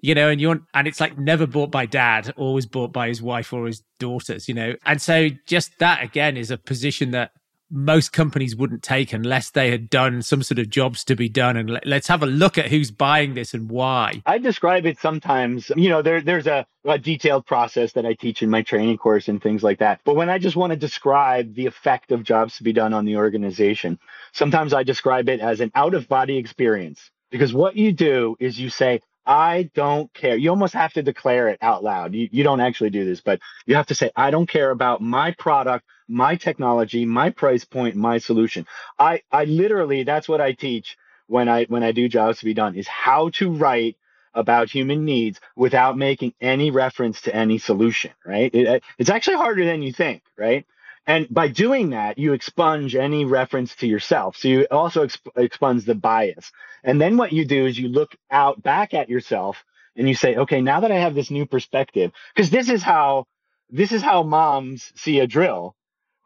you 0.00 0.14
know, 0.14 0.28
and 0.28 0.40
you're 0.40 0.60
and 0.72 0.86
it's 0.86 1.00
like 1.00 1.18
never 1.18 1.48
bought 1.48 1.72
by 1.72 1.84
dad, 1.84 2.32
always 2.36 2.64
bought 2.64 2.92
by 2.92 3.08
his 3.08 3.20
wife 3.20 3.52
or 3.52 3.66
his 3.66 3.82
daughters, 3.98 4.46
you 4.46 4.54
know, 4.54 4.76
and 4.86 5.02
so 5.02 5.30
just 5.46 5.76
that 5.80 6.00
again 6.00 6.36
is 6.36 6.52
a 6.52 6.58
position 6.58 7.10
that 7.10 7.32
most 7.72 8.12
companies 8.12 8.54
wouldn't 8.54 8.82
take 8.82 9.12
unless 9.12 9.50
they 9.50 9.70
had 9.70 9.88
done 9.88 10.20
some 10.22 10.42
sort 10.42 10.58
of 10.58 10.68
jobs 10.68 11.02
to 11.04 11.16
be 11.16 11.28
done. 11.28 11.56
And 11.56 11.70
let, 11.70 11.86
us 11.86 12.06
have 12.06 12.22
a 12.22 12.26
look 12.26 12.58
at 12.58 12.66
who's 12.68 12.90
buying 12.90 13.34
this 13.34 13.54
and 13.54 13.70
why. 13.70 14.22
I 14.26 14.38
describe 14.38 14.84
it 14.84 15.00
sometimes, 15.00 15.72
you 15.76 15.88
know, 15.88 16.02
there, 16.02 16.20
there's 16.20 16.46
a, 16.46 16.66
a 16.84 16.98
detailed 16.98 17.46
process 17.46 17.92
that 17.92 18.04
I 18.04 18.12
teach 18.14 18.42
in 18.42 18.50
my 18.50 18.62
training 18.62 18.98
course 18.98 19.28
and 19.28 19.42
things 19.42 19.62
like 19.62 19.78
that. 19.78 20.00
But 20.04 20.16
when 20.16 20.28
I 20.28 20.38
just 20.38 20.56
want 20.56 20.72
to 20.72 20.76
describe 20.76 21.54
the 21.54 21.66
effect 21.66 22.12
of 22.12 22.22
jobs 22.22 22.58
to 22.58 22.62
be 22.62 22.72
done 22.72 22.92
on 22.92 23.06
the 23.06 23.16
organization, 23.16 23.98
sometimes 24.32 24.74
I 24.74 24.82
describe 24.82 25.28
it 25.28 25.40
as 25.40 25.60
an 25.60 25.72
out 25.74 25.94
of 25.94 26.08
body 26.08 26.36
experience. 26.36 27.10
Because 27.30 27.54
what 27.54 27.76
you 27.76 27.92
do 27.92 28.36
is 28.38 28.60
you 28.60 28.68
say, 28.68 29.00
I 29.24 29.70
don't 29.74 30.12
care. 30.12 30.36
You 30.36 30.50
almost 30.50 30.74
have 30.74 30.92
to 30.94 31.02
declare 31.02 31.48
it 31.48 31.58
out 31.62 31.84
loud. 31.84 32.14
You, 32.14 32.28
you 32.30 32.42
don't 32.42 32.60
actually 32.60 32.90
do 32.90 33.04
this, 33.04 33.20
but 33.20 33.40
you 33.66 33.76
have 33.76 33.86
to 33.86 33.94
say, 33.94 34.10
I 34.16 34.30
don't 34.30 34.48
care 34.48 34.70
about 34.70 35.00
my 35.00 35.30
product, 35.32 35.86
my 36.08 36.36
technology, 36.36 37.04
my 37.04 37.30
price 37.30 37.64
point, 37.64 37.96
my 37.96 38.18
solution. 38.18 38.66
I, 38.98 39.22
I 39.30 39.44
literally, 39.44 40.04
that's 40.04 40.28
what 40.28 40.40
I 40.40 40.52
teach 40.52 40.96
when 41.26 41.48
I, 41.48 41.64
when 41.64 41.82
I 41.82 41.92
do 41.92 42.08
jobs 42.08 42.40
to 42.40 42.44
be 42.44 42.54
done 42.54 42.76
is 42.76 42.88
how 42.88 43.30
to 43.30 43.50
write 43.52 43.96
about 44.34 44.70
human 44.70 45.04
needs 45.04 45.40
without 45.56 45.96
making 45.96 46.34
any 46.40 46.70
reference 46.70 47.22
to 47.22 47.34
any 47.34 47.58
solution, 47.58 48.10
right? 48.24 48.54
It, 48.54 48.82
it's 48.98 49.10
actually 49.10 49.36
harder 49.36 49.64
than 49.64 49.82
you 49.82 49.92
think, 49.92 50.22
right? 50.36 50.66
And 51.06 51.26
by 51.28 51.48
doing 51.48 51.90
that, 51.90 52.18
you 52.18 52.32
expunge 52.32 52.94
any 52.94 53.24
reference 53.24 53.74
to 53.76 53.86
yourself. 53.86 54.36
So 54.36 54.48
you 54.48 54.66
also 54.70 55.06
exp- 55.06 55.36
expunge 55.36 55.84
the 55.84 55.94
bias. 55.94 56.52
And 56.84 57.00
then 57.00 57.16
what 57.16 57.32
you 57.32 57.44
do 57.44 57.66
is 57.66 57.78
you 57.78 57.88
look 57.88 58.14
out 58.30 58.62
back 58.62 58.94
at 58.94 59.08
yourself 59.08 59.64
and 59.96 60.08
you 60.08 60.14
say, 60.14 60.36
okay, 60.36 60.60
now 60.60 60.80
that 60.80 60.92
I 60.92 60.98
have 60.98 61.14
this 61.14 61.30
new 61.30 61.44
perspective, 61.44 62.12
because 62.34 62.50
this 62.50 62.68
is 62.68 62.82
how 62.82 63.26
this 63.68 63.90
is 63.90 64.02
how 64.02 64.22
moms 64.22 64.92
see 64.94 65.18
a 65.20 65.26
drill, 65.26 65.74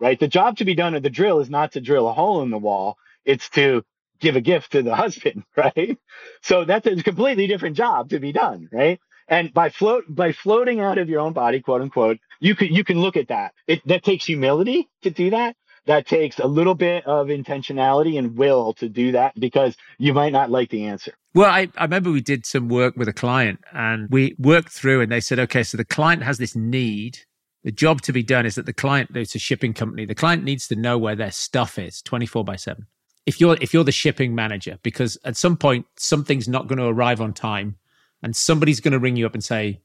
right? 0.01 0.19
The 0.19 0.29
job 0.29 0.59
to 0.59 0.65
be 0.65 0.75
done 0.75 0.95
at 0.95 1.03
the 1.03 1.11
drill 1.11 1.41
is 1.41 1.51
not 1.51 1.73
to 1.73 1.81
drill 1.81 2.09
a 2.09 2.13
hole 2.13 2.43
in 2.43 2.51
the 2.51 2.59
wall. 2.59 2.97
It's 3.25 3.49
to 3.51 3.85
give 4.21 4.37
a 4.37 4.41
gift 4.41 4.73
to 4.73 4.83
the 4.83 4.95
husband, 5.03 5.45
right? 5.57 5.99
So 6.43 6.65
that's 6.65 6.87
a 6.87 7.03
completely 7.03 7.47
different 7.47 7.77
job 7.77 8.11
to 8.11 8.19
be 8.19 8.33
done, 8.33 8.69
right? 8.73 9.01
And 9.29 9.53
by 9.53 9.71
float 9.71 10.05
by 10.09 10.33
floating 10.33 10.81
out 10.81 10.99
of 10.99 11.09
your 11.09 11.21
own 11.21 11.33
body, 11.33 11.61
quote 11.61 11.83
unquote, 11.83 12.19
you 12.39 12.55
can 12.55 12.73
you 12.73 12.85
can 12.85 13.01
look 13.01 13.17
at 13.17 13.29
that. 13.29 13.55
It 13.67 13.83
that 13.87 14.05
takes 14.05 14.25
humility 14.25 14.89
to 15.03 15.11
do 15.11 15.31
that. 15.31 15.57
That 15.87 16.07
takes 16.07 16.39
a 16.41 16.47
little 16.47 16.75
bit 16.75 17.07
of 17.07 17.29
intentionality 17.29 18.19
and 18.19 18.37
will 18.37 18.75
to 18.75 18.89
do 18.89 19.13
that 19.13 19.39
because 19.39 19.77
you 19.99 20.15
might 20.15 20.33
not 20.33 20.51
like 20.51 20.71
the 20.71 20.87
answer. 20.87 21.13
Well, 21.33 21.51
I, 21.51 21.69
I 21.77 21.85
remember 21.85 22.11
we 22.11 22.23
did 22.23 22.45
some 22.45 22.69
work 22.69 22.97
with 22.97 23.09
a 23.09 23.13
client 23.13 23.61
and 23.73 24.09
we 24.11 24.35
worked 24.39 24.71
through 24.71 25.03
and 25.03 25.13
they 25.13 25.21
said, 25.21 25.39
okay, 25.39 25.63
so 25.63 25.77
the 25.77 25.85
client 25.85 26.23
has 26.23 26.39
this 26.39 26.57
need. 26.57 27.19
The 27.67 27.73
job 27.73 28.01
to 28.03 28.13
be 28.13 28.23
done 28.23 28.47
is 28.47 28.55
that 28.55 28.67
the 28.67 28.73
client, 28.73 29.11
it's 29.17 29.35
a 29.35 29.41
shipping 29.41 29.75
company. 29.75 30.07
The 30.07 30.15
client 30.15 30.45
needs 30.45 30.69
to 30.69 30.77
know 30.77 30.97
where 30.97 31.17
their 31.17 31.33
stuff 31.33 31.81
is 31.81 32.01
24 32.01 32.45
by 32.45 32.55
7. 32.55 32.87
If 33.27 33.41
you're 33.41 33.57
if 33.61 33.75
you're 33.75 33.83
the 33.83 33.91
shipping 33.91 34.37
manager, 34.37 34.79
because 34.85 35.19
at 35.25 35.37
some 35.37 35.57
point 35.57 35.85
something's 35.97 36.47
not 36.47 36.69
going 36.69 36.79
to 36.79 36.85
arrive 36.85 37.21
on 37.21 37.33
time 37.33 37.77
and 38.23 38.37
somebody's 38.37 38.79
going 38.79 38.93
to 38.93 39.01
ring 39.01 39.17
you 39.17 39.27
up 39.27 39.35
and 39.35 39.43
say, 39.43 39.81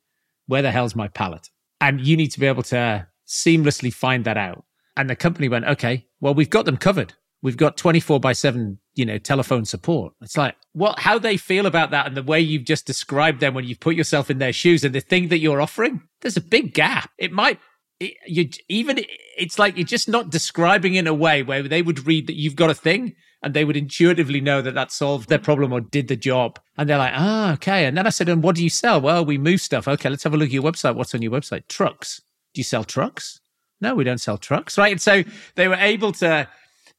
Where 0.46 0.62
the 0.62 0.70
hell's 0.70 0.96
my 0.96 1.08
pallet? 1.08 1.50
And 1.82 2.00
you 2.00 2.16
need 2.16 2.28
to 2.34 2.40
be 2.40 2.46
able 2.46 2.62
to 2.62 3.08
seamlessly 3.28 3.92
find 3.92 4.26
that 4.26 4.38
out. 4.38 4.64
And 4.96 5.10
the 5.10 5.16
company 5.16 5.50
went, 5.50 5.66
Okay, 5.66 6.06
well, 6.20 6.36
we've 6.36 6.52
got 6.52 6.66
them 6.66 6.78
covered. 6.78 7.16
We've 7.42 7.58
got 7.58 7.78
24 7.78 8.20
by 8.20 8.34
7, 8.34 8.78
you 8.94 9.06
know, 9.06 9.18
telephone 9.18 9.66
support. 9.66 10.14
It's 10.22 10.38
like, 10.38 10.56
well, 10.76 10.94
how 11.00 11.18
they 11.18 11.38
feel 11.38 11.66
about 11.66 11.90
that 11.90 12.06
and 12.06 12.16
the 12.16 12.22
way 12.22 12.40
you've 12.40 12.66
just 12.66 12.86
described 12.86 13.40
them 13.40 13.56
when 13.56 13.66
you've 13.66 13.80
put 13.80 13.96
yourself 13.96 14.30
in 14.30 14.38
their 14.38 14.54
shoes 14.54 14.84
and 14.84 14.94
the 14.94 15.00
thing 15.00 15.30
that 15.30 15.40
you're 15.40 15.60
offering, 15.60 16.04
there's 16.22 16.38
a 16.38 16.42
big 16.42 16.76
gap. 16.76 17.10
It 17.18 17.32
might, 17.32 17.60
it, 18.02 18.18
you 18.26 18.50
even, 18.68 19.00
it's 19.38 19.60
like 19.60 19.78
you're 19.78 19.86
just 19.86 20.10
not 20.10 20.30
describing 20.30 20.96
in 20.96 21.08
a 21.08 21.14
way 21.14 21.44
where 21.44 21.64
they 21.64 21.82
would 21.82 22.08
read 22.08 22.28
that 22.28 22.36
you've 22.36 22.56
got 22.56 22.70
a 22.70 22.74
thing 22.74 23.16
and 23.44 23.54
they 23.54 23.66
would 23.66 23.78
intuitively 23.78 24.42
know 24.42 24.62
that 24.62 24.74
that 24.76 24.92
solved 24.92 25.30
their 25.30 25.40
problem 25.40 25.72
or 25.72 25.82
did 25.82 26.08
the 26.08 26.16
job. 26.16 26.60
And 26.78 26.90
they're 26.90 26.98
like, 26.98 27.14
ah, 27.16 27.54
okay. 27.54 27.86
And 27.86 27.98
then 27.98 28.06
I 28.06 28.10
said, 28.10 28.30
and 28.30 28.44
what 28.44 28.56
do 28.56 28.64
you 28.64 28.70
sell? 28.70 29.02
Well, 29.02 29.26
we 29.26 29.38
move 29.38 29.62
stuff. 29.62 29.88
Okay, 29.88 30.10
let's 30.10 30.24
have 30.24 30.34
a 30.34 30.38
look 30.38 30.48
at 30.48 30.54
your 30.54 30.64
website. 30.64 30.96
What's 30.96 31.16
on 31.16 31.22
your 31.22 31.32
website? 31.32 31.68
Trucks. 31.68 32.22
Do 32.54 32.60
you 32.60 32.64
sell 32.64 32.84
trucks? 32.84 33.40
No, 33.80 33.96
we 33.96 34.04
don't 34.04 34.20
sell 34.20 34.38
trucks, 34.38 34.78
right? 34.78 34.92
And 34.92 35.02
so 35.02 35.24
they 35.56 35.68
were 35.68 35.76
able 35.76 36.12
to, 36.14 36.48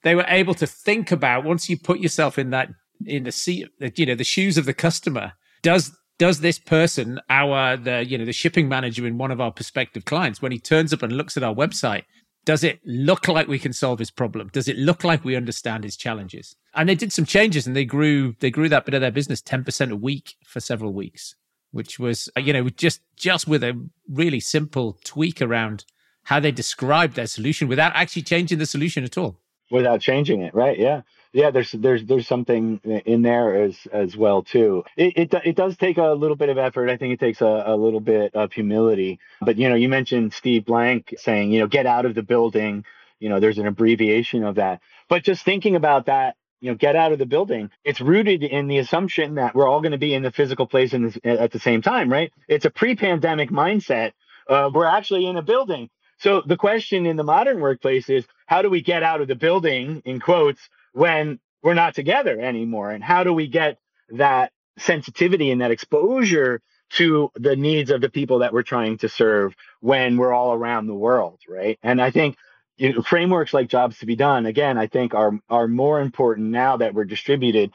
they 0.02 0.14
were 0.14 0.26
able 0.26 0.54
to 0.54 0.66
think 0.66 1.12
about 1.12 1.44
once 1.44 1.68
you 1.68 1.78
put 1.78 2.00
yourself 2.00 2.38
in 2.38 2.50
that, 2.50 2.70
in 3.06 3.24
the 3.24 3.32
seat, 3.32 3.68
you 3.96 4.06
know, 4.06 4.14
the 4.14 4.24
shoes 4.24 4.58
of 4.58 4.64
the 4.64 4.74
customer. 4.74 5.34
Does 5.62 5.96
does 6.22 6.38
this 6.38 6.60
person, 6.60 7.20
our 7.28 7.76
the 7.76 8.06
you 8.06 8.16
know 8.16 8.24
the 8.24 8.32
shipping 8.32 8.68
manager 8.68 9.04
in 9.08 9.18
one 9.18 9.32
of 9.32 9.40
our 9.40 9.50
prospective 9.50 10.04
clients, 10.04 10.40
when 10.40 10.52
he 10.52 10.58
turns 10.60 10.92
up 10.92 11.02
and 11.02 11.12
looks 11.12 11.36
at 11.36 11.42
our 11.42 11.52
website, 11.52 12.04
does 12.44 12.62
it 12.62 12.78
look 12.84 13.26
like 13.26 13.48
we 13.48 13.58
can 13.58 13.72
solve 13.72 13.98
his 13.98 14.12
problem? 14.12 14.48
Does 14.52 14.68
it 14.68 14.76
look 14.76 15.02
like 15.02 15.24
we 15.24 15.34
understand 15.34 15.82
his 15.82 15.96
challenges? 15.96 16.54
And 16.76 16.88
they 16.88 16.94
did 16.94 17.12
some 17.12 17.24
changes 17.24 17.66
and 17.66 17.74
they 17.74 17.84
grew 17.84 18.36
they 18.38 18.52
grew 18.52 18.68
that 18.68 18.84
bit 18.84 18.94
of 18.94 19.00
their 19.00 19.10
business 19.10 19.42
10% 19.42 19.90
a 19.90 19.96
week 19.96 20.36
for 20.46 20.60
several 20.60 20.92
weeks, 20.92 21.34
which 21.72 21.98
was 21.98 22.28
uh, 22.36 22.40
you 22.40 22.52
know 22.52 22.68
just 22.68 23.00
just 23.16 23.48
with 23.48 23.64
a 23.64 23.84
really 24.08 24.38
simple 24.38 25.00
tweak 25.02 25.42
around 25.42 25.84
how 26.26 26.38
they 26.38 26.52
described 26.52 27.16
their 27.16 27.26
solution 27.26 27.66
without 27.66 27.90
actually 27.96 28.22
changing 28.22 28.60
the 28.60 28.66
solution 28.66 29.02
at 29.02 29.18
all. 29.18 29.40
Without 29.72 30.00
changing 30.00 30.40
it, 30.40 30.54
right? 30.54 30.78
Yeah 30.78 31.02
yeah 31.32 31.50
there's 31.50 31.72
there's 31.72 32.04
there's 32.04 32.26
something 32.26 32.80
in 32.84 33.22
there 33.22 33.64
as 33.64 33.76
as 33.92 34.16
well 34.16 34.42
too. 34.42 34.84
It, 34.96 35.32
it 35.32 35.40
it 35.44 35.56
does 35.56 35.76
take 35.76 35.98
a 35.98 36.12
little 36.12 36.36
bit 36.36 36.48
of 36.48 36.58
effort. 36.58 36.90
I 36.90 36.96
think 36.96 37.14
it 37.14 37.20
takes 37.20 37.40
a, 37.40 37.64
a 37.66 37.76
little 37.76 38.00
bit 38.00 38.34
of 38.34 38.52
humility. 38.52 39.18
But 39.40 39.56
you 39.56 39.68
know 39.68 39.74
you 39.74 39.88
mentioned 39.88 40.32
steve 40.32 40.64
blank 40.64 41.14
saying 41.18 41.52
you 41.52 41.60
know 41.60 41.66
get 41.66 41.86
out 41.86 42.06
of 42.06 42.14
the 42.14 42.22
building. 42.22 42.84
You 43.20 43.28
know 43.28 43.40
there's 43.40 43.58
an 43.58 43.66
abbreviation 43.66 44.44
of 44.44 44.56
that. 44.56 44.80
But 45.08 45.24
just 45.24 45.44
thinking 45.44 45.76
about 45.76 46.06
that 46.06 46.36
you 46.60 46.70
know 46.70 46.76
get 46.76 46.96
out 46.96 47.12
of 47.12 47.18
the 47.18 47.26
building 47.26 47.70
it's 47.84 48.00
rooted 48.00 48.42
in 48.44 48.68
the 48.68 48.78
assumption 48.78 49.34
that 49.36 49.54
we're 49.54 49.68
all 49.68 49.80
going 49.80 49.92
to 49.92 49.98
be 49.98 50.14
in 50.14 50.22
the 50.22 50.30
physical 50.30 50.66
place 50.66 50.92
in 50.92 51.12
at 51.24 51.50
the 51.52 51.58
same 51.58 51.82
time 51.82 52.10
right? 52.10 52.32
It's 52.48 52.64
a 52.64 52.70
pre-pandemic 52.70 53.50
mindset 53.50 54.12
uh, 54.48 54.70
we're 54.72 54.86
actually 54.86 55.26
in 55.26 55.36
a 55.36 55.42
building. 55.42 55.88
So 56.18 56.42
the 56.46 56.56
question 56.56 57.06
in 57.06 57.16
the 57.16 57.24
modern 57.24 57.60
workplace 57.60 58.08
is 58.08 58.24
how 58.46 58.62
do 58.62 58.70
we 58.70 58.80
get 58.82 59.02
out 59.02 59.20
of 59.20 59.28
the 59.28 59.34
building 59.34 60.02
in 60.04 60.20
quotes 60.20 60.60
when 60.92 61.40
we're 61.62 61.74
not 61.74 61.94
together 61.94 62.40
anymore? 62.40 62.90
And 62.90 63.02
how 63.04 63.24
do 63.24 63.32
we 63.32 63.48
get 63.48 63.78
that 64.10 64.52
sensitivity 64.78 65.50
and 65.50 65.60
that 65.60 65.70
exposure 65.70 66.60
to 66.90 67.30
the 67.36 67.56
needs 67.56 67.90
of 67.90 68.00
the 68.00 68.10
people 68.10 68.40
that 68.40 68.52
we're 68.52 68.62
trying 68.62 68.98
to 68.98 69.08
serve 69.08 69.54
when 69.80 70.16
we're 70.18 70.32
all 70.32 70.52
around 70.52 70.86
the 70.86 70.94
world, 70.94 71.40
right? 71.48 71.78
And 71.82 72.00
I 72.02 72.10
think 72.10 72.36
you 72.76 72.92
know, 72.92 73.02
frameworks 73.02 73.54
like 73.54 73.68
jobs 73.68 73.98
to 73.98 74.06
be 74.06 74.16
done 74.16 74.46
again 74.46 74.78
i 74.78 74.86
think 74.86 75.14
are 75.14 75.38
are 75.50 75.68
more 75.68 76.00
important 76.00 76.48
now 76.50 76.76
that 76.76 76.94
we're 76.94 77.04
distributed 77.04 77.70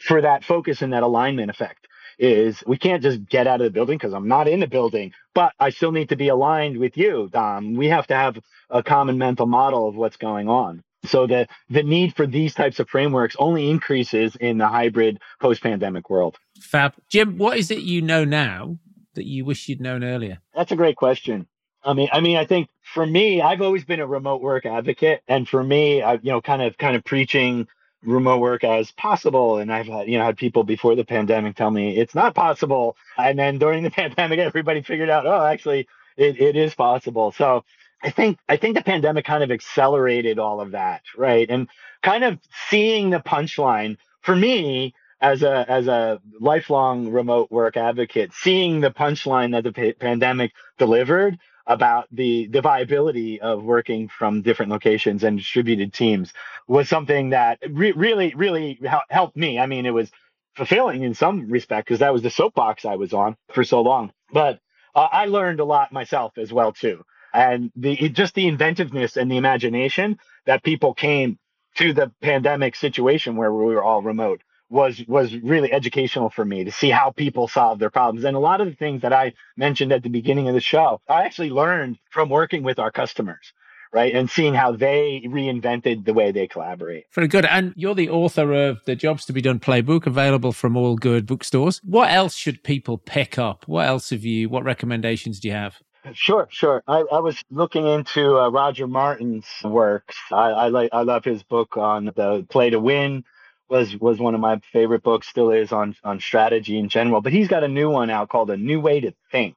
for 0.00 0.20
that 0.20 0.44
focus 0.44 0.82
and 0.82 0.92
that 0.92 1.02
alignment 1.02 1.50
effect 1.50 1.88
is 2.18 2.62
we 2.66 2.76
can't 2.76 3.02
just 3.02 3.26
get 3.28 3.46
out 3.46 3.60
of 3.60 3.64
the 3.64 3.70
building 3.70 3.98
because 3.98 4.12
i'm 4.12 4.28
not 4.28 4.46
in 4.46 4.60
the 4.60 4.66
building 4.66 5.12
but 5.34 5.52
i 5.58 5.70
still 5.70 5.92
need 5.92 6.10
to 6.10 6.16
be 6.16 6.28
aligned 6.28 6.76
with 6.78 6.96
you 6.96 7.28
dom 7.32 7.74
we 7.74 7.88
have 7.88 8.06
to 8.06 8.14
have 8.14 8.38
a 8.70 8.82
common 8.82 9.18
mental 9.18 9.46
model 9.46 9.88
of 9.88 9.96
what's 9.96 10.16
going 10.16 10.48
on 10.48 10.82
so 11.06 11.26
the 11.26 11.46
the 11.70 11.82
need 11.82 12.14
for 12.16 12.26
these 12.26 12.54
types 12.54 12.80
of 12.80 12.88
frameworks 12.88 13.36
only 13.38 13.70
increases 13.70 14.36
in 14.36 14.58
the 14.58 14.68
hybrid 14.68 15.20
post-pandemic 15.40 16.10
world. 16.10 16.38
Fab. 16.60 16.94
Jim, 17.08 17.38
what 17.38 17.58
is 17.58 17.70
it 17.70 17.80
you 17.80 18.02
know 18.02 18.24
now 18.24 18.78
that 19.14 19.26
you 19.26 19.44
wish 19.44 19.68
you'd 19.68 19.80
known 19.80 20.02
earlier? 20.02 20.38
That's 20.54 20.72
a 20.72 20.76
great 20.76 20.96
question. 20.96 21.46
I 21.84 21.92
mean, 21.92 22.08
I 22.12 22.20
mean, 22.20 22.36
I 22.36 22.46
think 22.46 22.68
for 22.82 23.04
me, 23.04 23.42
I've 23.42 23.60
always 23.60 23.84
been 23.84 24.00
a 24.00 24.06
remote 24.06 24.40
work 24.40 24.64
advocate, 24.64 25.22
and 25.28 25.48
for 25.48 25.62
me, 25.62 26.02
I, 26.02 26.14
you 26.14 26.30
know, 26.30 26.40
kind 26.40 26.62
of, 26.62 26.78
kind 26.78 26.96
of 26.96 27.04
preaching 27.04 27.68
remote 28.02 28.38
work 28.38 28.64
as 28.64 28.90
possible. 28.92 29.58
And 29.58 29.72
I've 29.72 29.86
had, 29.86 30.08
you 30.08 30.18
know, 30.18 30.24
had 30.24 30.36
people 30.36 30.64
before 30.64 30.94
the 30.94 31.04
pandemic 31.04 31.56
tell 31.56 31.70
me 31.70 31.96
it's 31.96 32.14
not 32.14 32.34
possible, 32.34 32.96
and 33.18 33.38
then 33.38 33.58
during 33.58 33.82
the 33.82 33.90
pandemic, 34.02 34.38
everybody 34.38 34.82
figured 34.82 35.10
out, 35.10 35.26
oh, 35.26 35.44
actually, 35.44 35.86
it, 36.16 36.40
it 36.40 36.56
is 36.56 36.74
possible. 36.74 37.32
So 37.32 37.64
I 38.04 38.10
think 38.10 38.38
I 38.48 38.58
think 38.58 38.76
the 38.76 38.84
pandemic 38.84 39.26
kind 39.26 39.44
of 39.44 39.52
accelerated 39.52 40.40
all 40.40 40.62
of 40.62 40.72
that, 40.72 41.02
right? 41.18 41.48
And 41.50 41.68
kind 42.02 42.24
of 42.24 42.40
seeing 42.70 43.10
the 43.10 43.20
punchline 43.20 43.98
for 44.22 44.36
me 44.36 44.94
as 45.22 45.44
a 45.44 45.66
as 45.70 45.88
a 45.88 46.20
lifelong 46.40 47.10
remote 47.10 47.52
work 47.52 47.76
advocate, 47.78 48.32
seeing 48.34 48.80
the 48.82 48.92
punchline 48.92 49.52
that 49.52 49.64
the 49.64 49.72
pa- 49.74 49.98
pandemic 50.00 50.52
delivered 50.78 51.38
about 51.68 52.08
the 52.12 52.48
the 52.48 52.62
viability 52.62 53.40
of 53.42 53.64
working 53.64 54.08
from 54.08 54.42
different 54.42 54.72
locations 54.72 55.24
and 55.24 55.38
distributed 55.38 55.94
teams 55.94 56.32
was 56.68 56.88
something 56.90 57.32
that 57.32 57.60
re- 57.70 57.92
really 57.92 58.34
really 58.36 58.80
helped 59.10 59.36
me. 59.36 59.60
I 59.60 59.66
mean, 59.66 59.86
it 59.86 59.94
was 59.94 60.10
fulfilling 60.56 61.04
in 61.04 61.14
some 61.14 61.50
respect 61.50 61.88
because 61.88 62.00
that 62.00 62.14
was 62.14 62.22
the 62.22 62.30
soapbox 62.30 62.86
I 62.86 62.96
was 62.96 63.14
on 63.14 63.36
for 63.54 63.64
so 63.64 63.82
long, 63.82 64.12
but 64.32 64.60
uh, 64.96 65.08
I 65.12 65.26
learned 65.26 65.60
a 65.60 65.66
lot 65.66 65.92
myself 65.92 66.38
as 66.38 66.52
well 66.52 66.72
too 66.72 66.98
and 67.34 67.72
the 67.74 68.08
just 68.10 68.34
the 68.34 68.46
inventiveness 68.46 69.16
and 69.16 69.30
the 69.30 69.36
imagination 69.36 70.18
that 70.46 70.62
people 70.62 70.94
came 70.94 71.38
to 71.74 71.92
the 71.92 72.10
pandemic 72.22 72.76
situation 72.76 73.36
where 73.36 73.52
we 73.52 73.74
were 73.74 73.82
all 73.82 74.00
remote 74.00 74.40
was 74.70 75.02
was 75.08 75.34
really 75.34 75.72
educational 75.72 76.30
for 76.30 76.44
me 76.44 76.64
to 76.64 76.72
see 76.72 76.90
how 76.90 77.10
people 77.10 77.48
solve 77.48 77.80
their 77.80 77.90
problems. 77.90 78.24
And 78.24 78.36
a 78.36 78.40
lot 78.40 78.60
of 78.60 78.68
the 78.68 78.76
things 78.76 79.02
that 79.02 79.12
i 79.12 79.34
mentioned 79.56 79.92
at 79.92 80.02
the 80.02 80.08
beginning 80.08 80.48
of 80.48 80.54
the 80.54 80.60
show 80.60 81.00
i 81.08 81.24
actually 81.24 81.50
learned 81.50 81.98
from 82.10 82.30
working 82.30 82.62
with 82.62 82.78
our 82.78 82.90
customers 82.90 83.52
right? 83.92 84.12
And 84.12 84.28
seeing 84.28 84.54
how 84.54 84.72
they 84.72 85.22
reinvented 85.24 86.04
the 86.04 86.12
way 86.12 86.32
they 86.32 86.48
collaborate. 86.48 87.04
Very 87.12 87.28
good. 87.28 87.44
And 87.44 87.72
you're 87.76 87.94
the 87.94 88.10
author 88.10 88.52
of 88.52 88.84
the 88.86 88.96
jobs 88.96 89.24
to 89.26 89.32
be 89.32 89.40
done 89.40 89.60
playbook 89.60 90.04
available 90.04 90.50
from 90.50 90.76
all 90.76 90.96
good 90.96 91.26
bookstores. 91.26 91.80
What 91.84 92.10
else 92.10 92.34
should 92.34 92.64
people 92.64 92.98
pick 92.98 93.38
up? 93.38 93.68
What 93.68 93.86
else 93.86 94.10
have 94.10 94.24
you 94.24 94.48
what 94.48 94.64
recommendations 94.64 95.38
do 95.38 95.46
you 95.46 95.54
have 95.54 95.80
Sure, 96.12 96.48
sure. 96.50 96.82
I, 96.86 97.00
I 97.12 97.20
was 97.20 97.42
looking 97.50 97.86
into 97.86 98.38
uh, 98.38 98.48
Roger 98.50 98.86
Martin's 98.86 99.46
works. 99.64 100.16
I, 100.30 100.50
I 100.50 100.68
like 100.68 100.90
I 100.92 101.02
love 101.02 101.24
his 101.24 101.42
book 101.42 101.76
on 101.76 102.06
the 102.06 102.46
play 102.50 102.70
to 102.70 102.80
win 102.80 103.24
was 103.70 103.96
was 103.96 104.18
one 104.18 104.34
of 104.34 104.40
my 104.40 104.60
favorite 104.72 105.02
books. 105.02 105.28
Still 105.28 105.50
is 105.50 105.72
on 105.72 105.96
on 106.04 106.20
strategy 106.20 106.78
in 106.78 106.88
general. 106.88 107.20
But 107.22 107.32
he's 107.32 107.48
got 107.48 107.64
a 107.64 107.68
new 107.68 107.88
one 107.90 108.10
out 108.10 108.28
called 108.28 108.50
A 108.50 108.56
New 108.56 108.80
Way 108.80 109.00
to 109.00 109.14
Think, 109.32 109.56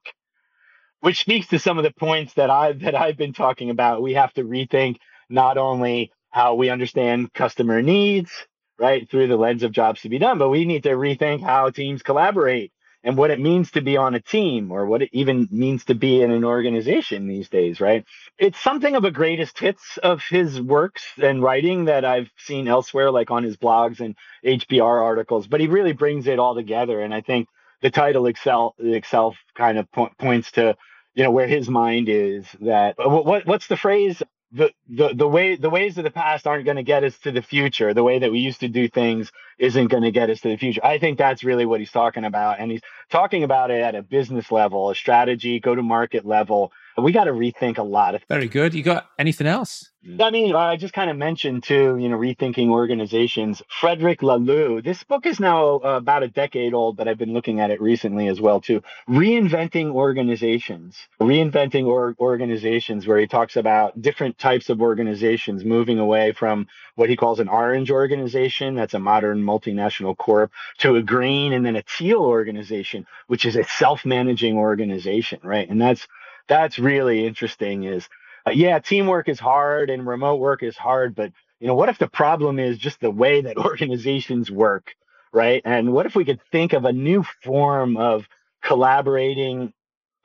which 1.00 1.20
speaks 1.20 1.48
to 1.48 1.58
some 1.58 1.78
of 1.78 1.84
the 1.84 1.92
points 1.92 2.34
that 2.34 2.50
I 2.50 2.72
that 2.74 2.94
I've 2.94 3.18
been 3.18 3.34
talking 3.34 3.70
about. 3.70 4.02
We 4.02 4.14
have 4.14 4.32
to 4.34 4.44
rethink 4.44 4.96
not 5.30 5.58
only 5.58 6.12
how 6.30 6.54
we 6.54 6.70
understand 6.70 7.32
customer 7.34 7.82
needs, 7.82 8.30
right, 8.78 9.08
through 9.10 9.28
the 9.28 9.36
lens 9.36 9.62
of 9.64 9.72
jobs 9.72 10.02
to 10.02 10.08
be 10.10 10.18
done, 10.18 10.38
but 10.38 10.50
we 10.50 10.64
need 10.66 10.84
to 10.84 10.90
rethink 10.90 11.42
how 11.42 11.70
teams 11.70 12.02
collaborate 12.02 12.72
and 13.04 13.16
what 13.16 13.30
it 13.30 13.40
means 13.40 13.70
to 13.72 13.80
be 13.80 13.96
on 13.96 14.14
a 14.14 14.20
team 14.20 14.72
or 14.72 14.86
what 14.86 15.02
it 15.02 15.10
even 15.12 15.48
means 15.50 15.84
to 15.86 15.94
be 15.94 16.22
in 16.22 16.30
an 16.30 16.44
organization 16.44 17.28
these 17.28 17.48
days, 17.48 17.80
right? 17.80 18.04
It's 18.38 18.60
something 18.60 18.96
of 18.96 19.04
a 19.04 19.10
greatest 19.10 19.58
hits 19.58 19.98
of 19.98 20.22
his 20.28 20.60
works 20.60 21.04
and 21.22 21.42
writing 21.42 21.86
that 21.86 22.04
I've 22.04 22.30
seen 22.38 22.68
elsewhere, 22.68 23.10
like 23.10 23.30
on 23.30 23.44
his 23.44 23.56
blogs 23.56 24.00
and 24.00 24.16
HBR 24.44 25.02
articles, 25.02 25.46
but 25.46 25.60
he 25.60 25.68
really 25.68 25.92
brings 25.92 26.26
it 26.26 26.38
all 26.38 26.54
together. 26.54 27.00
And 27.00 27.14
I 27.14 27.20
think 27.20 27.48
the 27.82 27.90
title 27.90 28.26
Excel 28.26 28.74
itself 28.78 29.36
kind 29.56 29.78
of 29.78 29.90
po- 29.92 30.10
points 30.18 30.52
to, 30.52 30.76
you 31.14 31.24
know, 31.24 31.30
where 31.30 31.48
his 31.48 31.68
mind 31.68 32.08
is 32.08 32.46
that 32.60 32.96
uh, 32.98 33.08
what, 33.08 33.46
what's 33.46 33.68
the 33.68 33.76
phrase? 33.76 34.22
The, 34.52 34.72
the 34.88 35.14
the 35.14 35.28
way 35.28 35.56
the 35.56 35.70
ways 35.70 35.98
of 35.98 36.04
the 36.04 36.10
past 36.10 36.46
aren't 36.46 36.64
going 36.64 36.78
to 36.78 36.82
get 36.82 37.04
us 37.04 37.18
to 37.20 37.32
the 37.32 37.42
future. 37.42 37.92
The 37.92 38.02
way 38.02 38.18
that 38.20 38.32
we 38.32 38.38
used 38.38 38.60
to 38.60 38.68
do 38.68 38.88
things 38.88 39.30
isn't 39.58 39.88
going 39.88 40.04
to 40.04 40.10
get 40.10 40.30
us 40.30 40.40
to 40.40 40.48
the 40.48 40.56
future. 40.56 40.84
I 40.84 40.98
think 40.98 41.18
that's 41.18 41.44
really 41.44 41.66
what 41.66 41.80
he's 41.80 41.90
talking 41.92 42.24
about, 42.24 42.58
and 42.60 42.70
he's 42.70 42.80
talking 43.10 43.44
about 43.44 43.70
it 43.70 43.82
at 43.82 43.94
a 43.94 44.02
business 44.02 44.50
level, 44.50 44.90
a 44.90 44.94
strategy, 44.94 45.60
go 45.60 45.74
to 45.74 45.82
market 45.82 46.24
level. 46.24 46.72
We 47.00 47.12
got 47.12 47.24
to 47.24 47.32
rethink 47.32 47.78
a 47.78 47.82
lot 47.82 48.14
of. 48.14 48.22
Very 48.28 48.48
good. 48.48 48.74
You 48.74 48.82
got 48.82 49.08
anything 49.18 49.46
else? 49.46 49.90
I 50.20 50.30
mean, 50.30 50.54
I 50.54 50.76
just 50.76 50.94
kind 50.94 51.10
of 51.10 51.16
mentioned 51.16 51.64
too, 51.64 51.98
you 51.98 52.08
know, 52.08 52.16
rethinking 52.16 52.70
organizations. 52.70 53.62
Frederic 53.68 54.20
Laloux. 54.20 54.82
This 54.82 55.02
book 55.02 55.26
is 55.26 55.40
now 55.40 55.80
uh, 55.80 55.96
about 55.96 56.22
a 56.22 56.28
decade 56.28 56.72
old, 56.72 56.96
but 56.96 57.08
I've 57.08 57.18
been 57.18 57.34
looking 57.34 57.60
at 57.60 57.70
it 57.70 57.80
recently 57.80 58.28
as 58.28 58.40
well 58.40 58.60
too. 58.60 58.82
Reinventing 59.08 59.90
organizations, 59.92 60.96
reinventing 61.20 61.86
or- 61.86 62.14
organizations, 62.20 63.06
where 63.06 63.18
he 63.18 63.26
talks 63.26 63.56
about 63.56 64.00
different 64.00 64.38
types 64.38 64.70
of 64.70 64.80
organizations 64.80 65.64
moving 65.64 65.98
away 65.98 66.32
from 66.32 66.68
what 66.94 67.10
he 67.10 67.16
calls 67.16 67.40
an 67.40 67.48
orange 67.48 67.90
organization, 67.90 68.76
that's 68.76 68.94
a 68.94 68.98
modern 68.98 69.42
multinational 69.42 70.16
corp, 70.16 70.52
to 70.78 70.96
a 70.96 71.02
green 71.02 71.52
and 71.52 71.66
then 71.66 71.76
a 71.76 71.82
teal 71.82 72.20
organization, 72.20 73.06
which 73.26 73.44
is 73.44 73.56
a 73.56 73.64
self-managing 73.64 74.56
organization, 74.56 75.40
right? 75.42 75.68
And 75.68 75.80
that's 75.80 76.06
that's 76.48 76.78
really 76.78 77.26
interesting. 77.26 77.84
Is 77.84 78.08
uh, 78.46 78.50
yeah, 78.50 78.78
teamwork 78.78 79.28
is 79.28 79.38
hard 79.38 79.90
and 79.90 80.06
remote 80.06 80.36
work 80.36 80.62
is 80.62 80.76
hard, 80.76 81.14
but 81.14 81.32
you 81.60 81.66
know, 81.66 81.74
what 81.74 81.88
if 81.88 81.98
the 81.98 82.08
problem 82.08 82.58
is 82.58 82.78
just 82.78 83.00
the 83.00 83.10
way 83.10 83.42
that 83.42 83.56
organizations 83.58 84.50
work, 84.50 84.94
right? 85.32 85.62
And 85.64 85.92
what 85.92 86.06
if 86.06 86.14
we 86.14 86.24
could 86.24 86.40
think 86.50 86.72
of 86.72 86.84
a 86.84 86.92
new 86.92 87.24
form 87.42 87.96
of 87.96 88.26
collaborating 88.62 89.72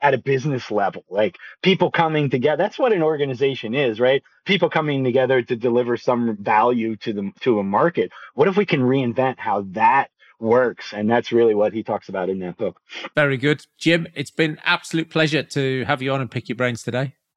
at 0.04 0.12
a 0.12 0.18
business 0.18 0.70
level, 0.70 1.02
like 1.08 1.38
people 1.62 1.90
coming 1.90 2.28
together. 2.28 2.62
That's 2.62 2.78
what 2.78 2.92
an 2.92 3.02
organization 3.02 3.74
is, 3.74 3.98
right? 3.98 4.22
People 4.44 4.68
coming 4.68 5.02
together 5.02 5.40
to 5.40 5.56
deliver 5.56 5.96
some 5.96 6.36
value 6.36 6.96
to 6.96 7.14
the 7.14 7.32
to 7.40 7.58
a 7.58 7.64
market. 7.64 8.12
What 8.34 8.46
if 8.46 8.56
we 8.56 8.66
can 8.66 8.82
reinvent 8.82 9.38
how 9.38 9.62
that 9.70 10.10
works? 10.40 10.92
And 10.92 11.10
that's 11.10 11.32
really 11.32 11.54
what 11.54 11.72
he 11.72 11.82
talks 11.82 12.08
about 12.08 12.28
in 12.28 12.38
that 12.40 12.56
book. 12.56 12.80
Very 13.14 13.36
good, 13.36 13.66
Jim. 13.78 14.06
It's 14.14 14.30
been 14.30 14.58
absolute 14.64 15.10
pleasure 15.10 15.42
to 15.42 15.84
have 15.84 16.02
you 16.02 16.12
on 16.12 16.20
and 16.20 16.30
pick 16.30 16.48
your 16.48 16.56
brains 16.56 16.82
today. 16.82 17.14